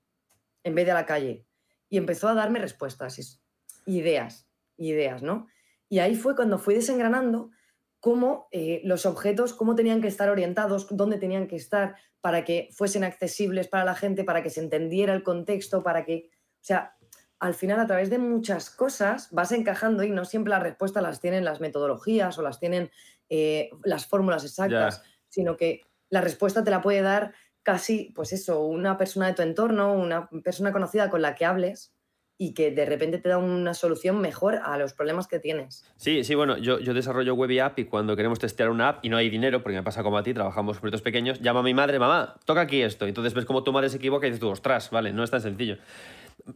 [0.64, 1.46] en vez de a la calle.
[1.90, 3.42] Y empezó a darme respuestas,
[3.86, 4.48] ideas,
[4.78, 5.48] ideas, ¿no?
[5.94, 7.52] Y ahí fue cuando fui desengranando
[8.00, 12.70] cómo eh, los objetos, cómo tenían que estar orientados, dónde tenían que estar para que
[12.72, 16.96] fuesen accesibles para la gente, para que se entendiera el contexto, para que, o sea,
[17.38, 21.22] al final a través de muchas cosas vas encajando y no siempre las respuestas las
[21.22, 22.90] tienen las metodologías o las tienen
[23.30, 28.62] eh, las fórmulas exactas, sino que la respuesta te la puede dar casi, pues eso,
[28.62, 31.93] una persona de tu entorno, una persona conocida con la que hables
[32.38, 35.86] y que de repente te da una solución mejor a los problemas que tienes.
[35.96, 39.06] Sí, sí, bueno, yo, yo desarrollo web y app y cuando queremos testear una app
[39.06, 41.64] y no hay dinero, porque me pasa como a ti, trabajamos proyectos pequeños, llama a
[41.64, 43.06] mi madre, mamá, toca aquí esto.
[43.06, 45.42] Entonces ves cómo tu madre se equivoca y dices tú, ostras, vale, no es tan
[45.42, 45.78] sencillo.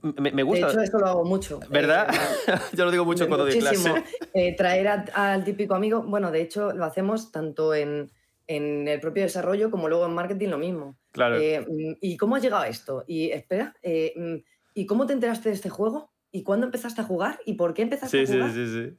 [0.01, 0.67] Me, gusta.
[0.67, 1.59] De hecho, esto lo hago mucho.
[1.69, 2.09] ¿Verdad?
[2.13, 4.03] Eh, yo lo digo mucho cuando doy clase.
[4.33, 8.11] Eh, traer al típico amigo, bueno, de hecho lo hacemos tanto en,
[8.47, 10.97] en el propio desarrollo como luego en marketing lo mismo.
[11.11, 11.37] Claro.
[11.37, 13.03] Eh, mm, ¿Y cómo has llegado a esto?
[13.07, 14.35] Y espera, eh, mm,
[14.77, 16.11] ¿y cómo te enteraste de este juego?
[16.31, 17.39] ¿Y cuándo empezaste a jugar?
[17.45, 18.51] ¿Y por qué empezaste a jugar?
[18.51, 18.95] Sí, sí,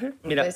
[0.00, 0.10] sí.
[0.22, 0.46] Mira,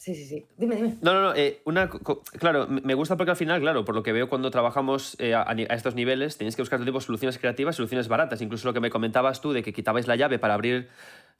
[0.00, 0.46] Sí, sí, sí.
[0.56, 0.96] Dime, dime.
[1.02, 1.34] No, no, no.
[1.34, 1.90] eh, una,
[2.38, 5.52] claro, me gusta porque al final, claro, por lo que veo cuando trabajamos eh, a,
[5.74, 8.40] estos niveles, tenéis que buscar todo tipo de soluciones creativas, soluciones baratas.
[8.40, 10.88] Incluso lo que me comentabas tú de que quitabais la llave para abrir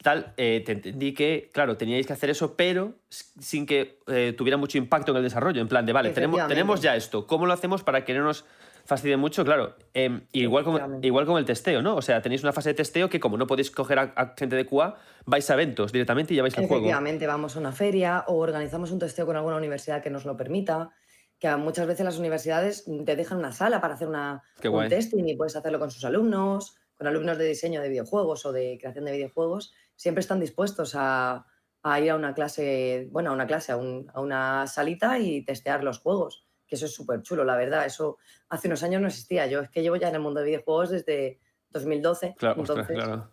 [0.03, 3.99] tal, eh, te entendí que, claro, teníais que hacer eso, pero sin que
[4.37, 5.63] tuviera mucho impacto en el desarrollo.
[5.63, 7.27] En plan de, vale, tenemos, tenemos ya esto.
[7.27, 8.45] ¿Cómo lo hacemos para que no nos
[8.85, 9.44] fastidie mucho?
[9.44, 10.74] Claro, em, igual, con,
[11.05, 11.97] igual con el testeo, ¿no?
[11.97, 14.57] O sea, tenéis una fase de testeo que como no podéis coger a, a gente
[14.57, 14.97] de QA,
[15.27, 16.82] vais a eventos directamente y lleváis el juego.
[16.85, 20.36] Efectivamente, vamos a una feria o organizamos un testeo con alguna universidad que nos lo
[20.36, 20.90] permita,
[21.39, 25.36] que muchas veces las universidades te dejan una sala para hacer una, un testing y
[25.36, 29.12] puedes hacerlo con sus alumnos, con alumnos de diseño de videojuegos o de creación de
[29.12, 31.47] videojuegos, siempre están dispuestos a,
[31.82, 35.43] a ir a una clase, bueno, a una clase, a, un- a una salita y
[35.44, 38.17] testear los juegos, que eso es súper chulo, la verdad, eso
[38.49, 40.91] hace unos años no existía, yo es que llevo ya en el mundo de videojuegos
[40.91, 41.41] desde
[41.71, 43.05] 2012, Claro, ostras, entonces...
[43.05, 43.31] claro.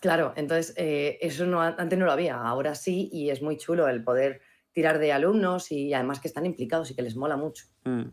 [0.00, 3.88] Claro, entonces eh, eso no, antes no lo había, ahora sí y es muy chulo
[3.88, 4.40] el poder
[4.70, 7.66] tirar de alumnos y además que están implicados y que les mola mucho.
[7.82, 8.04] Mm.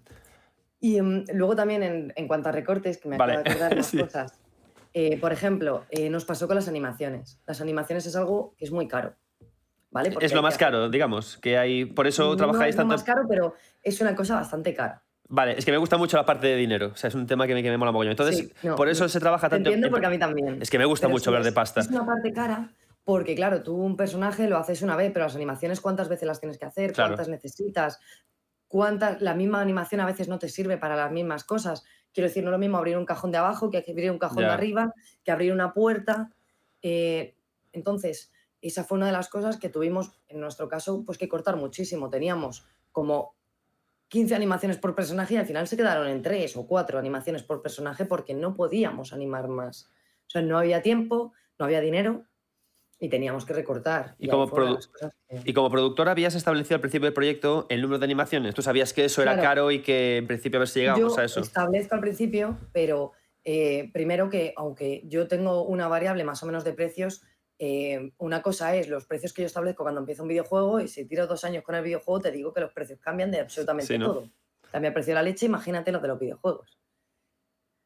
[0.79, 3.75] Y mm, luego también en, en cuanto a recortes, que me Vale, acabo de acordar
[3.77, 3.99] más sí.
[3.99, 4.39] cosas.
[4.95, 7.39] Eh, por ejemplo, eh, nos pasó con las animaciones.
[7.45, 9.13] Las animaciones es algo que es muy caro.
[9.95, 10.11] ¿Vale?
[10.11, 11.85] Porque Es lo más caro, digamos, que hay.
[11.85, 12.93] Por eso No trabajáis es lo tanto.
[12.93, 15.01] más caro, pero es una cosa bastante cara.
[15.27, 16.91] Vale, es que me gusta mucho la parte de dinero.
[16.93, 18.11] O sea, es un tema que me, que me mola mogollón.
[18.11, 19.69] Entonces, Sí, no, por eso se trabaja tanto.
[19.69, 20.61] entiendo en- porque a mí también.
[20.61, 21.79] Es que me gusta Pero mucho hablar de pasta.
[21.79, 22.69] Es una parte cara
[23.03, 26.39] porque, claro, tú un personaje lo haces una vez, pero las animaciones, ¿cuántas veces las
[26.39, 26.91] tienes que hacer?
[26.93, 27.11] Claro.
[27.11, 27.99] ¿Cuántas necesitas?
[28.67, 29.21] ¿Cuántas?
[29.21, 31.83] La misma animación a veces no te sirve para las mismas cosas.
[32.13, 34.41] Quiero decir, no es lo mismo abrir un cajón de abajo que abrir un cajón
[34.43, 34.47] Ya.
[34.49, 34.93] de arriba,
[35.23, 36.29] que abrir una puerta.
[36.81, 37.35] Eh,
[37.73, 38.31] entonces,
[38.67, 42.09] esa fue una de las cosas que tuvimos, en nuestro caso, pues que cortar muchísimo.
[42.09, 43.35] Teníamos como
[44.07, 47.61] 15 animaciones por personaje y al final se quedaron en 3 o 4 animaciones por
[47.61, 49.89] personaje porque no podíamos animar más.
[50.27, 52.23] O sea, no había tiempo, no había dinero
[52.99, 54.15] y teníamos que recortar.
[54.19, 57.65] Y como produ- las cosas que- Y como productora habías establecido al principio del proyecto
[57.69, 58.55] el número de animaciones.
[58.55, 61.23] Tú sabías que eso era caro y que en principio a ver si llegábamos a
[61.25, 61.41] eso.
[61.41, 63.11] establezco al principio, pero
[63.43, 67.21] eh, primero que aunque yo tengo una variable más o menos de precios,
[67.59, 71.05] eh, una cosa es los precios que yo establezco cuando empiezo un videojuego y si
[71.05, 73.97] tiro dos años con el videojuego te digo que los precios cambian de absolutamente Sí,
[73.97, 74.05] ¿no?
[74.07, 74.29] todo.
[74.71, 76.77] Cambia el precio de la leche, imagínate los de los videojuegos.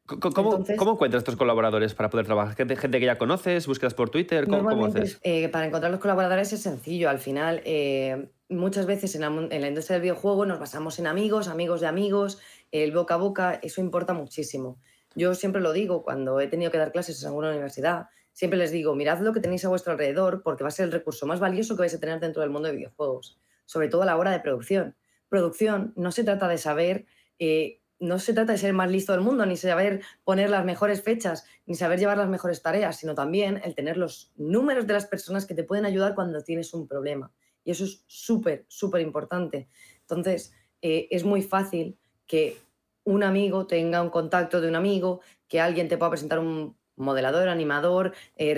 [0.06, 2.56] ¿Cómo, entonces- cómo encuentras estos colaboradores para poder trabajar?
[2.56, 3.68] ¿Gente, gente que ya conoces?
[3.68, 4.48] ¿Búsquedas por Twitter?
[4.48, 5.20] ¿Cómo, haces?
[5.22, 7.08] eh, para encontrar los colaboradores es sencillo.
[7.08, 10.98] Al final, eh, muchas veces en la, mun- en la industria del videojuego nos basamos
[10.98, 12.40] en amigos, amigos de amigos,
[12.72, 14.80] el boca a boca, eso importa muchísimo.
[15.14, 18.70] Yo siempre lo digo cuando he tenido que dar clases en alguna universidad, siempre les
[18.70, 21.40] digo, mirad lo que tenéis a vuestro alrededor porque va a ser el recurso más
[21.40, 24.30] valioso que vais a tener dentro del mundo de videojuegos, sobre todo a la hora
[24.30, 24.96] de producción.
[25.28, 27.06] Producción no se trata de saber...
[27.38, 31.02] eh, no se trata de ser más listo del mundo, ni saber poner las mejores
[31.02, 35.04] fechas, ni saber llevar las mejores tareas, sino también el tener los números de las
[35.04, 37.30] personas que te pueden ayudar cuando tienes un problema.
[37.62, 39.68] Y eso es súper, súper importante.
[40.00, 42.56] Entonces, eh, es muy fácil que
[43.04, 47.48] un amigo tenga un contacto de un amigo, que alguien te pueda presentar un modelador,
[47.48, 48.54] animador, eh,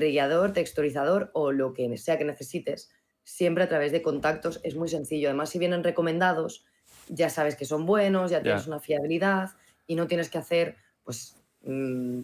[0.52, 2.90] texturizador o lo que sea que necesites.
[3.24, 5.28] Siempre a través de contactos es muy sencillo.
[5.28, 6.64] Además, si vienen recomendados,
[7.08, 9.50] ya sabes que son buenos, ya tienes una fiabilidad
[9.86, 12.20] y no tienes que hacer, pues, mm,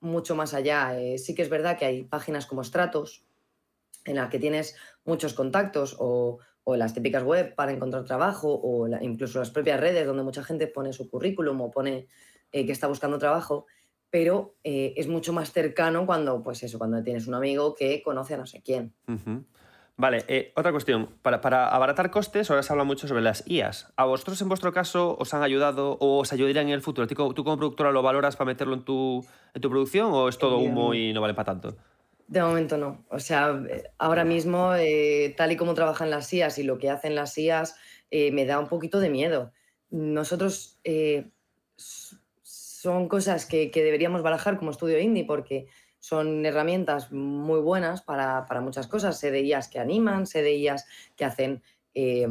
[0.00, 0.98] mucho más allá.
[1.00, 3.24] Eh, sí que es verdad que hay páginas como Stratos
[4.04, 8.86] en las que tienes muchos contactos o, o las típicas web para encontrar trabajo o
[8.86, 12.06] la- incluso las propias redes donde mucha gente pone su currículum o pone
[12.52, 13.66] eh, que está buscando trabajo,
[14.16, 18.32] pero eh, es mucho más cercano cuando, pues eso, cuando tienes un amigo que conoce
[18.32, 18.94] a no sé quién.
[19.98, 21.10] Vale, eh, otra cuestión.
[21.20, 23.92] Para, para abaratar costes, ahora se habla mucho sobre las IAs.
[23.94, 27.06] ¿A vosotros en vuestro caso os han ayudado o os ayudarían en el futuro?
[27.06, 29.22] ¿Tú co- ¿Tú como productora lo valoras para meterlo en tu,
[29.52, 31.76] en tu producción o es todo humo y no vale para tanto?
[32.26, 33.04] De momento no.
[33.10, 36.88] O sea, eh, ahora mismo, eh, tal y como trabajan las IAS y lo que
[36.88, 37.76] hacen las IAS,
[38.10, 39.52] eh, me da un poquito de miedo.
[39.90, 40.80] Nosotros
[42.86, 45.66] son cosas que, que deberíamos barajar como estudio indie porque
[45.98, 49.20] son herramientas muy buenas para, para muchas cosas.
[49.24, 50.86] IAS que animan, IAS
[51.16, 51.64] que hacen
[51.94, 52.28] eh,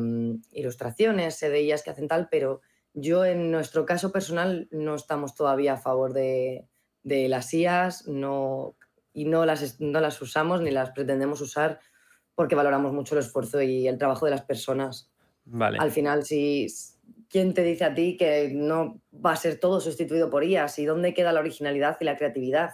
[0.53, 2.61] ilustraciones, IAS que hacen tal, pero
[2.93, 6.69] yo en nuestro caso personal no estamos todavía a favor de,
[7.03, 8.77] de las IAS, no,
[9.11, 11.81] y no las, no las usamos ni las pretendemos usar
[12.33, 15.11] porque valoramos mucho el esfuerzo y el trabajo de las personas.
[15.43, 15.79] Vale.
[15.81, 16.69] Al final, si
[17.29, 20.79] ¿quién te dice a ti que no va a ser todo sustituido por IAS?
[20.79, 22.71] ¿Y dónde queda la originalidad y la creatividad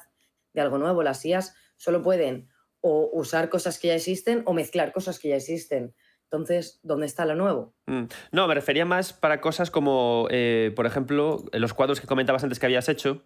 [0.54, 1.04] de algo nuevo?
[1.04, 2.50] Las IAS solo pueden
[2.82, 5.94] o usar cosas que ya existen o mezclar cosas que ya existen.
[6.32, 7.76] Entonces, ¿dónde está lo nuevo?
[7.88, 8.06] Mm.
[8.32, 12.58] No, me refería más para cosas como, eh, por ejemplo, los cuadros que comentabas antes
[12.58, 13.26] que habías hecho.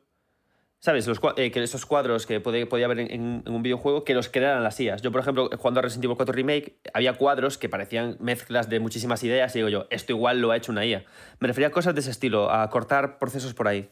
[0.86, 1.08] ¿Sabes?
[1.08, 4.62] Los, eh, que esos cuadros que podía, podía haber en, un videojuego que los crearan
[4.62, 5.02] las IAs.
[5.02, 8.80] Yo, por ejemplo, jugando a Resident Evil 4 Remake, había cuadros que parecían mezclas de
[8.80, 11.04] muchísimas ideas y digo yo, esto igual lo ha hecho una IA.
[11.40, 13.90] Me refería a cosas de ese estilo, a cortar procesos por ahí.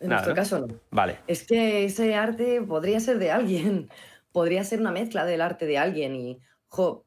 [0.00, 0.66] En nuestro caso no.
[0.90, 1.18] Vale.
[1.28, 3.88] Es que ese arte podría ser de alguien,
[4.32, 7.06] podría ser una mezcla del arte de alguien y, jo,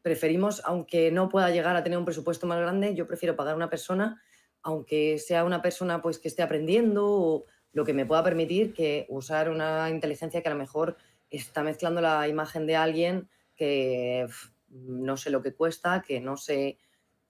[0.00, 3.56] preferimos, aunque no pueda llegar a tener un presupuesto más grande, yo prefiero pagar a
[3.56, 4.22] una persona,
[4.62, 7.44] aunque sea una persona pues que esté aprendiendo o
[7.74, 10.96] lo que me pueda permitir que usar una inteligencia que a lo mejor
[11.28, 14.26] está mezclando la imagen de alguien que
[14.68, 16.78] no sé lo que cuesta, que no sé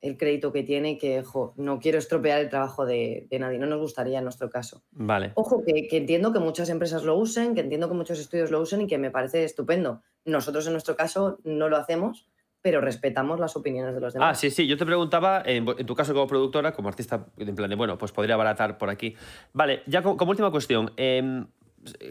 [0.01, 1.25] el crédito que tiene, que
[1.57, 4.85] no quiero estropear el trabajo de, nadie, no nos gustaría en nuestro caso.
[4.91, 5.33] Vale.
[5.35, 8.61] Ojo, que, que, entiendo que muchas empresas lo usen, que entiendo que muchos estudios lo
[8.61, 10.03] usen y que me parece estupendo.
[10.27, 12.29] Nosotros en nuestro caso no lo hacemos,
[12.65, 14.31] pero respetamos las opiniones de los demás.
[14.31, 14.67] Ah, sí, sí.
[14.67, 18.11] Yo te preguntaba, en, tu caso como productora, como artista, en plan de, bueno, pues
[18.11, 19.15] podría abaratar por aquí.
[19.53, 20.91] Vale, ya como, última cuestión.
[20.97, 21.47] Em,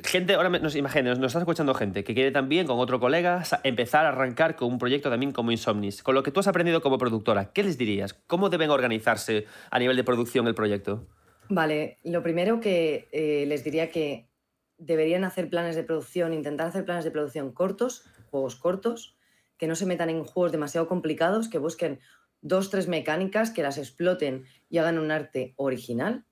[0.04, 4.06] gente, ahora nos imagínate, nos está escuchando gente que quiere también con otro colega empezar
[4.06, 6.04] a arrancar con un proyecto también como Insomnis.
[6.04, 8.14] Con lo que tú has aprendido como productora, ¿qué les dirías?
[8.14, 11.08] ¿Cómo deben organizarse a nivel de producción el proyecto?
[11.50, 14.30] Vale, lo primero que eh, les diría que
[14.78, 19.18] deberían hacer planes de producción, intentar hacer planes de producción cortos, juegos cortos,
[19.58, 22.00] que no se metan en juegos demasiado complicados, que busquen
[22.42, 26.26] dos, tres mecánicas, que las exploten y hagan un arte original,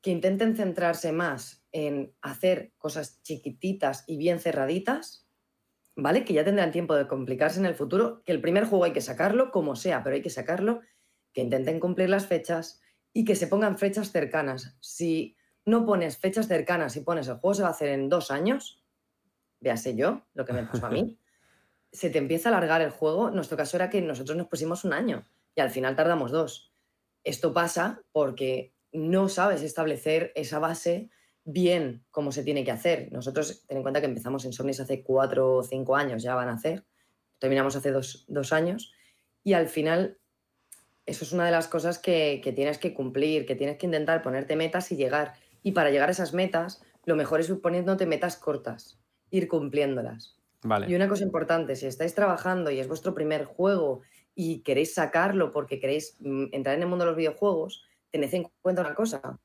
[0.00, 5.26] que intenten centrarse más en hacer cosas chiquititas y bien cerraditas,
[5.96, 6.24] ¿vale?
[6.24, 9.00] Que ya tendrán tiempo de complicarse en el futuro, que el primer juego hay que
[9.00, 10.80] sacarlo, como sea, pero hay que sacarlo,
[11.32, 12.80] que intenten cumplir las fechas
[13.12, 14.76] y que se pongan fechas cercanas.
[14.80, 18.30] Si no pones fechas cercanas y pones el juego se va a hacer en dos
[18.30, 18.84] años,
[19.60, 21.18] véase yo, lo que me pasó a mí,
[21.92, 23.30] se te empieza a alargar el juego.
[23.30, 26.72] Nuestro caso era que nosotros nos pusimos un año y al final tardamos dos.
[27.24, 31.10] Esto pasa porque no sabes establecer esa base
[31.44, 33.10] bien como se tiene que hacer.
[33.12, 36.48] Nosotros, ten en cuenta que empezamos en Somnis hace cuatro o cinco años, ya van
[36.48, 36.84] a hacer.
[37.38, 38.92] Terminamos hace dos, años.
[39.44, 40.18] Y al final,
[41.06, 44.22] eso es una de las cosas que, que tienes que cumplir, que tienes que intentar
[44.22, 45.34] ponerte metas y llegar.
[45.62, 49.00] Y para llegar a esas metas, lo mejor es poniéndote metas cortas,
[49.30, 50.37] ir cumpliéndolas.
[50.88, 54.02] Y una cosa importante, si estáis trabajando y es vuestro primer juego
[54.34, 58.48] y queréis sacarlo porque queréis mm, entrar en el mundo de los videojuegos, tened en
[58.60, 59.40] cuenta una cosa.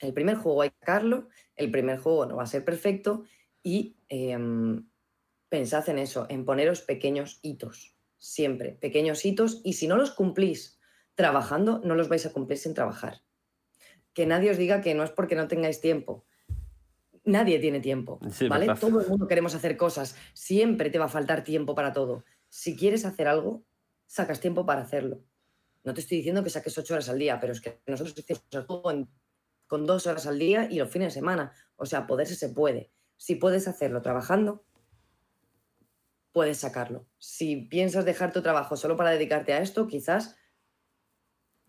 [0.00, 3.24] El primer juego hay que sacarlo, el primer juego no va a ser perfecto
[3.62, 4.88] y em,
[5.48, 10.78] pensad en eso, en poneros pequeños hitos, siempre, pequeños hitos y si no los cumplís
[11.14, 13.22] trabajando, no los vais a cumplir sin trabajar.
[14.14, 16.26] Que nadie os diga que no es porque no tengáis tiempo,
[17.28, 18.18] nadie tiene tiempo,
[18.48, 18.74] ¿vale?
[18.80, 22.24] Todo el mundo queremos hacer cosas, siempre te va a faltar tiempo para todo.
[22.48, 23.64] Si quieres hacer algo,
[24.06, 25.22] sacas tiempo para hacerlo.
[25.84, 29.08] No te estoy diciendo que saques ocho horas al día, pero es que nosotros hacemos
[29.66, 31.52] con dos horas al día y los fines de semana.
[31.76, 32.90] O sea, poderse se puede.
[33.16, 34.64] Si puedes hacerlo trabajando,
[36.32, 37.06] puedes sacarlo.
[37.18, 40.36] Si piensas dejar tu trabajo solo para dedicarte a esto, quizás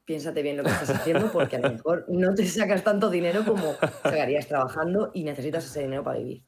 [0.09, 3.45] piénsate bien lo que estás haciendo porque a lo mejor no te sacas tanto dinero
[3.45, 6.41] como sacarías trabajando y necesitas ese dinero para vivir.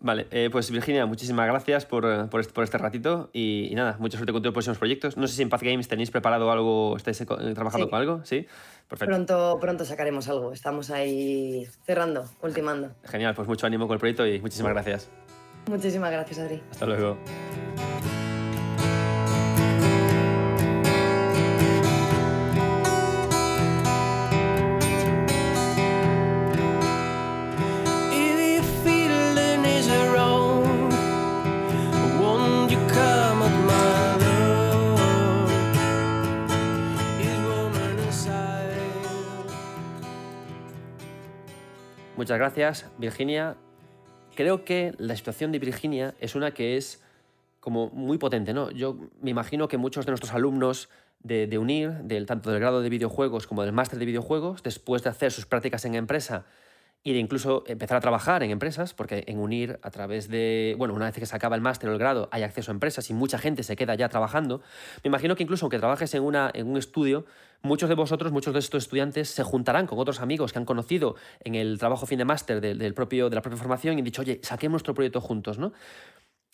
[0.00, 4.16] Vale, eh, pues Virginia, muchísimas gracias por, por, este, por este, ratito y, nada, mucha
[4.16, 5.18] suerte con tus próximos proyectos.
[5.18, 8.46] No sé si en Path Games tenéis preparado algo, estáis eh, trabajando con algo, ¿sí?
[8.88, 9.14] Perfecto.
[9.14, 12.94] Pronto, pronto sacaremos algo, estamos ahí cerrando, ultimando.
[13.04, 15.10] Genial, pues mucho ánimo con el proyecto y muchísimas gracias.
[15.68, 16.62] Muchísimas gracias, Adri.
[16.70, 17.18] Hasta luego.
[42.24, 43.54] Muchas gracias, Virginia.
[44.34, 47.02] Creo que la situación de Virginia es una que es
[47.60, 48.70] como muy potente, ¿no?
[48.70, 50.88] Yo me imagino que muchos de nuestros alumnos
[51.20, 55.10] de, UNIR, del, tanto del grado de videojuegos como del máster de videojuegos, después de
[55.10, 56.46] hacer sus prácticas en empresa
[57.06, 60.94] y de incluso empezar a trabajar en empresas, porque en UNIR, a través de, bueno,
[60.94, 63.12] una vez que se acaba el máster o el grado, hay acceso a empresas y
[63.12, 64.62] mucha gente se queda ya trabajando.
[65.04, 67.26] Me imagino que incluso aunque trabajes en, una, en un estudio,
[67.60, 71.14] muchos de vosotros, muchos de estos estudiantes se juntarán con otros amigos que han conocido
[71.40, 74.22] en el trabajo fin de máster del, propio, de la propia formación y han dicho,
[74.22, 75.74] oye, saquemos nuestro proyecto juntos, ¿no?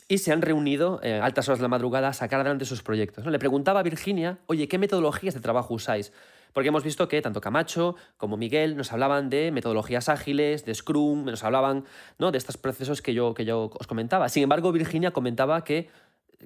[0.09, 3.25] y se han reunido en altas horas de la madrugada a sacar adelante sus proyectos.
[3.25, 6.13] Le preguntaba a Virginia, oye, ¿qué metodologías de trabajo usáis?
[6.53, 11.25] Porque hemos visto que tanto Camacho como Miguel nos hablaban de metodologías ágiles, de Scrum,
[11.25, 11.85] nos hablaban
[12.19, 12.33] ¿no?
[12.33, 14.29] de estos procesos que yo, que yo os comentaba.
[14.29, 15.89] Sin embargo, Virginia comentaba que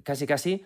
[0.02, 0.64] casi casi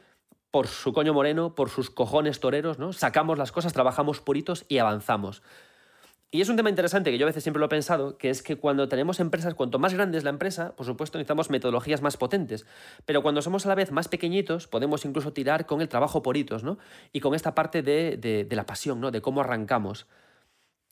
[0.50, 2.92] por su coño moreno, por sus cojones toreros, ¿no?
[2.92, 5.42] sacamos las cosas, trabajamos puritos y avanzamos.
[6.30, 8.42] Y es un tema interesante que yo a veces siempre lo he pensado, que es
[8.42, 12.18] que cuando tenemos empresas, cuanto más grande es la empresa, por supuesto necesitamos metodologías más
[12.18, 12.66] potentes,
[13.06, 16.36] pero cuando somos a la vez más pequeñitos, podemos incluso tirar con el trabajo por
[16.36, 16.76] hitos, ¿no?
[17.14, 19.10] Y con esta parte de, la pasión, ¿no?
[19.10, 20.06] De cómo arrancamos.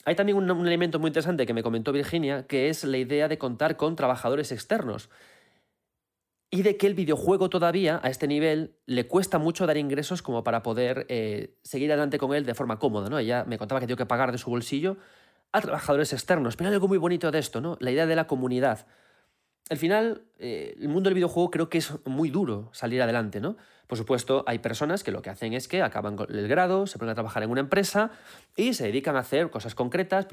[0.06, 3.36] Hay también un, elemento muy interesante que me comentó Virginia, que es la idea de
[3.36, 5.10] contar con trabajadores externos.
[6.50, 10.44] Y de que el videojuego todavía, a este nivel, le cuesta mucho dar ingresos como
[10.44, 13.18] para poder eh, seguir adelante con él de forma cómoda, ¿no?
[13.18, 14.96] Ella me contaba que tenía que pagar de su bolsillo
[15.56, 16.56] a trabajadores externos.
[16.56, 17.76] Pero hay algo muy bonito de esto, ¿no?
[17.80, 18.86] La idea de la comunidad.
[19.68, 23.56] Al final, eh, el mundo del videojuego creo que es muy duro salir adelante, ¿no?
[23.86, 27.12] Por supuesto, hay personas que lo que hacen es que acaban el grado, se ponen
[27.12, 28.10] a trabajar en una empresa
[28.56, 30.26] y se dedican a hacer cosas concretas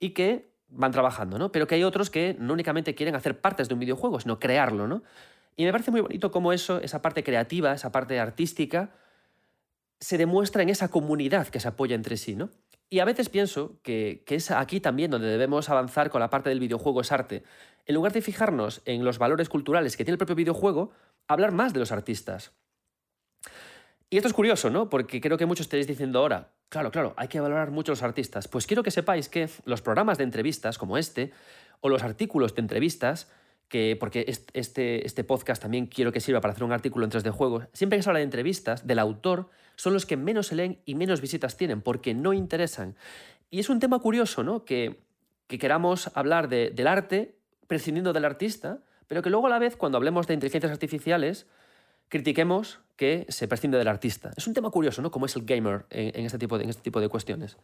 [0.00, 1.52] y que van trabajando, ¿no?
[1.52, 4.86] Pero que hay otros que no únicamente quieren hacer partes de un videojuego, sino crearlo,
[4.86, 5.02] ¿no?
[5.56, 8.90] Y me parece muy bonito cómo eso, esa parte creativa, esa parte artística,
[10.00, 12.50] se demuestra en esa comunidad que se apoya entre sí, ¿no?
[12.90, 16.60] Y a veces pienso que, es aquí también donde debemos avanzar con la parte del
[16.60, 17.42] videojuego es arte.
[17.86, 20.92] En lugar de fijarnos en los valores culturales que tiene el propio videojuego,
[21.26, 22.52] hablar más de los artistas.
[24.10, 24.88] Y esto es curioso, ¿no?
[24.88, 28.02] Porque creo que muchos estaréis diciendo ahora, claro, claro, hay que valorar mucho a los
[28.02, 28.48] artistas.
[28.48, 31.32] Pues quiero que sepáis que los programas de entrevistas como este,
[31.80, 33.30] o los artículos de entrevistas,
[33.68, 34.24] que, porque
[34.54, 37.98] este, este podcast también quiero que sirva para hacer un artículo en 3D Juegos, siempre
[37.98, 41.20] que se habla de entrevistas, del autor, son los que menos se leen y menos
[41.20, 42.96] visitas tienen, porque no interesan.
[43.50, 44.64] Y es un tema curioso, ¿no?
[44.64, 45.06] Que,
[45.46, 47.36] queramos hablar del arte
[47.66, 51.46] prescindiendo del artista, pero que luego a la vez, cuando hablemos de inteligencias artificiales,
[52.08, 54.32] critiquemos que se prescinde del artista.
[54.36, 55.10] Es un tema curioso, ¿no?
[55.10, 57.56] Cómo es el gamer en, este, tipo de, en este tipo de cuestiones.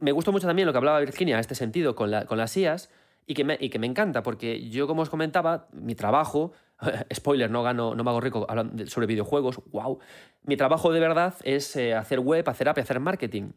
[0.00, 2.54] Me gustó mucho también lo que hablaba Virginia en este sentido con, la, con las
[2.54, 2.90] IAS,
[3.26, 6.52] y que, me, y que me encanta, porque yo, como os comentaba, mi trabajo,
[7.14, 9.98] spoiler, no, gano, no me hago rico hablando sobre videojuegos, wow,
[10.42, 13.52] mi trabajo de verdad es eh, hacer web, hacer app, hacer marketing.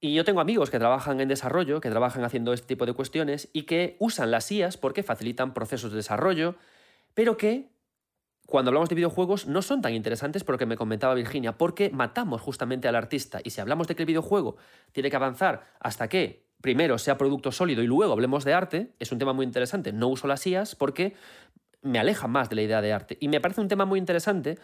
[0.00, 3.48] Y yo tengo amigos que trabajan en desarrollo, que trabajan haciendo este tipo de cuestiones
[3.52, 6.54] y que usan las IAS porque facilitan procesos de desarrollo,
[7.14, 7.70] pero que
[8.46, 11.90] cuando hablamos de videojuegos no son tan interesantes por lo que me comentaba Virginia, porque
[11.90, 13.40] matamos justamente al artista.
[13.42, 14.56] Y si hablamos de que el videojuego
[14.92, 19.12] tiene que avanzar hasta que primero sea producto sólido y luego hablemos de arte, es
[19.12, 19.92] un tema muy interesante.
[19.92, 21.14] No uso las IAS porque
[21.82, 23.16] me aleja más de la idea de arte.
[23.20, 24.58] Y me parece un tema muy interesante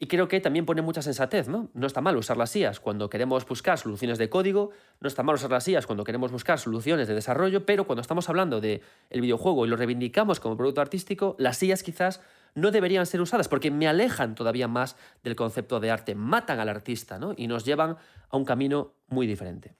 [0.00, 1.70] y creo que también pone mucha sensatez, ¿no?
[1.74, 4.70] No está mal usar las IAS cuando queremos buscar soluciones de código,
[5.00, 8.28] no está mal usar las IAS cuando queremos buscar soluciones de desarrollo, pero cuando estamos
[8.28, 12.20] hablando del el videojuego y lo reivindicamos como producto artístico, las IAS quizás
[12.54, 16.68] no deberían ser usadas porque me alejan todavía más del concepto de arte, matan al
[16.68, 17.34] artista, ¿no?
[17.36, 17.96] Y nos llevan
[18.30, 19.74] a un camino muy diferente.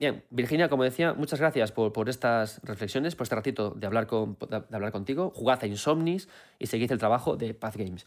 [0.00, 4.38] Bien, Virginia, como decía, muchas gracias por, estas reflexiones, por este ratito de hablar, con,
[4.48, 5.30] de hablar contigo.
[5.36, 6.26] Jugad a Insomnis
[6.58, 8.06] y seguid el trabajo de Path Games.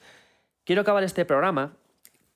[0.63, 1.77] Quiero acabar este programa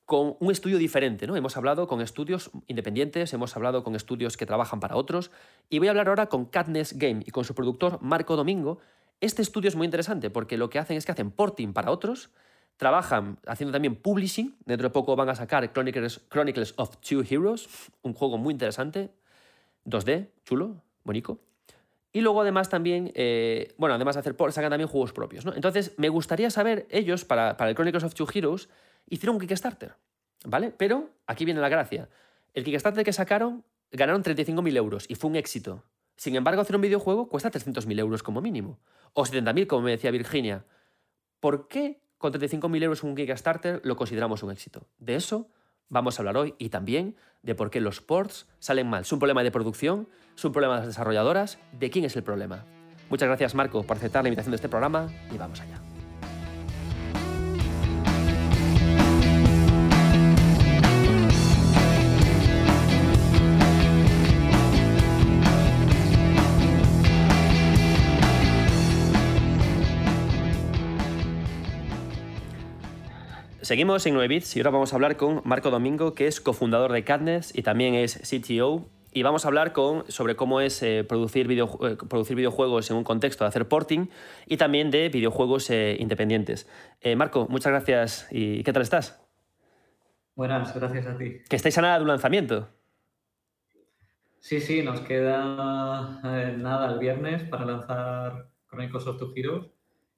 [0.06, 1.36] con un estudio diferente, ¿no?
[1.36, 5.32] Hemos hablado con estudios independientes, hemos hablado con estudios que trabajan para otros,
[5.72, 8.78] y voy a hablar ahora con Katniss Game y con su productor Marco Domingo.
[9.22, 12.30] Este estudio es muy interesante porque lo que hacen es que hacen porting para otros,
[12.78, 17.68] trabajan haciendo también publishing, dentro de poco van a sacar Chronicles, Chronicles of Two Heroes,
[18.04, 19.10] un juego muy interesante,
[19.88, 21.40] 2D, chulo, bonito.
[22.12, 25.54] Y luego además también, eh, bueno, además de hacer sacan también juegos propios, ¿no?
[25.54, 28.70] Entonces, me gustaría saber, ellos, para, el Chronicles of Two Heroes,
[29.08, 29.96] hicieron un Kickstarter,
[30.46, 30.74] ¿vale?
[30.76, 32.10] Pero aquí viene la gracia.
[32.54, 35.84] El Kickstarter que sacaron, ganaron 35.000 euros y fue un éxito.
[36.16, 38.80] Sin embargo, hacer un videojuego cuesta 300.000 euros como mínimo.
[39.14, 40.66] O 70.000, como me decía Virginia.
[41.40, 44.88] ¿Por qué con 35.000 euros un Kickstarter lo consideramos un éxito?
[44.98, 45.50] De eso
[45.90, 49.02] vamos a hablar hoy y también de por qué los ports salen mal.
[49.02, 50.08] ¿Es un problema de producción?
[50.36, 51.60] ¿Es un problema de las desarrolladoras?
[51.72, 52.66] ¿De quién es el problema?
[53.10, 55.87] Muchas gracias Marco por aceptar la invitación de este programa y vamos allá.
[73.68, 76.94] Seguimos en 9 bits y ahora vamos a hablar con Marco Domingo, que es cofundador
[76.94, 78.88] de Cadness y también es CTO.
[79.12, 82.96] Y vamos a hablar con, sobre cómo es eh, producir, video, eh, producir videojuegos en
[82.96, 84.08] un contexto de hacer porting
[84.46, 86.66] y también de videojuegos eh, independientes.
[87.18, 89.22] Marco, muchas gracias y ¿qué tal estás?
[90.34, 91.42] Buenas, gracias a ti.
[91.50, 92.70] Que estáis a nada de un lanzamiento.
[94.40, 96.22] Sí, sí, nos queda
[96.56, 99.66] nada el viernes para lanzar Chronicles of Two Heroes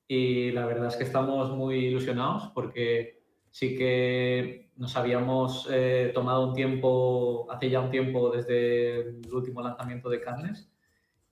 [0.08, 3.19] y la verdad es que estamos muy ilusionados porque
[3.52, 9.62] sí que nos habíamos eh, tomado un tiempo, hace ya un tiempo desde el último
[9.62, 10.72] lanzamiento de Carnes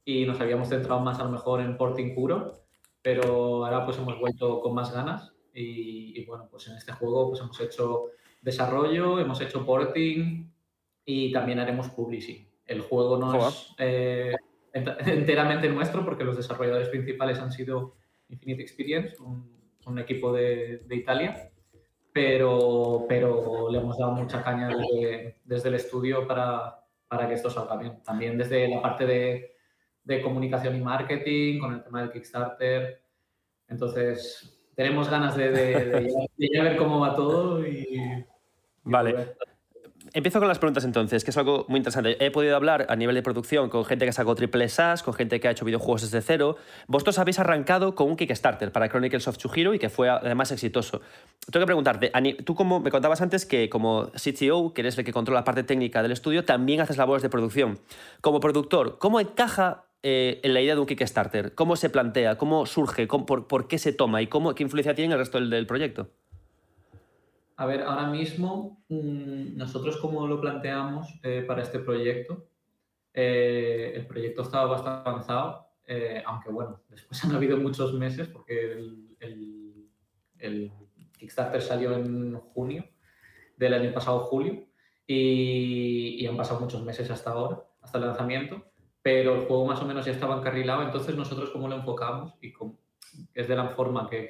[0.03, 2.65] y nos habíamos centrado más a lo mejor en porting puro,
[3.02, 7.41] pero ahora pues hemos vuelto con más ganas y, bueno, pues en este juego pues
[7.41, 8.11] hemos hecho
[8.41, 10.52] desarrollo, hemos hecho porting
[11.03, 12.48] y también haremos publishing.
[12.65, 14.35] El juego no es eh,
[14.73, 17.95] enteramente nuestro porque los desarrolladores principales han sido
[18.30, 21.49] Infinite Experience, un, equipo de, Italia,
[22.18, 24.69] pero, pero le hemos dado mucha caña
[25.45, 28.02] desde, el estudio para, para, que esto salga bien.
[28.03, 29.56] También desde la parte de,
[30.03, 33.03] de comunicación y marketing, con el tema del Kickstarter.
[33.68, 38.26] Entonces, tenemos ganas de, de, ver cómo va todo y...
[38.84, 39.35] Vale.
[40.18, 42.18] Empiezo con las preguntas entonces, que es algo muy interesante.
[42.26, 45.39] He podido hablar a nivel de producción con gente que sacó triple SAS, con gente
[45.39, 46.57] que ha hecho videojuegos desde cero.
[46.88, 51.02] Vosotros habéis arrancado con un Kickstarter para Chronicles of Chihiro y que fue además exitoso.
[51.52, 52.11] Tengo que preguntarte,
[52.44, 55.61] tú como me contabas antes que como CTO, que eres el que controla la parte
[55.61, 57.77] técnica del estudio, también haces labores de producción.
[58.19, 61.53] Como productor, ¿cómo encaja eh, en la idea de un Kickstarter?
[61.53, 62.39] ¿Cómo se plantea?
[62.39, 63.06] ¿Cómo surge?
[63.06, 64.23] por, qué se toma?
[64.23, 66.10] ¿Y cómo, qué influencia tiene en el resto del proyecto?
[67.59, 72.47] A ver, ahora mismo mm, nosotros como lo planteamos eh, para este proyecto,
[73.13, 78.77] eh, el proyecto estaba bastante avanzado, eh, aunque bueno, después han habido muchos meses porque
[79.19, 80.71] el,
[81.17, 82.85] Kickstarter salió en junio
[83.55, 84.67] del año pasado, julio,
[85.07, 88.71] y, han pasado muchos meses hasta ahora, hasta el lanzamiento,
[89.01, 92.53] pero el juego más o menos ya estaba encarrilado, entonces nosotros cómo lo enfocamos y
[93.34, 94.29] es de la forma que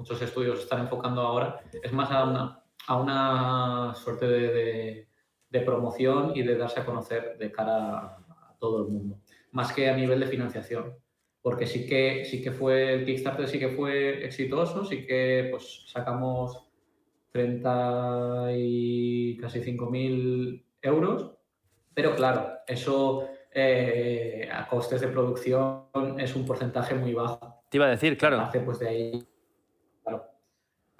[0.00, 5.06] muchos estudios están enfocando ahora, es más a una, a una suerte de,
[5.50, 9.20] de, promoción y de darse a conocer de cara a, todo el mundo,
[9.52, 10.94] más que a nivel de financiación.
[11.42, 15.84] Porque sí que, sí que fue, el Kickstarter sí que fue exitoso, sí que pues
[15.86, 16.66] sacamos
[17.32, 21.32] 30 y casi 5.000 euros,
[21.94, 25.84] pero claro, eso eh, a costes de producción
[26.18, 27.64] es un porcentaje muy bajo.
[27.68, 28.40] Te iba a decir, claro.
[28.40, 29.26] Hace pues de ahí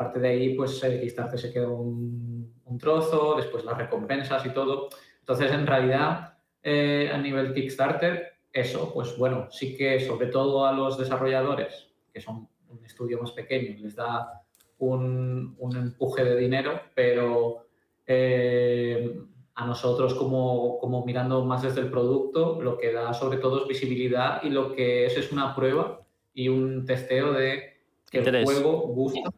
[0.01, 4.89] Aparte de ahí, pues el Kickstarter se quedó un, trozo, después las recompensas y todo.
[5.19, 10.73] Entonces, en realidad, eh, a nivel Kickstarter, eso, pues bueno, sí que sobre todo a
[10.73, 14.43] los desarrolladores, que son un estudio más pequeño, les da
[14.79, 17.67] un, empuje de dinero, pero
[18.07, 19.21] eh,
[19.55, 23.69] a nosotros como, como, mirando más desde el producto, lo que da sobre todo es
[23.69, 26.01] visibilidad y lo que es es una prueba
[26.33, 29.31] y un testeo de que el juego gusta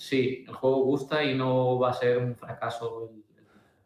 [0.00, 3.12] sí, el juego gusta y no va a ser un fracaso.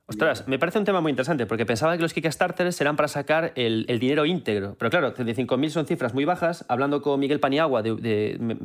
[0.07, 3.53] Ostras, me parece un tema muy interesante porque pensaba que los Kickstarters eran para sacar
[3.57, 4.77] el, dinero íntegro.
[4.79, 6.65] Pero claro, 35.000 son cifras muy bajas.
[6.69, 8.59] Hablando con Miguel Paniagua, de,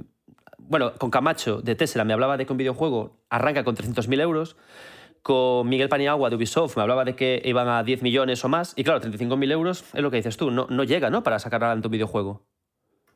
[0.60, 4.56] bueno, con Camacho de Tesla, me hablaba de que un videojuego arranca con 300.000 euros.
[5.24, 8.74] Con Miguel Paniagua de Ubisoft me hablaba de que iban a 10 millones o más.
[8.76, 11.24] Y claro, 35.000 euros es lo que dices tú, no, no llega ¿no?
[11.24, 12.46] para sacar adelante un videojuego.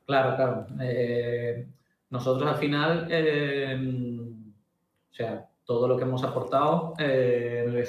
[0.05, 0.68] Claro, claro.
[0.81, 1.68] Eh,
[2.14, 7.85] nosotros al final, eh, o sea, todo lo que hemos aportado eh,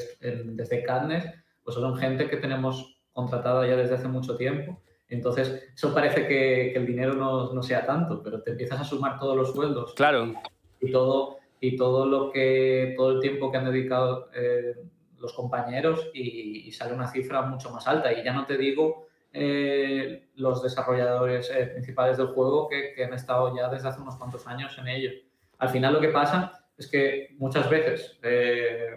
[0.46, 1.26] desde Cadnes,
[1.62, 4.80] pues son gente que tenemos contratada ya desde hace mucho tiempo.
[5.10, 9.36] Entonces, eso parece que, el dinero no, sea tanto, pero te empiezas a sumar todos
[9.36, 9.92] los sueldos.
[9.92, 10.32] Claro.
[10.80, 14.74] Y, todo, y todo lo que, todo el tiempo que han dedicado eh,
[15.18, 18.10] los compañeros y, sale una cifra mucho más alta.
[18.10, 19.03] Y ya no te digo
[19.36, 24.46] eh, los desarrolladores eh, principales del juego que, han estado ya desde hace unos cuantos
[24.46, 25.10] años en ello.
[25.58, 28.94] Al final lo que pasa es que muchas veces eh,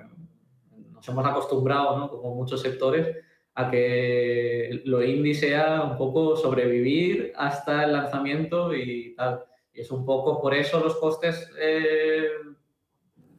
[0.92, 2.08] nos hemos acostumbrado, ¿no?
[2.08, 3.18] como muchos sectores,
[3.56, 9.44] a que lo indie sea un poco sobrevivir hasta el lanzamiento y tal.
[9.74, 11.50] Y es un poco por eso los costes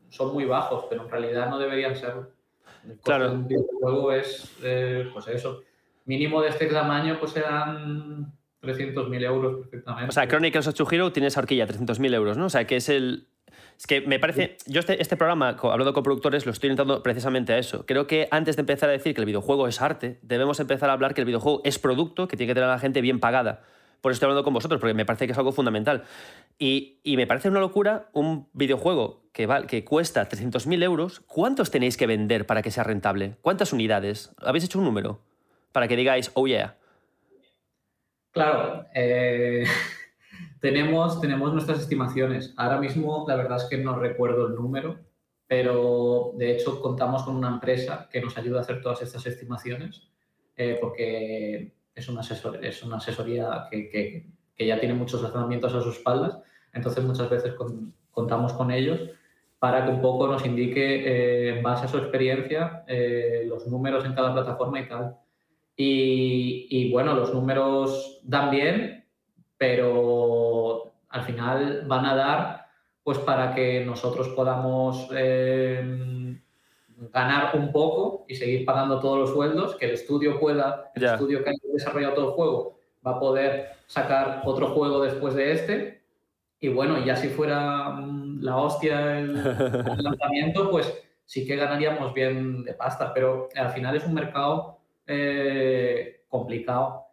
[0.09, 2.15] son muy bajos, pero en realidad no deberían ser.
[2.85, 3.31] El claro.
[3.31, 4.53] un videojuego es,
[5.13, 5.63] pues eso,
[6.09, 8.33] mínimo de este tamaño pues serán
[8.63, 10.09] 300.000 euros perfectamente.
[10.09, 12.47] O sea, Chronicles of Chihiro tiene esa horquilla, 300.000 euros, ¿no?
[12.47, 13.29] O sea, que es el...
[13.79, 17.53] Es que me parece, yo este, este programa, hablando con productores, lo estoy orientando precisamente
[17.53, 17.87] a eso.
[17.87, 20.95] Creo que antes de empezar a decir que el videojuego es arte, debemos empezar a
[20.95, 23.63] hablar que el videojuego es producto, que tiene que tener a la gente bien pagada.
[24.01, 26.05] Por eso estoy hablando con vosotros, porque me parece que es algo fundamental.
[26.59, 31.21] Y, y me parece una locura un videojuego que, va, que cuesta 300.000 euros.
[31.21, 33.37] ¿Cuántos tenéis que vender para que sea rentable?
[33.43, 34.35] ¿Cuántas unidades?
[34.39, 35.21] ¿Habéis hecho un número?
[35.79, 36.77] Para que digáis, oh yeah?
[38.33, 39.63] Claro, eh,
[40.61, 42.53] tenemos, tenemos nuestras estimaciones.
[42.57, 44.99] Ahora mismo la verdad es que no recuerdo el número,
[45.47, 50.09] pero de hecho contamos con una empresa que nos ayuda a hacer todas estas estimaciones,
[50.57, 53.89] eh, porque es una, asesor, es una asesoría que,
[54.57, 56.41] que, ya tiene muchos lanzamientos a sus espaldas,
[56.73, 57.55] entonces muchas veces
[58.11, 58.99] contamos con ellos
[59.61, 62.85] para que un poco nos indique, eh, en base a su experiencia,
[63.45, 65.19] los números en cada plataforma y tal.
[65.81, 69.07] Y, bueno, los números dan bien,
[69.57, 72.67] pero al final van a dar
[73.05, 76.37] pues para que nosotros podamos eh,
[77.13, 81.45] ganar un poco y seguir pagando todos los sueldos, que el estudio pueda, el estudio
[81.45, 86.03] que haya desarrollado todo el juego, va a poder sacar otro juego después de este.
[86.61, 89.35] Y bueno, ya si fuera mm, la hostia el,
[90.03, 90.93] lanzamiento, pues
[91.25, 94.78] sí que ganaríamos bien de pasta, pero al final es un mercado
[95.09, 97.07] eh, complicado.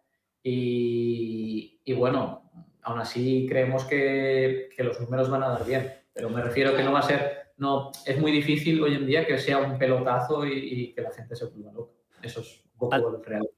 [0.44, 2.52] Y, y, bueno,
[2.84, 6.84] aún así creemos que, que los números van a dar bien, pero me refiero que
[6.84, 10.46] no va a ser no, es muy difícil hoy en día que sea un pelotazo
[10.46, 11.94] y, que la gente se vuelva loca.
[12.22, 12.62] Eso es.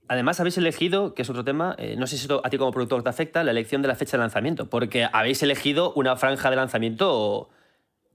[0.08, 2.72] Además, habéis elegido, que es otro tema, eh, no sé si esto a ti como
[2.72, 6.52] productor te afecta, la elección de la fecha de lanzamiento, porque habéis elegido una franja
[6.52, 7.50] de lanzamiento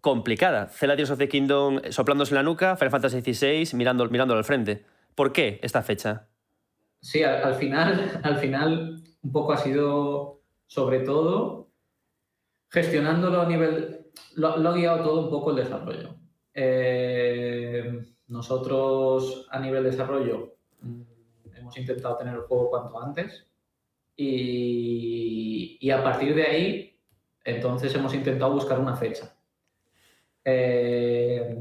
[0.00, 0.68] complicada.
[0.68, 4.84] Tears of the Kingdom soplándose en la nuca, Final Fantasy XVI mirando, mirándolo al frente.
[5.14, 6.28] ¿Por qué esta fecha?
[7.00, 11.68] Sí, al, final, al final un poco ha sido, sobre todo,
[12.68, 14.02] gestionándolo a nivel
[14.34, 16.16] lo, ha guiado todo un poco el desarrollo.
[16.54, 21.02] Eh, nosotros a nivel desarrollo mm,
[21.56, 23.46] hemos intentado tener el juego cuanto antes
[24.16, 27.00] y, a partir de ahí
[27.44, 29.34] entonces hemos intentado buscar una fecha.
[30.44, 31.56] Eh,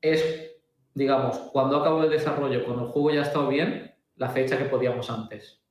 [0.00, 0.49] es,
[0.94, 4.64] digamos, cuando acabó el desarrollo, cuando el juego ya ha estado bien, la fecha que
[4.64, 5.62] podíamos antes.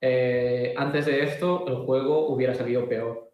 [0.00, 3.30] Eh, antes de esto, el juego hubiera salido peor.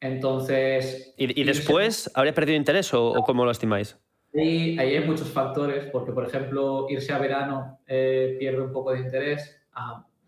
[0.00, 1.14] Entonces...
[1.16, 3.98] ¿Y, después habría perdido interés o, cómo lo estimáis?
[4.34, 8.92] Ahí, ahí, hay muchos factores, porque por ejemplo, irse a verano eh, pierde un poco
[8.92, 9.60] de interés,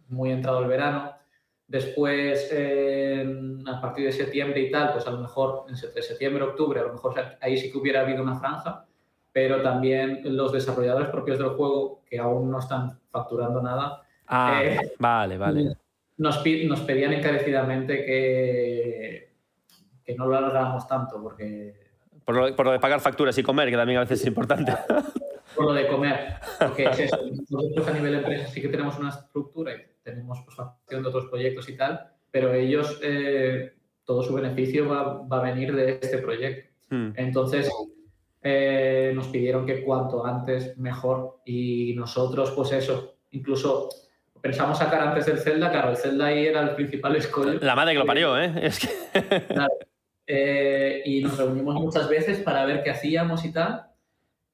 [0.08, 1.14] muy entrado el verano.
[1.66, 3.24] Después, eh,
[3.66, 6.92] a partir de septiembre y tal, pues a lo mejor en septiembre, octubre, a lo
[6.92, 8.86] mejor ahí sí que hubiera habido una franja,
[9.32, 14.92] pero también los desarrolladores propios del juego, que aún no están facturando nada, ah, eh,
[14.98, 15.76] vale, vale.
[16.18, 19.32] Nos, nos pedían encarecidamente que
[20.04, 21.80] que no lo alargamos tanto porque...
[22.24, 24.72] Por lo, de pagar facturas y comer, que también a veces es importante.
[25.56, 27.18] Por lo de comer, porque es eso.
[27.50, 31.08] Nosotros a nivel de empresa sí que tenemos una estructura y tenemos pues, facción de
[31.10, 33.74] otros proyectos y tal, pero ellos, eh,
[34.06, 36.70] todo su beneficio va, va, a venir de este proyecto.
[36.88, 37.10] Hmm.
[37.16, 37.70] Entonces,
[38.42, 43.88] eh, nos pidieron que cuanto antes mejor y nosotros, pues eso, incluso
[44.40, 47.60] pensamos sacar antes del Zelda, claro, el Zelda ahí era el principal escollo.
[47.60, 48.52] La madre que lo parió, ¿eh?
[48.60, 49.46] Es que...
[49.46, 49.72] claro,
[50.26, 53.86] eh, y nos reunimos muchas veces para ver qué hacíamos y tal.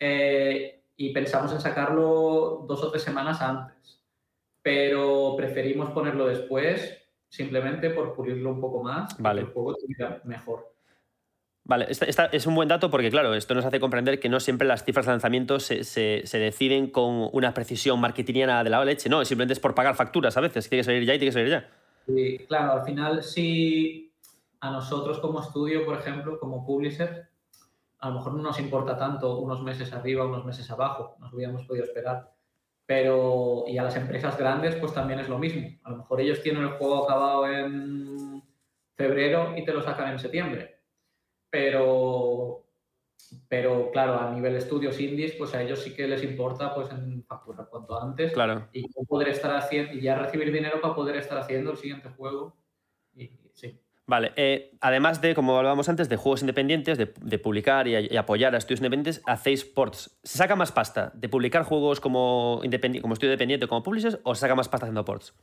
[0.01, 4.02] Eh, y pensamos en sacarlo dos o tres semanas antes.
[4.62, 6.98] Pero preferimos ponerlo después,
[7.28, 9.16] simplemente por pulirlo un poco más.
[9.19, 9.43] Vale.
[9.43, 9.77] El juego
[10.24, 10.74] mejor.
[11.69, 14.66] Vale, esta, es un buen dato porque, claro, esto nos hace comprender que no siempre
[14.66, 19.23] las cifras de lanzamiento se, se, deciden con una precisión marketingiana de la leche, no,
[19.27, 21.51] simplemente es por pagar facturas a veces, tiene que salir ya y tiene que salir
[21.51, 21.69] ya.
[22.07, 24.11] Sí, claro, al final sí
[24.61, 27.28] a nosotros como estudio, por ejemplo, como publisher,
[27.99, 31.66] a lo mejor no nos importa tanto unos meses arriba, unos meses abajo, nos hubiéramos
[31.66, 32.32] podido esperar.
[32.86, 35.69] Pero, y a las empresas grandes, pues también es lo mismo.
[35.85, 38.43] A lo mejor ellos tienen el juego acabado en
[38.95, 40.77] febrero y te lo sacan en septiembre.
[41.51, 42.65] Pero,
[43.49, 47.25] pero claro, a nivel estudios indies, pues a ellos sí que les importa pues en
[47.25, 48.69] facturar cuanto antes claro.
[48.73, 52.57] y poder estar haciendo y ya recibir dinero para poder estar haciendo el siguiente juego.
[53.15, 53.81] Y, sí.
[54.09, 58.59] Vale, eh, además de, como hablábamos antes, de juegos independientes, de, publicar y, apoyar a
[58.59, 60.19] estudios independientes, hacéis ports.
[60.23, 62.62] ¿Se saca más pasta de publicar juegos como,
[63.03, 65.35] como estudio independiente, como publishers, o se saca más pasta haciendo ports?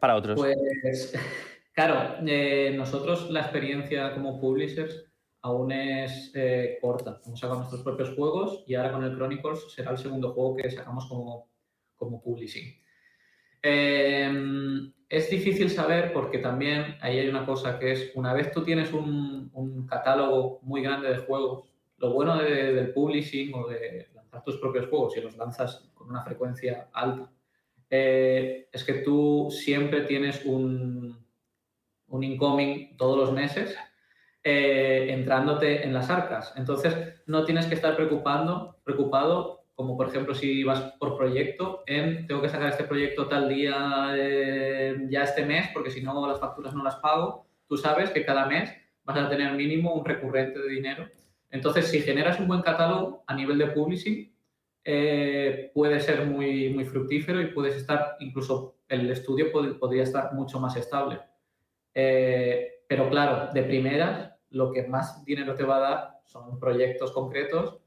[0.00, 0.36] Para otros.
[0.36, 1.14] Pues,
[1.72, 5.04] claro, eh, nosotros la experiencia como publishers
[5.42, 7.20] aún es eh, corta.
[7.26, 10.70] Hemos sacado nuestros propios juegos y ahora con el Chronicles será el segundo juego que
[10.70, 11.50] sacamos como,
[11.96, 12.80] como publishing.
[13.62, 18.64] Eh, es difícil saber porque también ahí hay una cosa que es, una vez tú
[18.64, 21.68] tienes un, catálogo muy grande de juegos,
[21.98, 26.22] lo bueno del publishing o de lanzar tus propios juegos, y los lanzas con una
[26.22, 27.30] frecuencia alta,
[27.90, 31.21] eh, es que tú siempre tienes un,
[32.12, 33.76] un incoming todos los meses
[34.44, 36.52] eh, entrándote en las arcas.
[36.56, 36.94] Entonces,
[37.26, 42.42] no tienes que estar preocupando, preocupado como por ejemplo si vas por proyecto, en tengo
[42.42, 46.74] que sacar este proyecto tal día eh, ya este mes, porque si no las facturas
[46.74, 48.70] no las pago, tú sabes que cada mes
[49.04, 51.08] vas a tener mínimo un recurrente de dinero.
[51.50, 54.32] Entonces, si generas un buen catálogo a nivel de publishing,
[54.84, 60.60] eh, puede ser muy, muy fructífero y puedes estar, incluso el estudio podría estar mucho
[60.60, 61.20] más estable.
[61.94, 67.12] Eh, pero claro, de primeras, lo que más dinero te va a dar son proyectos
[67.12, 67.82] concretos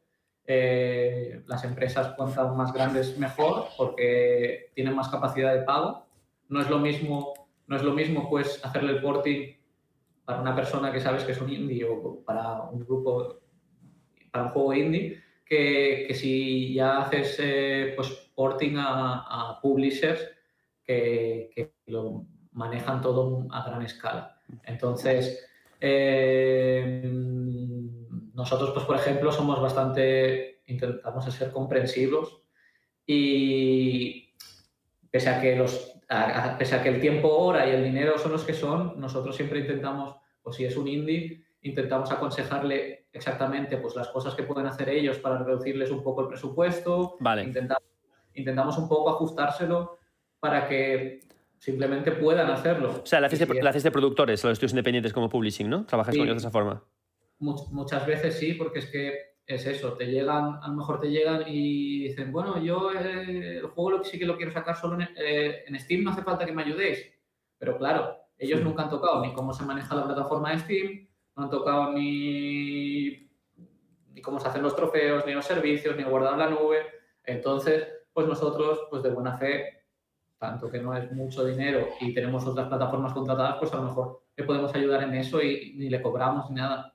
[0.48, 6.06] eh, las empresas cuanto más grandes mejor porque tienen más capacidad de pago.
[6.50, 7.34] No es lo mismo,
[7.66, 9.56] no es lo mismo pues hacerle el porting
[10.24, 13.40] para una persona que sabes que es un indie o para un grupo
[14.32, 20.30] para un juego indie, que, que si ya haces eh, pues porting a, a publishers
[20.84, 22.26] que, que, lo
[22.56, 24.42] manejan todo a gran escala.
[24.64, 25.48] Entonces,
[25.80, 27.04] eh,
[28.34, 32.42] nosotros, pues por ejemplo, somos bastante, intentamos ser comprensivos
[33.06, 34.34] y
[35.12, 35.92] pese a que los
[36.60, 39.60] pese a que el tiempo, hora y el dinero son los que son, nosotros siempre
[39.60, 44.90] intentamos, pues si es un indie, intentamos aconsejarle exactamente pues, las cosas que pueden hacer
[44.90, 47.18] ellos para reducirles un poco el presupuesto.
[47.20, 47.44] Vale.
[47.44, 47.90] Intentamos,
[48.36, 49.98] intentamos un poco ajustárselo
[50.40, 51.22] para que
[51.58, 53.02] simplemente puedan hacerlo.
[53.04, 55.86] O sea, la hacéis, de, la hacéis de productores, los estudios independientes como publishing, ¿no?
[55.86, 56.20] Trabajáis Sí.
[56.20, 56.84] con ellos de esa forma.
[57.40, 61.10] Much- muchas veces sí, porque es que es eso, te llegan, a lo mejor te
[61.12, 64.76] llegan y dicen, bueno, yo eh, el juego lo que sí que lo quiero sacar
[64.76, 67.06] solo en, eh, en Steam, no hace falta que me ayudéis.
[67.60, 68.66] Pero claro, ellos Sí.
[68.66, 73.30] nunca han tocado ni cómo se maneja la plataforma de Steam, no han tocado ni,
[74.14, 76.78] ni cómo se hacen los trofeos, ni los servicios, ni guardar la nube.
[77.24, 79.85] Entonces, pues nosotros, pues de buena fe,
[80.38, 84.24] tanto que no es mucho dinero y tenemos otras plataformas contratadas, pues a lo mejor
[84.36, 86.94] le podemos ayudar en eso y ni le cobramos ni nada.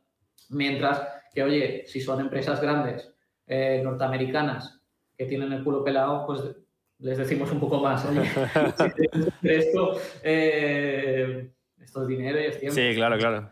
[0.50, 3.14] Mientras que, oye, si son empresas grandes,
[3.46, 4.80] eh, norteamericanas,
[5.16, 6.42] que tienen el culo pelado, pues
[6.98, 8.04] les decimos un poco más.
[8.06, 8.22] Oye,
[9.42, 12.74] si esto, eh, esto es dinero y es tiempo.
[12.74, 13.50] Sí, claro, claro.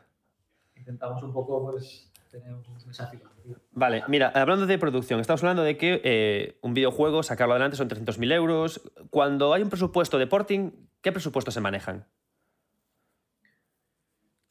[0.77, 3.28] Intentamos un poco, pues, tener un esa filosofía.
[3.73, 7.89] Vale, mira, hablando de producción, estamos hablando de que eh, un videojuego, sacarlo adelante son
[7.89, 8.81] 300.000 euros.
[9.11, 10.71] Cuando hay un presupuesto de porting,
[11.01, 12.07] ¿qué presupuestos se manejan?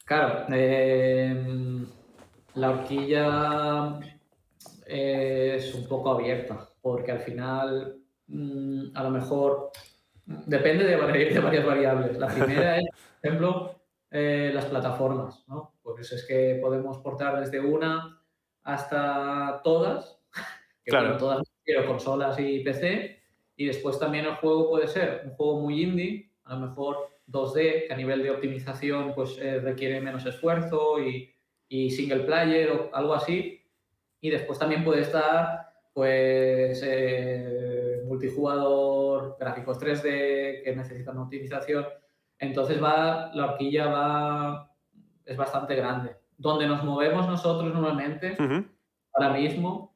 [0.04, 1.84] Claro, eh,
[2.54, 4.00] la horquilla
[4.86, 9.70] es un poco abierta, porque al final, mm, a lo mejor,
[10.24, 12.18] depende de varias variables.
[12.18, 12.86] La primera es,
[13.20, 13.78] por ejemplo,
[14.10, 15.74] eh, las plataformas, ¿no?
[15.82, 18.17] Pues es que podemos portar desde una
[18.68, 20.20] hasta todas,
[20.84, 21.06] que Claro.
[21.06, 23.18] bueno, todas, pero consolas y PC,
[23.56, 27.86] y después también el juego puede ser un juego muy indie, a lo mejor 2D,
[27.86, 31.34] que a nivel de optimización pues, eh, requiere menos esfuerzo y,
[31.68, 33.62] y single player o algo así.
[34.20, 41.86] Y después también puede estar pues, eh, multijugador, gráficos 3D que necesitan optimización.
[42.38, 44.74] Entonces va, la horquilla va,
[45.24, 46.17] es bastante grande.
[46.38, 48.36] Donde nos movemos nosotros normalmente,
[49.12, 49.94] ahora mismo,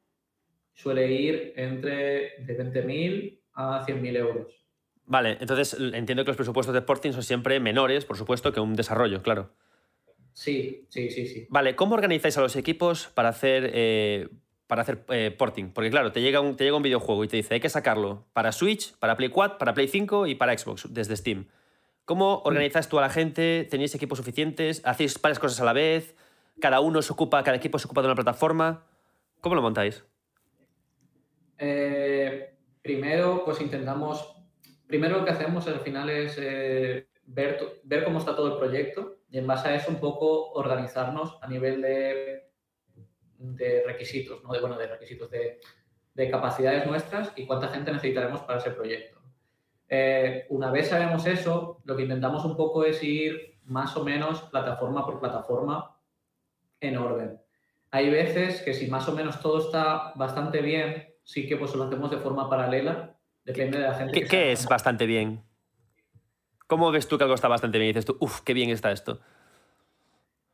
[0.73, 4.63] suele ir entre de 20.000 a 100.000 euros.
[5.05, 8.75] Vale, entonces entiendo que los presupuestos de porting son siempre menores, por supuesto, que un
[8.75, 9.51] desarrollo, claro.
[10.33, 11.47] Sí, sí, sí, sí.
[11.49, 14.29] Vale, ¿cómo organizáis a los equipos para hacer, eh,
[14.67, 15.71] para hacer eh, porting?
[15.71, 18.25] Porque claro, te llega, un, te llega un videojuego y te dice hay que sacarlo
[18.33, 21.47] para Switch, para Play 4, para Play 5 y para Xbox desde Steam.
[22.05, 23.67] ¿Cómo organizáis tú a la gente?
[23.69, 24.81] ¿Tenéis equipos suficientes?
[24.85, 26.15] ¿Hacéis varias cosas a la vez?
[26.63, 28.85] ¿Cada uno se ocupa, cada equipo se ocupa de una plataforma?
[29.41, 30.01] ¿Cómo lo montáis?
[31.57, 34.33] Eh, primero, pues intentamos,
[34.87, 39.17] primero lo que hacemos al final es eh, ver, ver cómo está todo el proyecto
[39.29, 42.49] y en base a eso un poco organizarnos a nivel de,
[43.39, 44.53] de requisitos, ¿no?
[44.53, 45.59] de, bueno, de requisitos de,
[46.13, 49.19] de capacidades nuestras y cuánta gente necesitaremos para ese proyecto.
[49.89, 54.43] Eh, una vez sabemos eso, lo que intentamos un poco es ir más o menos
[54.43, 55.93] plataforma por plataforma
[56.87, 57.39] en orden.
[57.91, 61.83] Hay veces que si más o menos todo está bastante bien, sí que pues lo
[61.83, 64.13] hacemos de forma paralela, depende de la gente.
[64.13, 65.43] ¿Qué, que qué es bastante bien?
[66.67, 67.89] ¿Cómo ves tú que algo está bastante bien?
[67.89, 69.19] Y dices tú, uff, qué bien está esto.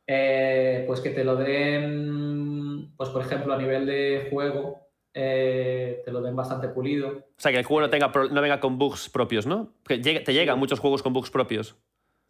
[0.06, 6.10] Eh, pues que te lo den, pues por ejemplo a nivel de juego, eh, te
[6.10, 7.10] lo den bastante pulido.
[7.10, 9.72] O sea, que el juego no, tenga no venga con bugs propios, ¿no?
[9.86, 11.76] Que te llegan muchos juegos con bugs propios.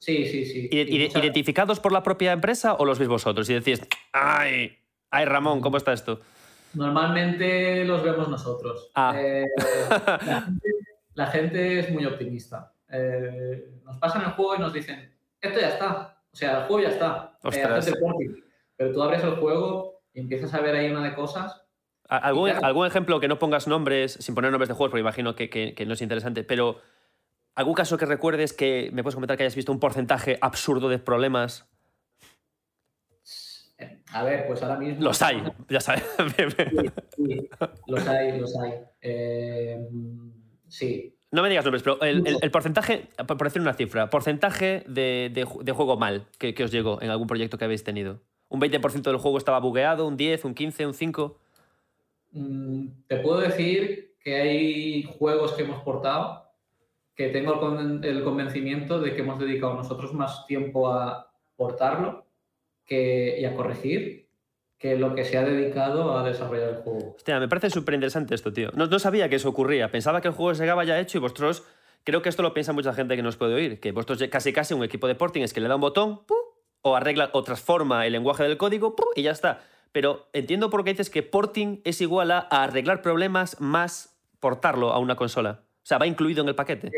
[0.00, 0.68] Sí, sí, sí.
[0.72, 3.48] ¿Identificados por la propia empresa o los veis vosotros?
[3.50, 3.80] Y decís,
[4.12, 4.76] ¡ay!
[5.10, 6.20] ¡Ay, Ramón, ¿cómo está esto?
[6.74, 8.90] Normalmente los vemos nosotros.
[8.94, 9.14] Ah.
[9.16, 9.44] Eh,
[10.26, 10.68] la, gente,
[11.14, 12.72] la gente es muy optimista.
[12.90, 16.16] Eh, nos pasan el juego y nos dicen, esto ya está.
[16.32, 17.32] O sea, el juego ya está.
[17.44, 17.86] Eh, Ostras.
[17.88, 18.30] el porting.
[18.76, 21.60] Pero tú abres el juego y empiezas a ver ahí una de cosas.
[22.08, 22.66] ¿A- ¿Algún, claro.
[22.66, 25.74] algún ejemplo que no pongas nombres, sin poner nombres de juegos, porque imagino que, que-
[25.74, 26.80] que no es interesante, pero
[27.60, 30.98] algún caso que recuerdes que me puedes comentar que hayas visto un porcentaje absurdo de
[30.98, 31.66] problemas?
[33.78, 35.02] Eh, A ver, pues ahora mismo...
[35.04, 36.04] Los hay, ya sabes.
[37.16, 37.48] Sí, sí,
[37.86, 38.72] los hay, los hay.
[39.02, 39.78] Eh,
[40.68, 44.84] sí, No me digas nombres, pero el, el- el porcentaje, por decir una cifra, porcentaje
[44.86, 47.84] de, de ju- de juego mal que, que os llegó en algún proyecto que habéis
[47.84, 48.20] tenido.
[48.48, 50.06] ¿Un 20% del juego estaba bugueado?
[50.08, 50.44] ¿Un 10?
[50.44, 50.86] ¿Un 15?
[50.86, 51.38] ¿Un 5?
[52.32, 56.49] Mm, te puedo decir que hay juegos que hemos portado
[57.20, 62.24] que tengo el con- el convencimiento de que hemos dedicado nosotros más tiempo a portarlo
[62.86, 64.30] que, y a corregir
[64.78, 67.16] que lo que se ha dedicado a desarrollar el juego.
[67.16, 68.70] Hostia, me parece súper interesante esto, tío.
[68.72, 69.90] No, no, sabía que eso ocurría.
[69.90, 71.62] Pensaba que el juego llegaba ya hecho y vosotros.
[72.04, 73.80] Creo que esto lo piensa mucha gente que nos puede oír.
[73.80, 76.22] Que vosotros casi casi un equipo de porting es que le da un botón,
[76.80, 79.60] o arregla o transforma el lenguaje del código, y ya está.
[79.92, 84.98] Pero entiendo por qué dices que porting es igual a, arreglar problemas más portarlo a
[84.98, 85.64] una consola.
[85.90, 86.88] Sea, va incluido en el paquete.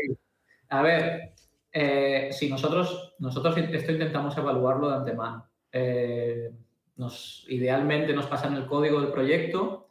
[0.69, 1.33] A ver,
[1.71, 5.49] eh, si nosotros, nosotros esto intentamos evaluarlo de antemano.
[5.71, 6.51] Eh,
[6.97, 9.89] nos, idealmente nos pasan el código del proyecto,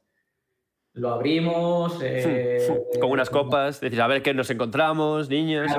[0.93, 1.99] lo abrimos.
[2.01, 2.65] Eh,
[3.01, 5.73] Con unas copas, decir, a ver qué nos encontramos, niños.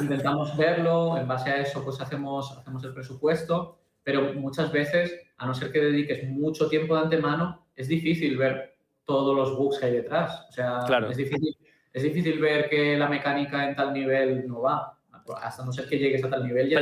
[0.00, 5.44] intentamos verlo, en base a eso pues hacemos, hacemos el presupuesto, pero muchas veces, a
[5.44, 9.84] no ser que dediques mucho tiempo de antemano, es difícil ver todos los bugs que
[9.84, 10.46] hay detrás.
[10.48, 10.78] O sea,
[11.10, 11.54] es, difícil,
[11.92, 14.96] es difícil ver que la mecánica en tal nivel no va
[15.42, 16.80] hasta no ser que llegues a tal nivel ya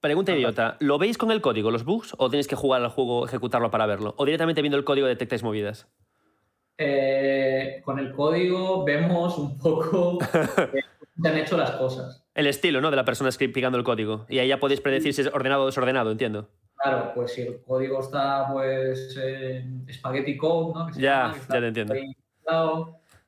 [0.00, 3.26] Pregunta idiota, ¿lo veis con el código, los bugs, o tenéis que jugar al juego,
[3.26, 4.14] ejecutarlo para verlo?
[4.16, 5.88] ¿O directamente viendo el código detectáis movidas?
[6.78, 10.18] Eh, con el código vemos un poco
[11.22, 12.24] se han hecho las cosas.
[12.34, 12.90] El estilo, ¿no?
[12.90, 14.26] De la persona picando el código.
[14.28, 16.50] Y ahí ya podéis predecir si es ordenado o desordenado, entiendo.
[16.76, 20.90] Claro, pues si el código está, pues, en spaghetti code, ¿no?
[20.98, 21.94] ya, ya te entiendo.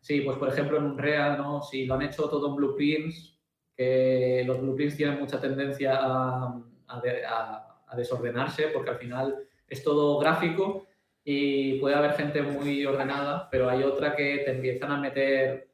[0.00, 1.62] Sí, pues por ejemplo en un Real, ¿no?
[1.62, 3.38] Si lo han hecho todo en blueprints,
[3.76, 6.64] que los blueprints tienen mucha tendencia a,
[7.96, 10.86] desordenarse porque al final es todo gráfico
[11.24, 15.68] y puede haber gente muy ordenada, pero hay otra que te empiezan a meter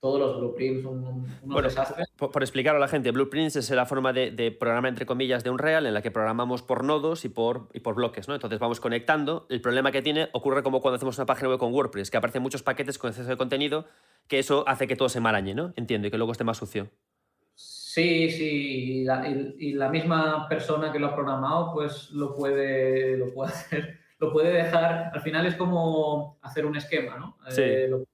[0.00, 1.78] todos los blueprints, un, unos
[2.30, 5.50] Por, explicarlo a la gente, blueprints es la forma de, de, programa entre comillas de
[5.50, 8.34] un real en la que programamos por nodos y por, y por bloques, ¿no?
[8.34, 9.46] Entonces vamos conectando.
[9.50, 12.42] El problema que tiene ocurre como cuando hacemos una página web con WordPress, que aparecen
[12.42, 13.86] muchos paquetes con exceso de contenido,
[14.28, 15.72] que eso hace que todo se marañe, ¿no?
[15.74, 16.90] Entiendo, y que luego esté más sucio.
[17.56, 19.04] Sí, sí,
[19.58, 24.32] y la, misma persona que lo ha programado, pues lo puede, lo puede hacer, lo
[24.32, 25.10] puede dejar.
[25.12, 27.36] Al final es como hacer un esquema, ¿no?
[27.56, 28.04] Eh, lo,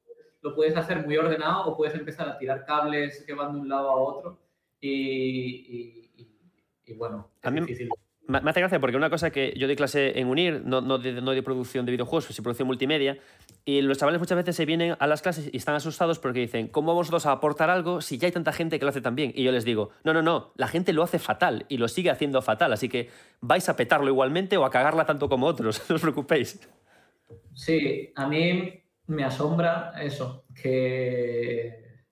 [0.55, 3.91] puedes hacer muy ordenado o puedes empezar a tirar cables que van de un lado
[3.91, 4.39] a otro
[4.81, 6.11] y,
[6.97, 7.89] bueno, es difícil.
[8.29, 11.23] Me hace gracia porque una cosa que yo doy clase en UNIR, no, no, de,
[11.23, 13.17] no de producción de videojuegos, sino producción multimedia,
[13.65, 16.69] y los chavales muchas veces se vienen a las clases y están asustados porque dicen,
[16.69, 19.15] ¿cómo vamos vosotros a aportar algo si ya hay tanta gente que lo hace tan
[19.15, 19.33] bien?
[19.35, 22.11] Y yo les digo, no, no, no, la gente lo hace fatal y lo sigue
[22.11, 23.09] haciendo fatal, así que
[23.41, 26.61] vais a petarlo igualmente o a cagarla tanto como otros, no os preocupéis.
[27.55, 32.05] Sí, a mí me asombra eso, que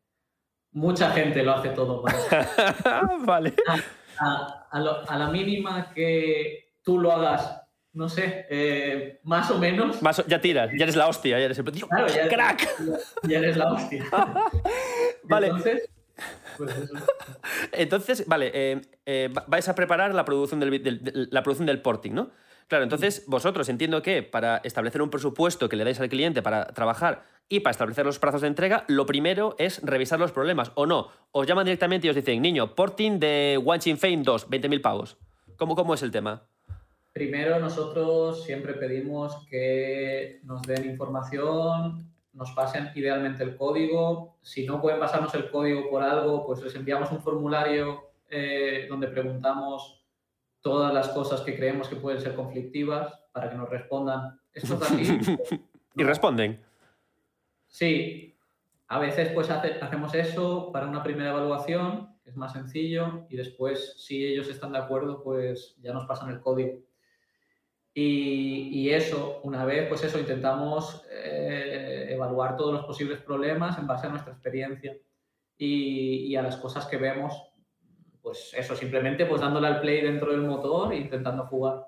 [0.73, 2.17] mucha gente lo hace todo mal.
[3.27, 3.55] vale
[4.19, 7.63] a, la mínima que tú lo hagas,
[7.93, 10.01] no sé, eh, más o menos.
[10.27, 12.69] ya tiras, ya eres la hostia, ya eres el claro, ya ¡Crack!
[13.25, 14.05] Ya, eres la hostia.
[15.25, 15.49] vale.
[15.49, 15.89] Entonces,
[16.57, 16.91] pues
[17.73, 22.31] Entonces, vale, eh, eh, vais a preparar la producción del, la producción del porting, ¿no?
[22.69, 26.67] Claro, entonces vosotros entiendo que para establecer un presupuesto que le dais al cliente para
[26.67, 30.85] trabajar y para establecer los plazos de entrega, lo primero es revisar los problemas, ¿o
[30.85, 31.09] no?
[31.31, 35.17] Os llaman directamente y os dicen, niño, porting de Watching Fame 2, 20.000 pavos.
[35.57, 36.43] ¿Cómo, ¿Cómo es el tema?
[37.13, 44.37] Primero, nosotros siempre pedimos que nos den información, nos pasen idealmente el código.
[44.43, 49.07] Si no pueden pasarnos el código por algo, pues les enviamos un formulario eh, donde
[49.07, 49.96] preguntamos
[50.67, 54.41] todas las cosas que creemos que pueden ser conflictivas para que nos respondan.
[54.53, 55.37] ¿Esto es así?
[55.95, 56.61] ¿Y responden?
[57.69, 58.37] Sí.
[58.89, 63.95] A veces pues hacemos eso para una primera evaluación, que es más sencillo, y después,
[63.97, 66.81] si ellos están de acuerdo, pues ya nos pasan el código.
[67.95, 74.09] Y, eso, una vez, pues eso, intentamos eh, evaluar todos los posibles problemas en base
[74.09, 74.97] a nuestra experiencia
[75.57, 77.46] y, y a las cosas que vemos
[78.27, 81.87] pues eso, simplemente pues dándole al play dentro del motor e intentando jugar.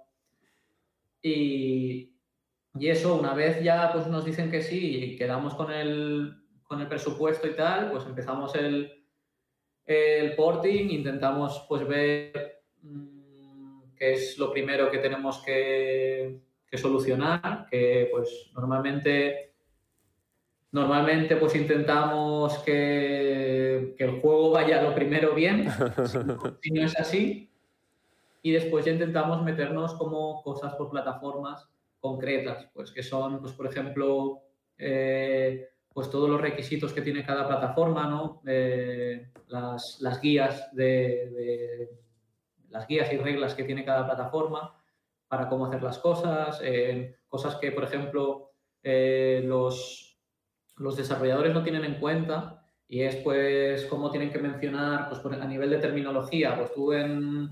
[1.21, 2.15] Y,
[2.81, 6.33] eso, una vez ya pues nos dicen que sí y quedamos con el,
[6.63, 9.05] con el presupuesto y tal, pues empezamos el,
[9.85, 16.39] el porting, intentamos pues ver mm, qué es lo primero que tenemos que,
[16.71, 19.48] que solucionar, que pues normalmente
[20.71, 25.67] Normalmente pues intentamos que, el juego vaya lo primero bien,
[26.63, 27.51] si no, es así,
[28.43, 31.69] y después ya intentamos meternos como cosas por plataformas
[32.01, 34.43] concretas, pues que son, pues por ejemplo,
[34.77, 38.43] eh, pues todos los requisitos que tiene cada plataforma, ¿no?
[38.47, 41.89] Eh, las, guías de,
[42.69, 44.75] las guías y reglas que tiene cada plataforma
[45.29, 50.08] para cómo hacer las cosas, eh, cosas que, por ejemplo, los
[50.79, 55.47] los desarrolladores no tienen en cuenta y es pues cómo tienen que mencionar pues, a
[55.47, 56.57] nivel de terminología.
[56.57, 57.51] Pues tú en,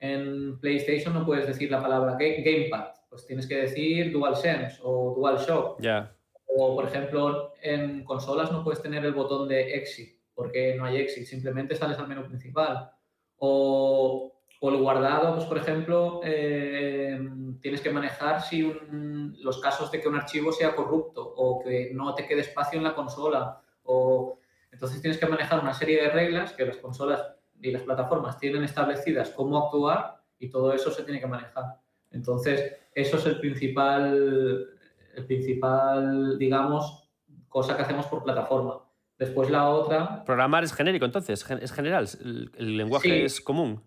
[0.00, 5.80] en, PlayStation no puedes decir la palabra gamepad, pues tienes que decir DualSense o DualShock.
[5.80, 6.12] Ya.
[6.46, 10.96] O, por ejemplo, en consolas no puedes tener el botón de exit, porque no hay
[10.96, 12.90] exit, simplemente sales al menú principal.
[13.36, 14.31] O,
[14.64, 17.18] o el guardado, pues por ejemplo, eh,
[17.60, 18.72] tienes que manejar si
[19.40, 22.84] los casos de que un archivo sea corrupto o que no te quede espacio en
[22.84, 23.60] la consola.
[23.82, 24.38] O,
[24.70, 27.26] entonces tienes que manejar una serie de reglas que las consolas
[27.60, 31.80] y las plataformas tienen establecidas cómo actuar y todo eso se tiene que manejar.
[32.12, 34.68] Entonces, eso es el principal,
[35.16, 37.10] el principal, digamos,
[37.48, 38.78] cosa que hacemos por plataforma.
[39.18, 40.22] Después la otra...
[40.24, 43.82] Programar es genérico, entonces, es general, el, lenguaje es común.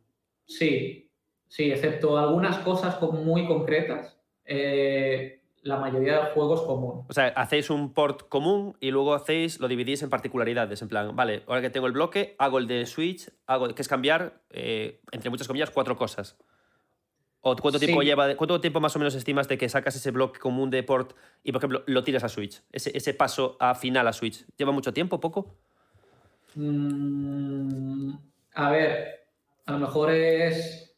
[0.45, 1.09] Sí,
[1.47, 7.05] sí, excepto algunas cosas muy concretas, eh, la mayoría de juegos común.
[7.09, 11.15] O sea, hacéis un port común y luego hacéis, lo dividís en particularidades, en plan,
[11.15, 15.01] vale, ahora que tengo el bloque, hago el de Switch, hago, que es cambiar, eh,
[15.11, 16.38] entre muchas comillas, cuatro cosas.
[17.47, 20.39] ¿O cuánto tiempo lleva, cuánto tiempo más o menos estimas de que sacas ese bloque
[20.39, 21.13] común de port
[21.43, 22.63] y, por ejemplo, lo tiras a Switch?
[22.72, 24.43] Ese, paso a final a Switch.
[24.57, 25.55] ¿Lleva mucho tiempo, poco?
[26.55, 28.13] Mm,
[28.55, 29.24] a ver,
[29.66, 30.98] a lo mejor es.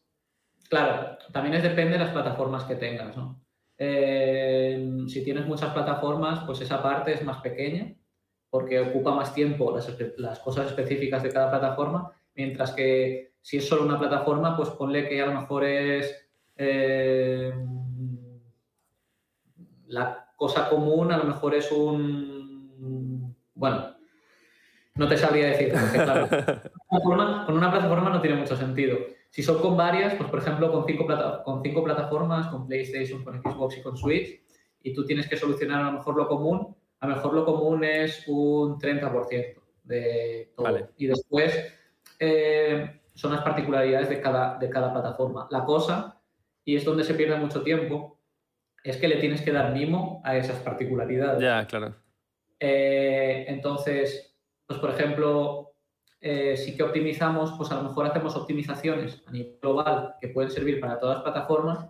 [0.68, 3.42] Claro, también es depende de las plataformas que tengas, ¿no?
[3.78, 7.94] Eh, si tienes muchas plataformas, pues esa parte es más pequeña
[8.50, 9.76] porque ocupa más tiempo
[10.16, 15.08] las, cosas específicas de cada plataforma, mientras que si es solo una plataforma, pues ponle
[15.08, 17.52] que a lo mejor es eh,
[19.86, 23.36] la cosa común a lo mejor es un...
[23.54, 23.97] Bueno,
[24.98, 26.28] no te sabría decir, claro,
[27.46, 28.98] con una plataforma no tiene mucho sentido.
[29.30, 31.06] Si son con varias, pues por ejemplo con cinco,
[31.44, 34.42] con cinco plataformas, con PlayStation, con Xbox y con Switch,
[34.82, 37.84] y tú tienes que solucionar a lo mejor lo común, a lo mejor lo común
[37.84, 40.90] es un 30% de todo.
[40.96, 41.72] Y después
[42.18, 45.46] eh, son las particularidades de cada, de cada plataforma.
[45.50, 46.20] La cosa
[46.64, 48.20] y es donde se pierde mucho tiempo,
[48.84, 51.40] es que le tienes que dar mimo a esas particularidades.
[51.40, 51.94] Ya, claro.
[52.60, 54.27] Eh, entonces,
[54.68, 55.72] pues por ejemplo,
[56.20, 60.50] eh, si que optimizamos, pues a lo mejor hacemos optimizaciones a nivel global que pueden
[60.50, 61.88] servir para todas las plataformas,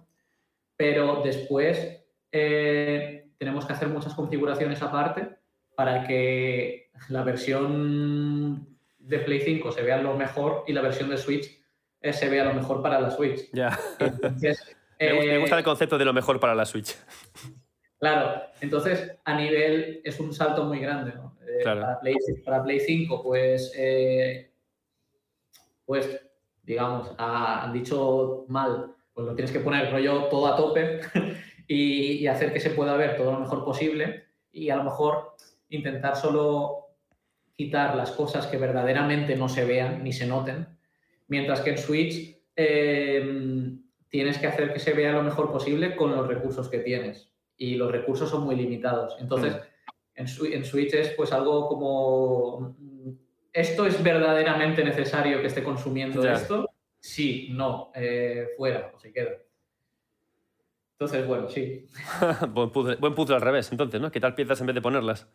[0.77, 5.39] pero después eh, tenemos que hacer muchas configuraciones aparte
[5.75, 11.19] para que la versión de Play 5 se vea lo mejor y la versión de
[11.19, 11.61] Switch
[12.01, 13.51] se vea lo mejor para la Switch.
[13.53, 13.77] Ya.
[15.01, 16.97] me, gusta, el concepto de lo mejor para la Switch.
[17.99, 21.13] Claro, entonces a nivel es un salto muy grande.
[21.47, 22.15] Eh, para, Play,
[22.45, 24.51] para, Play, 5, pues, eh,
[25.85, 26.21] pues
[26.63, 31.01] digamos, han dicho mal, pues lo tienes que poner rollo todo a tope
[31.67, 35.35] y, y hacer que se pueda ver todo lo mejor posible y a lo mejor
[35.71, 36.89] intentar solo
[37.57, 40.79] quitar las cosas que verdaderamente no se vean ni se noten
[41.29, 43.77] Mientras que en Switch eh,
[44.09, 47.31] tienes que hacer que se vea lo mejor posible con los recursos que tienes.
[47.59, 49.17] Y los recursos son muy limitados.
[49.21, 49.57] Entonces,
[50.15, 52.77] en, en, Switch es pues algo como,
[53.53, 56.71] ¿esto es verdaderamente necesario que esté consumiendo esto?
[57.01, 59.31] Sí, no, eh, fuera, o se queda.
[60.93, 61.87] Entonces, bueno, sí.
[62.51, 64.11] buen, puzzle, buen puzzle al revés, entonces, ¿no?
[64.11, 65.29] tal piezas en vez de ponerlas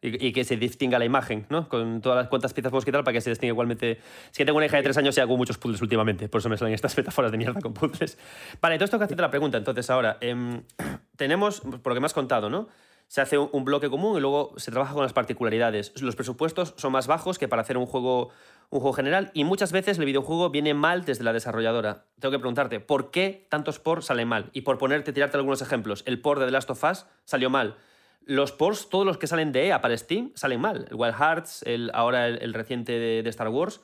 [0.00, 1.68] y, que se distinga la imagen, ¿no?
[1.68, 3.98] Con todas las cuantas piezas puedo quitar para que se distinga igualmente.
[4.30, 6.48] Es que tengo una hija de tres años y hago muchos puzzles últimamente, por eso
[6.48, 8.16] me salen estas metáforas de mierda con puzzles.
[8.60, 9.58] Vale, entonces tengo que hacerte la pregunta.
[9.58, 10.62] Entonces, ahora, em,
[11.18, 12.68] tenemos, por lo que me has contado, ¿no?
[13.08, 16.00] Se hace un, bloque común y luego se trabaja con las particularidades.
[16.00, 18.30] Los presupuestos son más bajos que para hacer un juego,
[18.70, 22.06] un juego general y muchas veces el videojuego viene mal desde la desarrolladora.
[22.20, 24.50] Tengo que preguntarte, ¿por qué tantos por salen mal?
[24.52, 27.76] Y por ponerte, tirarte algunos ejemplos, el por de The Last of Us salió mal
[28.28, 30.86] los ports, todos los que salen de EA para Steam, salen mal.
[30.90, 33.80] El Wild Hearts, el, ahora el, reciente de, Star Wars.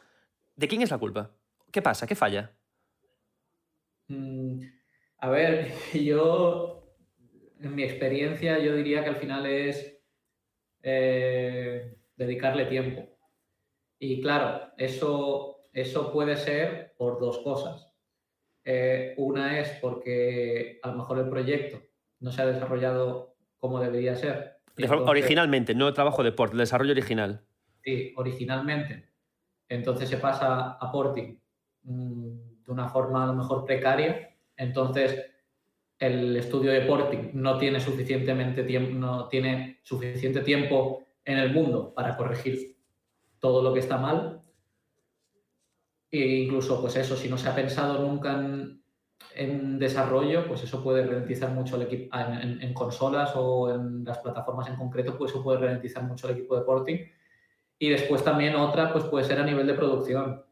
[0.54, 1.30] ¿De quién es la culpa?
[1.72, 2.06] ¿Qué pasa?
[2.06, 2.52] ¿Qué falla?
[4.08, 4.60] Mm,
[5.16, 6.83] a ver, yo,
[7.64, 10.00] en mi experiencia, yo diría que al final es
[10.82, 13.18] eh, dedicarle tiempo.
[13.98, 17.90] Y claro, eso, eso puede ser por dos cosas.
[18.64, 21.82] Eh, una es porque a lo mejor el proyecto
[22.20, 24.58] no se ha desarrollado como debería ser.
[25.06, 27.44] originalmente, no trabajo de port, desarrollo original.
[27.82, 29.10] Sí, originalmente.
[29.68, 31.38] Entonces se pasa a porting
[31.82, 34.34] mm, de una forma a lo mejor precaria.
[34.56, 35.33] Entonces
[35.98, 41.92] el estudio de porting no tiene suficientemente tiempo, no tiene suficiente tiempo en el mundo
[41.94, 42.76] para corregir
[43.38, 44.42] todo lo que está mal.
[46.10, 48.34] E incluso, pues eso, si no se ha pensado nunca
[49.34, 54.68] en, desarrollo, pues eso puede ralentizar mucho el equipo en, consolas o en las plataformas
[54.68, 56.98] en concreto, pues eso puede ralentizar mucho el equipo de porting.
[57.78, 60.42] Y después también otra, pues puede ser a nivel de producción,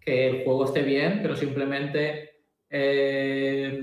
[0.00, 3.80] que el juego esté bien, pero simplemente eh,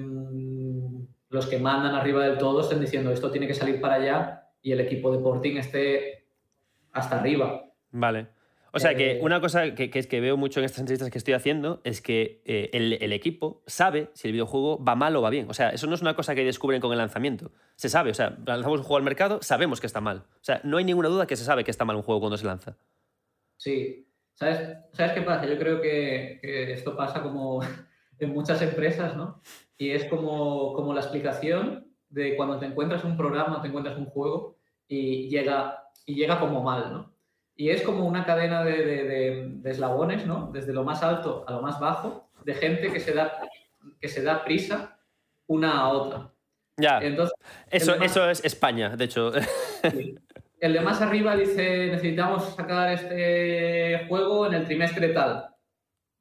[1.36, 4.72] los que mandan arriba del todo estén diciendo esto tiene que salir para allá y
[4.72, 6.26] el equipo de porting esté
[6.91, 7.66] hasta arriba.
[7.91, 8.28] Vale.
[8.72, 11.10] O sea que Eh, una cosa que, que es que veo mucho en estas entrevistas
[11.10, 15.16] que estoy haciendo es que eh, el, el equipo sabe si el videojuego va mal
[15.16, 15.49] o va bien.
[15.49, 17.52] O sea, eso no es una cosa que descubren con el lanzamiento.
[17.76, 20.26] Se sabe, o sea, lanzamos un juego al mercado, sabemos que está mal.
[20.41, 22.38] O sea, no hay ninguna duda que se sabe que está mal un juego cuando
[22.38, 22.76] se lanza.
[23.56, 24.10] Sí.
[24.34, 25.45] ¿Sabes, ¿Sabes qué pasa?
[25.45, 27.62] Yo creo que, que esto pasa como
[28.20, 29.41] en muchas empresas, ¿no?
[29.77, 34.06] Y es como, como la explicación de cuando te encuentras un programa, te encuentras un
[34.06, 34.57] juego
[34.88, 37.14] y llega, y llega como mal, ¿no?
[37.57, 40.49] Y es como una cadena de, de- de- de eslabones, ¿no?
[40.53, 43.39] Desde lo más alto a lo más bajo, de gente que se da,
[43.99, 44.99] que se da prisa
[45.47, 46.31] una a otra.
[46.77, 47.34] Ya, Entonces,
[47.72, 49.31] eso, más- eso es España, de hecho.
[49.91, 50.15] Sí.
[50.60, 55.49] El de más arriba dice, necesitamos sacar este juego en el trimestre tal.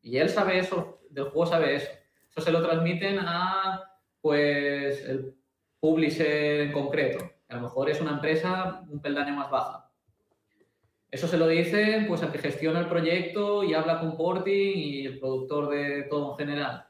[0.02, 1.88] Y él sabe eso, del juego sabe eso.
[2.34, 3.82] Eso se lo transmiten a,
[4.20, 5.34] pues, el
[5.80, 7.30] publisher en concreto.
[7.48, 9.90] A lo mejor es una empresa un peldaño más baja.
[11.10, 15.06] Eso se lo dicen, pues, al que gestiona el proyecto y habla con Porting y
[15.06, 16.86] el productor de todo en general.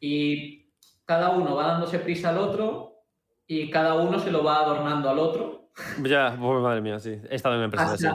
[0.00, 0.70] Y
[1.04, 3.02] cada uno va dándose prisa al otro
[3.46, 5.58] y cada uno se lo va adornando al otro
[6.02, 7.20] ya, pues, madre mía, sí.
[7.28, 8.06] He estado en empresas así.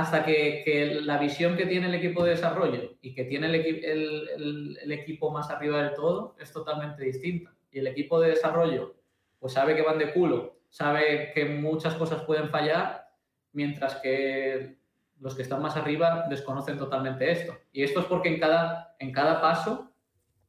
[0.00, 4.92] Hasta, que, la visión que tiene el equipo de desarrollo y que tiene el- el
[4.92, 7.52] equipo más arriba del todo es totalmente distinta.
[7.70, 8.94] Y el equipo de desarrollo
[9.40, 13.08] pues sabe que van de culo, sabe que muchas cosas pueden fallar,
[13.52, 14.76] mientras que
[15.18, 17.54] los que están más arriba desconocen totalmente esto.
[17.72, 19.90] Y esto es porque en cada, en cada paso,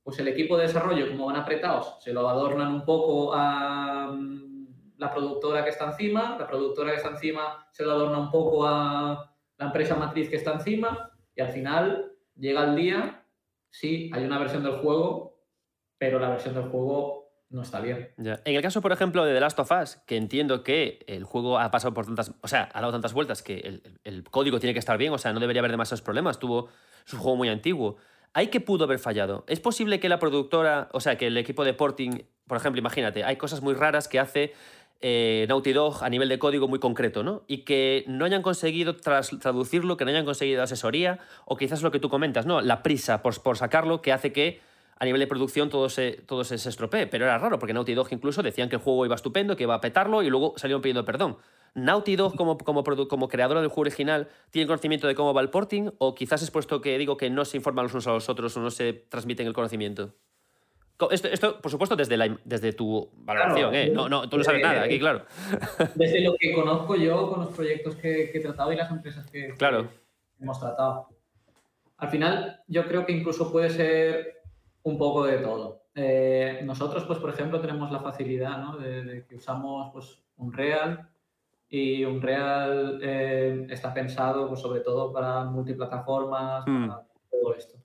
[0.04, 4.98] pues el equipo de desarrollo, como van apretados, se lo adornan un poco a mm,
[4.98, 8.68] la productora que está encima, la productora que está encima se lo adorna un poco
[8.68, 9.31] a
[9.62, 13.24] la empresa matriz que está encima, y al final llega el día,
[13.70, 15.40] sí, hay una versión del juego,
[16.00, 18.12] pero la versión del juego no está bien.
[18.18, 18.42] Ya.
[18.44, 21.60] En el caso, por ejemplo, de The Last of Us, que entiendo que el juego
[21.60, 22.34] ha pasado por tantas.
[22.42, 25.32] O sea, ha dado tantas vueltas que el, código tiene que estar bien, o sea,
[25.32, 26.40] no debería haber demasiados problemas.
[26.40, 26.70] Tuvo
[27.14, 27.98] un juego muy antiguo.
[28.34, 29.44] ¿Hay que pudo haber fallado?
[29.48, 33.24] ¿Es posible que la productora, o sea, que el equipo de porting, por ejemplo, imagínate,
[33.24, 34.54] hay cosas muy raras que hace
[35.02, 37.44] eh, Naughty Dog a nivel de código muy concreto, ¿no?
[37.48, 41.92] Y que no hayan conseguido tras- traducirlo, que no hayan conseguido asesoría, o quizás lo
[41.92, 42.62] que tú comentas, ¿no?
[42.62, 44.62] La prisa por, sacarlo que hace que
[44.98, 47.08] a nivel de producción todo se, todo se, estropee.
[47.08, 49.74] Pero era raro, porque Naughty Dog incluso decían que el juego iba estupendo, que iba
[49.74, 51.38] a petarlo, y luego salieron pidiendo perdón.
[51.74, 55.50] Naughty Dog, como, como, como creadora del juego original, ¿tiene conocimiento de cómo va el
[55.50, 55.90] porting?
[55.98, 58.56] ¿O quizás es puesto que digo que no se informan los unos a los otros
[58.58, 60.14] o no se transmiten el conocimiento?
[61.10, 63.90] Esto, esto, por supuesto, desde, la, desde tu valoración, Claro, ¿eh?
[63.90, 65.26] No, no, tú no sabes eh, nada, aquí, claro.
[65.96, 69.26] Desde lo que conozco yo con los proyectos que, que he tratado y las empresas
[69.32, 69.88] que, que Claro.
[70.40, 71.08] hemos tratado.
[71.98, 74.42] Al final, yo creo que incluso puede ser
[74.84, 75.84] un poco de todo.
[75.96, 78.78] Eh, nosotros, pues, por ejemplo, tenemos la facilidad ¿no?
[78.78, 81.08] de, de que usamos pues, Unreal
[81.70, 86.88] y Unreal eh, está pensado pues, sobre todo para multiplataformas, Mm.
[86.90, 87.78] para todo esto.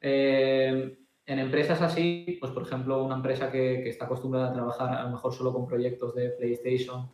[0.00, 0.96] Eh,
[1.30, 5.04] en empresas así, pues por ejemplo, una empresa que, que está acostumbrada a trabajar a
[5.04, 7.08] lo mejor solo con proyectos de PlayStation,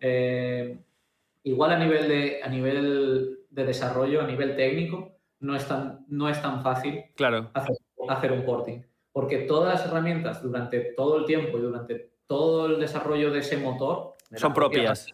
[0.00, 0.78] eh,
[1.44, 6.28] igual a nivel, de, a nivel de desarrollo, a nivel técnico, no es tan, no
[6.28, 7.50] es tan fácil Claro.
[7.54, 7.76] hacer,
[8.08, 8.80] hacer un porting.
[9.12, 13.58] Porque todas las herramientas durante todo el tiempo y durante todo el desarrollo de ese
[13.58, 15.06] motor de Son propia- propias.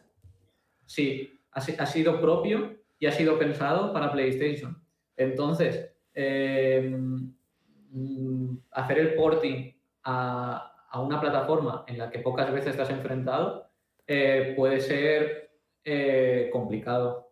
[0.87, 4.83] Sí, ha, si- ha sido propio y ha sido pensado para PlayStation.
[5.19, 6.97] Entonces, eh,
[8.73, 9.73] hacer el porting
[10.05, 13.67] a, a una plataforma en la que pocas veces te has enfrentado
[14.07, 15.51] eh, puede ser
[15.85, 17.29] eh, complicado.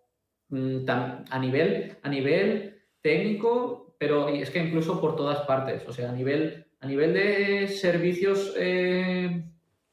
[0.49, 0.89] Mm,
[1.31, 5.87] a, nivel, a nivel técnico, pero es que incluso por todas partes.
[5.89, 9.43] O sea, a nivel, a nivel de servicios eh,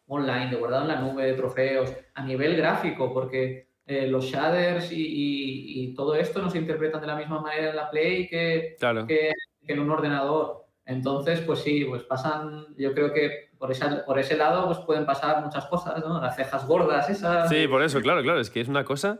[0.07, 4.91] online, de guardado en la nube, de trofeos, a nivel gráfico, porque eh, los shaders
[4.91, 8.27] y, y- y todo esto no se interpretan de la misma manera en la Play
[8.27, 9.07] que, Claro.
[9.07, 9.31] que,
[9.65, 10.65] que en un ordenador.
[10.85, 15.05] Entonces, pues sí, pues pasan, yo creo que por, esa, por ese lado pues pueden
[15.05, 16.21] pasar muchas cosas, ¿no?
[16.21, 17.49] Las cejas gordas, esas.
[17.49, 18.39] Sí, por eso, claro, claro.
[18.39, 19.19] Es que es una cosa.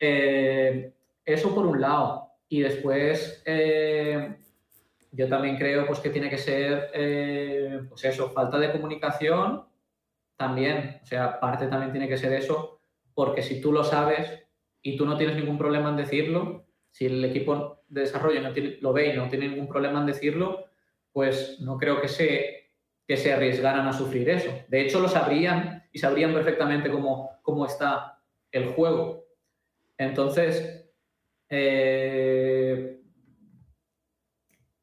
[0.00, 0.92] Eh,
[1.24, 2.28] eso por un lado.
[2.48, 4.38] Y después, eh,
[5.12, 9.66] yo también creo pues, que tiene que ser, eh, pues eso, falta de comunicación
[10.36, 11.00] también.
[11.02, 12.80] O sea, parte también tiene que ser eso,
[13.14, 14.44] porque si tú lo sabes
[14.80, 16.67] y tú no tienes ningún problema en decirlo,
[16.98, 20.06] si el equipo de desarrollo no tiene- lo ve y no tiene ningún problema en
[20.06, 20.64] decirlo,
[21.12, 22.72] pues no creo que se,
[23.06, 24.50] que se arriesgaran a sufrir eso.
[24.66, 28.20] De hecho, lo sabrían y sabrían perfectamente cómo, cómo está
[28.50, 29.26] el juego.
[29.96, 30.90] Entonces,
[31.48, 33.00] eh,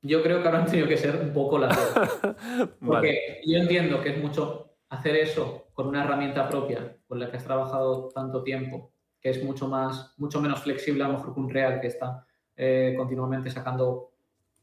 [0.01, 1.93] yo creo que ahora han tenido que ser un poco las dos.
[2.79, 3.41] Porque Vale.
[3.45, 7.43] yo entiendo que es mucho, hacer eso con una herramienta propia con la que has
[7.43, 8.93] trabajado tanto tiempo,
[9.25, 12.27] que es mucho, más, mucho menos flexible a lo mejor que un Real que está
[12.55, 14.11] eh, continuamente sacando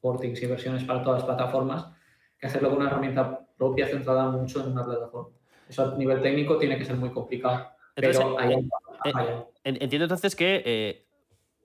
[0.00, 1.88] portings y versiones para todas las plataformas,
[2.38, 5.30] que hacerlo con una herramienta propia centrada mucho en una plataforma.
[5.68, 7.70] Eso a nivel técnico tiene que ser muy complicado.
[7.96, 8.64] pero eh,
[9.04, 11.08] eh, Entiendo entonces que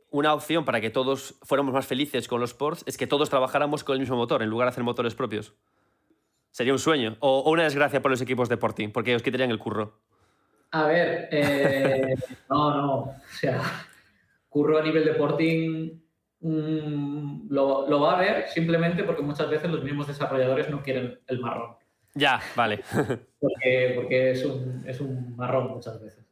[0.09, 3.83] una opción para que todos fuéramos más felices con los ports es que todos trabajáramos
[3.83, 5.53] con el mismo motor en lugar de hacer motores propios.
[6.49, 7.15] Sería un sueño.
[7.19, 9.99] O, una desgracia por los equipos de porting, porque os quitarían el curro.
[10.71, 12.15] A ver, eh,
[12.49, 12.93] no, no.
[12.99, 13.61] O sea,
[14.49, 16.01] curro a nivel de porting
[16.41, 21.39] mm, lo, va a ver simplemente porque muchas veces los mismos desarrolladores no quieren el
[21.39, 21.75] marrón.
[22.13, 22.79] Ya, vale.
[23.39, 26.25] porque, porque es, un, es un marrón muchas veces.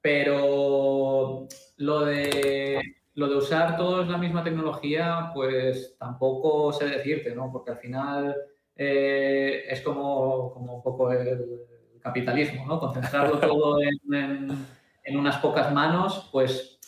[0.00, 1.46] Pero
[1.76, 2.80] lo de
[3.14, 7.52] lo de usar todos la misma tecnología, pues tampoco sé decirte, ¿no?
[7.52, 8.36] Porque al final
[8.74, 11.66] eh, es como, como, un poco el
[12.02, 12.78] capitalismo, ¿no?
[12.78, 13.78] Concentrarlo todo
[14.12, 14.66] en,
[15.04, 16.78] en, unas pocas manos, pues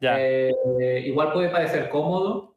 [0.00, 2.54] eh, igual puede parecer cómodo,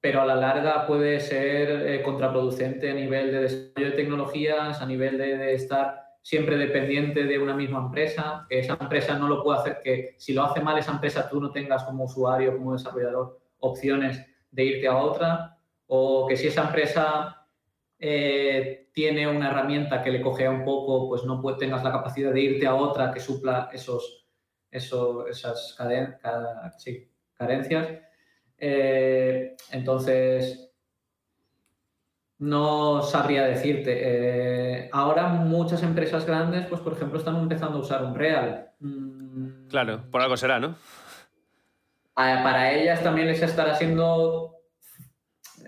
[0.00, 4.86] pero a la larga puede ser eh, contraproducente a nivel de desarrollo de tecnologías, a
[4.86, 9.44] nivel de, de estar siempre dependiente de una misma empresa, que esa empresa no lo
[9.44, 12.72] puede hacer, que si lo hace mal esa empresa tú no tengas como usuario, como
[12.72, 15.56] desarrollador, opciones de irte a otra,
[15.86, 17.35] o que si esa empresa
[17.98, 22.40] eh, tiene una herramienta que le cogea un poco, pues no tengas la capacidad de
[22.40, 24.26] irte a otra que supla esos,
[24.70, 25.74] esas
[27.36, 27.88] carencias.
[28.58, 30.72] Eh, entonces,
[32.38, 33.98] no sabría decirte.
[33.98, 38.70] Eh, ahora muchas empresas grandes, pues por ejemplo, están empezando a usar un Real.
[38.80, 39.68] Mm.
[39.68, 40.76] Claro, por algo será, ¿no?
[42.14, 44.55] Para ellas también les estará siendo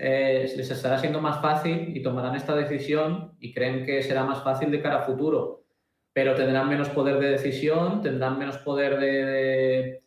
[0.00, 4.44] eh, les estará siendo más fácil y tomarán esta decisión y creen que será más
[4.44, 5.64] fácil de cara a futuro,
[6.12, 10.02] pero tendrán menos poder de decisión, tendrán menos poder de,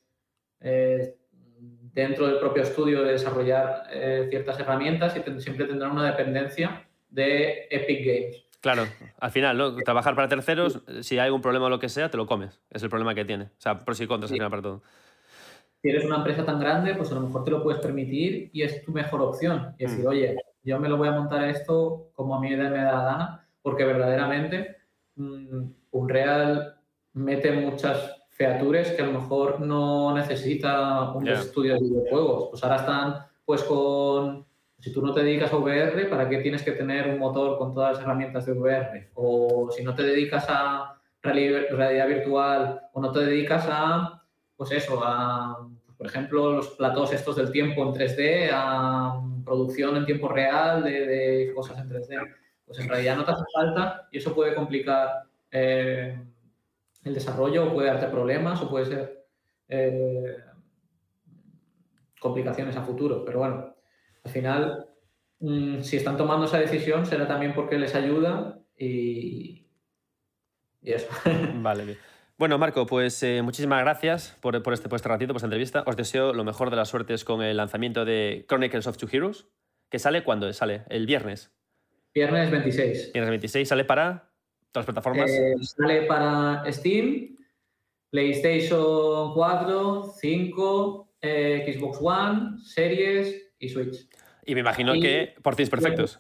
[0.61, 6.88] eh, dentro del propio estudio de desarrollar eh, ciertas herramientas y siempre tendrán una dependencia
[7.09, 8.45] de Epic Games.
[8.61, 8.88] Claro,
[9.19, 9.76] al final, ¿no?
[9.76, 12.61] trabajar para terceros, si hay algún problema o lo que sea, te lo comes.
[12.69, 13.45] Es el problema que tiene.
[13.45, 14.84] O sea, pros y contras al final para todo.
[15.82, 18.62] Si eres una empresa tan grande, pues a lo mejor te lo puedes permitir y
[18.62, 19.74] es tu mejor opción.
[19.80, 20.08] Y decir, mm.
[20.08, 23.03] oye, yo me lo voy a montar a esto como a mí me da la
[23.03, 24.78] gana, porque verdaderamente
[25.16, 26.76] mm, un Real
[27.14, 32.49] mete muchas features que a lo mejor no necesita un estudio de videojuegos.
[32.52, 34.45] Pues ahora están pues con...
[34.80, 37.72] Si tú no te dedicas a VR, ¿para qué tienes que tener un motor con
[37.74, 39.10] todas las herramientas de VR?
[39.14, 44.20] O si no te dedicas a realidad virtual o no te dedicas a,
[44.61, 45.67] pues eso, a,
[45.97, 51.51] por ejemplo, los platos estos del tiempo en 3D, a producción en tiempo real de,
[51.55, 56.15] cosas en 3D, pues en realidad no te hace falta y eso puede complicar eh,
[57.03, 59.25] el desarrollo puede darte problemas o puede ser
[59.67, 60.38] eh,
[62.19, 63.25] complicaciones a futuro.
[63.25, 63.75] Pero bueno,
[64.23, 64.89] al final,
[65.39, 69.65] mm, si están tomando esa decisión, será también porque les ayuda y,
[70.83, 71.09] y eso.
[71.55, 72.10] Vale, bien.
[72.41, 75.84] Bueno, Marco, pues eh, muchísimas gracias por, este, por este ratito, por esta entrevista.
[75.85, 79.45] Os deseo lo mejor de las suertes con el lanzamiento de Chronicles of Two Heroes,
[79.91, 81.51] que sale cuando sale, el viernes.
[82.15, 83.13] Viernes 26.
[83.13, 84.31] Viernes 26, sale para
[84.72, 85.30] ¿Todas las plataformas?
[85.30, 87.35] Eh, sale para Steam,
[88.09, 94.09] PlayStation 4, 5, eh, Xbox One, Series y Switch.
[94.47, 96.18] Y me imagino que por ti es perfectos.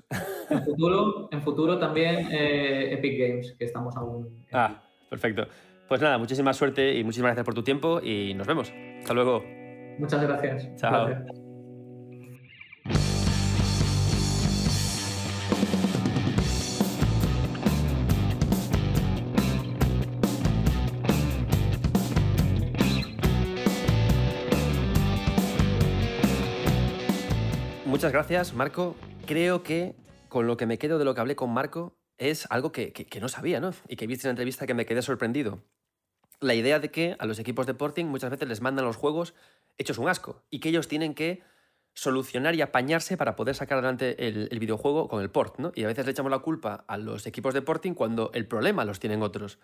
[0.51, 4.45] En futuro, en futuro también eh, Epic Games, que estamos aún.
[4.51, 5.47] Ah, perfecto.
[5.91, 8.71] Pues nada, muchísima suerte y muchísimas gracias por tu tiempo y nos vemos.
[8.99, 9.43] Hasta luego.
[9.99, 10.73] Muchas gracias.
[10.77, 11.09] Chao.
[27.85, 28.95] Muchas gracias, Marco.
[29.25, 29.95] Creo que
[30.29, 33.27] con lo que me quedo de lo que hablé con Marco es algo que, no
[33.27, 33.71] sabía, ¿no?
[33.89, 35.59] Y que viste en la entrevista que me quedé sorprendido.
[36.41, 39.33] La idea de que a los equipos de porting muchas veces les mandan los juegos
[39.77, 41.41] hechos un asco y que ellos tienen que
[41.93, 45.59] solucionar y apañarse para poder sacar adelante el, videojuego con el port.
[45.75, 48.85] Y a veces le echamos la culpa a los equipos de porting cuando el problema
[48.85, 49.59] los tienen otros.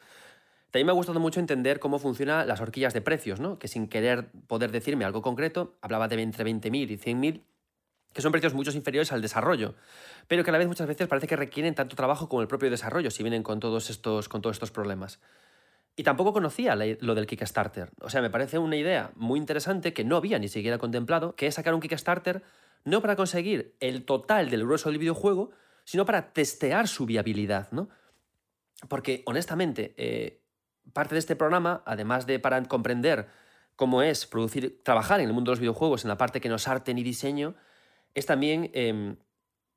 [0.72, 3.58] También me ha gustado mucho entender cómo funcionan las horquillas de precios, ¿no?
[3.58, 7.42] Que sin querer poder decirme algo concreto, hablaba de entre 20.000 y 100.000
[8.14, 9.76] que son precios muchos inferiores al desarrollo,
[10.28, 12.70] pero que a la vez muchas veces parece que requieren tanto trabajo como el propio
[12.72, 15.20] desarrollo si vienen con todos estos, con todos estos problemas.
[15.98, 17.92] Y tampoco conocía lo del Kickstarter.
[18.00, 21.48] O sea, me parece una idea muy interesante que no había ni siquiera contemplado, que
[21.48, 22.44] es sacar un Kickstarter
[22.86, 25.50] no para conseguir el total del grueso del videojuego,
[25.84, 27.90] sino para testear su viabilidad, ¿no?
[28.88, 30.42] porque honestamente, eh,
[30.94, 33.28] parte de este programa, además de para comprender
[33.76, 36.68] cómo es producir, trabajar en el mundo de los videojuegos, en la parte que nos
[36.68, 37.56] arte y diseño,
[38.14, 39.18] es también em,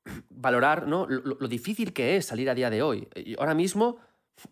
[0.29, 1.07] valorar ¿no?
[1.07, 3.07] lo, difícil que es salir a día de hoy.
[3.15, 3.97] Y ahora mismo,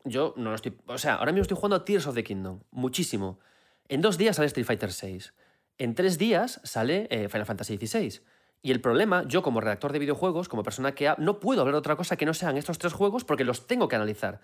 [0.04, 0.78] yo no lo estoy.
[0.88, 3.40] O sea, ahora mismo estoy jugando a Tears of the Kingdom, muchísimo.
[3.88, 5.32] En dos días sale Street Fighter VI.
[5.78, 8.22] En tres días sale eh, Final Fantasy XVI.
[8.62, 11.80] Y el problema, yo como redactor de videojuegos, como persona que no puedo hablar de
[11.80, 14.42] otra cosa que no sean estos tres juegos porque los tengo que analizar.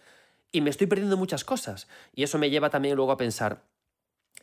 [0.52, 1.88] Y me estoy perdiendo muchas cosas.
[2.14, 3.64] Y eso me lleva también luego a pensar,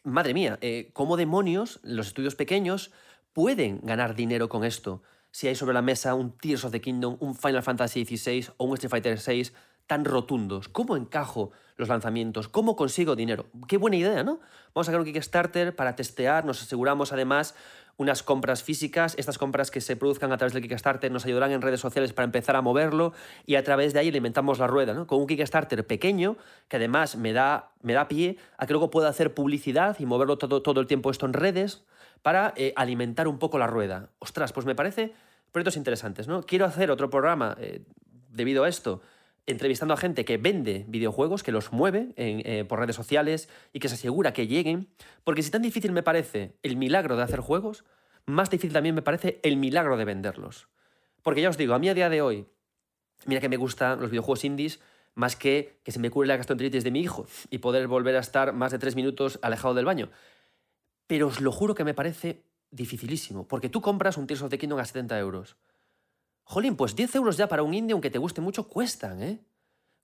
[0.05, 2.93] madre mía, eh, ¿cómo demonios los estudios pequeños
[3.33, 5.03] pueden ganar dinero con esto?
[5.31, 8.67] Si hay sobre la mesa un Tears of the Kingdom, un Final Fantasy XVI o
[8.67, 9.51] un Street Fighter VI
[9.87, 10.69] tan rotundos.
[10.69, 12.49] ¿Cómo encajo los lanzamientos?
[12.49, 13.47] ¿Cómo consigo dinero?
[13.69, 14.41] Qué buena idea, ¿no?
[14.75, 17.55] Vamos a sacar un Kickstarter para testear, nos aseguramos además
[17.97, 21.61] unas compras físicas, estas compras que se produzcan a través del Kickstarter nos ayudarán en
[21.63, 23.13] redes sociales para empezar a moverlo
[23.47, 25.07] y a través de ahí alimentamos la rueda, ¿no?
[25.07, 26.37] Con un Kickstarter pequeño
[26.69, 30.39] que además me da, me da pie a que luego pueda hacer publicidad y moverlo
[30.39, 31.85] todo, todo el tiempo esto en redes
[32.23, 34.09] para eh, alimentar un poco la rueda.
[34.21, 35.13] Ostras, pues me parece
[35.51, 36.43] proyectos interesantes, ¿no?
[36.43, 37.83] Quiero hacer otro programa eh,
[38.31, 39.03] debido a esto
[39.47, 43.89] entrevistando a gente que vende videojuegos, que los mueve eh, por redes sociales y que
[43.89, 44.89] se asegura que lleguen,
[45.25, 47.85] porque si tan difícil me parece el milagro de hacer juegos,
[48.25, 50.69] más difícil también me parece el milagro de venderlos.
[51.23, 52.47] Porque ya os digo, a mí a día de hoy,
[53.27, 54.81] mira que me gustan los videojuegos indies
[55.15, 58.21] más que que se me cure la gastroenteritis de mi hijo y poder volver a
[58.21, 60.11] estar más de tres minutos alejado del baño.
[61.07, 64.59] Pero os lo juro que me parece dificilísimo, porque tú compras un Tears of the
[64.59, 65.57] Kingdom a 70 euros
[66.45, 69.41] Jolín, pues 10 euros ya para un indie, aunque te guste mucho, cuestan, ¿eh?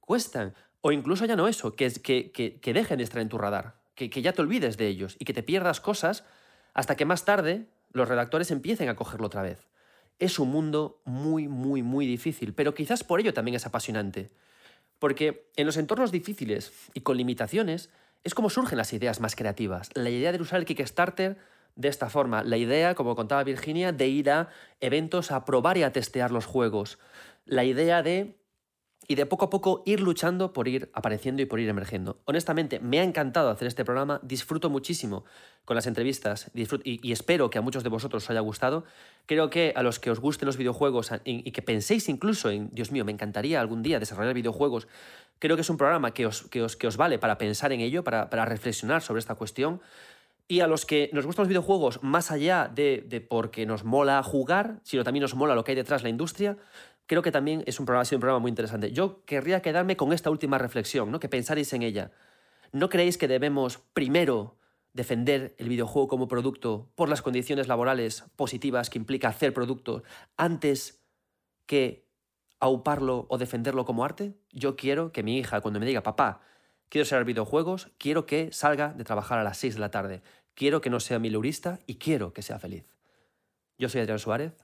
[0.01, 0.55] Cuestan.
[0.81, 3.81] O incluso ya no eso, que, que, que, que dejen de estar en tu radar,
[3.95, 6.25] que, que ya te olvides de ellos y que te pierdas cosas
[6.75, 9.67] hasta que más tarde los redactores empiecen a cogerlo otra vez.
[10.19, 14.31] Es un mundo muy, muy, muy difícil, pero quizás por ello también es apasionante.
[14.99, 17.91] Porque en los entornos difíciles y con limitaciones
[18.25, 19.91] es como surgen las ideas más creativas.
[19.95, 21.39] La idea de usar el Kickstarter
[21.79, 22.43] de esta forma.
[22.43, 24.49] La idea, como contaba Virginia, de ir a
[24.81, 26.99] eventos a probar y a testear los juegos.
[27.47, 28.37] La idea de...
[29.11, 32.21] Y de poco a poco ir luchando por ir apareciendo y por ir emergiendo.
[32.27, 35.25] Honestamente, me ha encantado hacer este programa, disfruto muchísimo
[35.65, 38.85] con las entrevistas y, espero que a muchos de vosotros os haya gustado.
[39.25, 42.93] Creo que a los que os gusten los videojuegos y, que penséis incluso en, Dios
[42.93, 44.89] mío, me encantaría algún día desarrollar videojuegos,
[45.39, 47.81] creo que es un programa que os, que os, que os vale para pensar en
[47.81, 49.81] ello, para, para reflexionar sobre esta cuestión.
[50.51, 54.81] Y a los que nos gustan los videojuegos, más allá de, porque nos mola jugar,
[54.83, 56.57] sino también nos mola lo que hay detrás de la industria,
[57.07, 58.91] creo que también es un programa, ha sido un programa muy interesante.
[58.91, 61.21] Yo querría quedarme con esta última reflexión, ¿no?
[61.21, 62.13] que pensaréis en ella.
[62.73, 64.57] ¿No creéis que debemos primero
[64.95, 70.03] defender el videojuego como producto por las condiciones laborales positivas que implica hacer producto
[70.39, 71.03] antes
[71.67, 72.09] que
[72.59, 74.35] auparlo o defenderlo como arte?
[74.51, 76.41] Yo quiero que mi hija, cuando me diga, papá,
[76.89, 80.23] quiero ser videojuegos, quiero que salga de trabajar a las 6 de la tarde.
[80.59, 82.85] Quiero que no sea milurista y quiero que sea feliz.
[83.79, 84.55] Yo soy Adrián Suárez,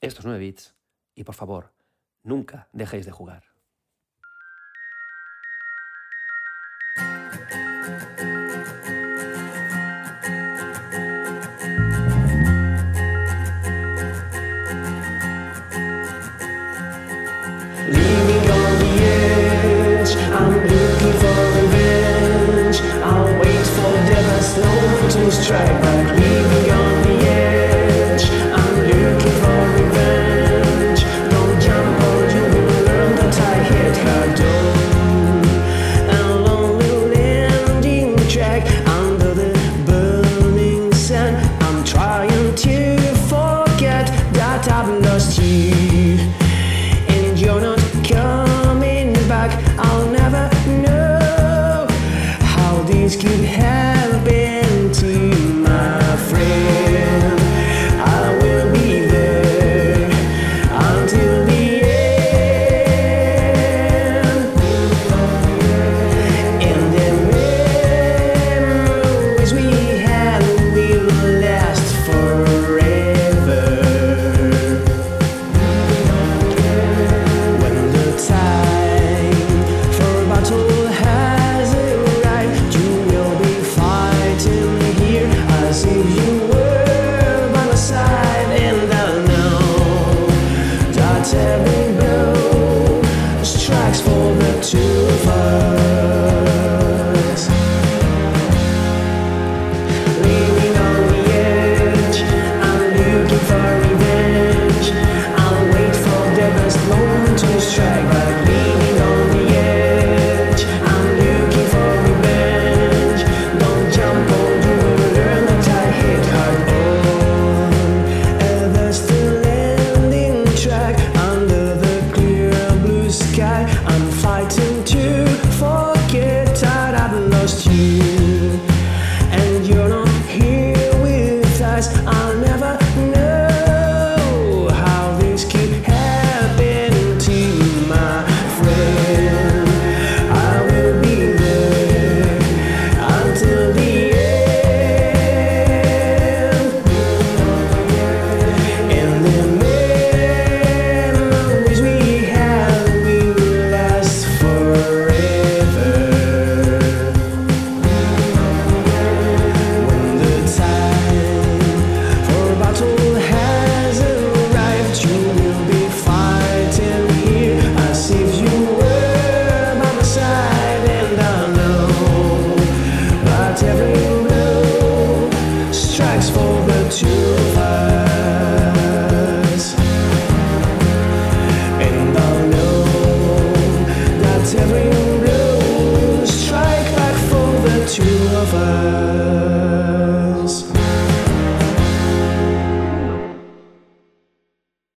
[0.00, 0.74] estos 9 bits,
[1.14, 1.74] y por favor,
[2.22, 3.44] nunca dejéis de jugar.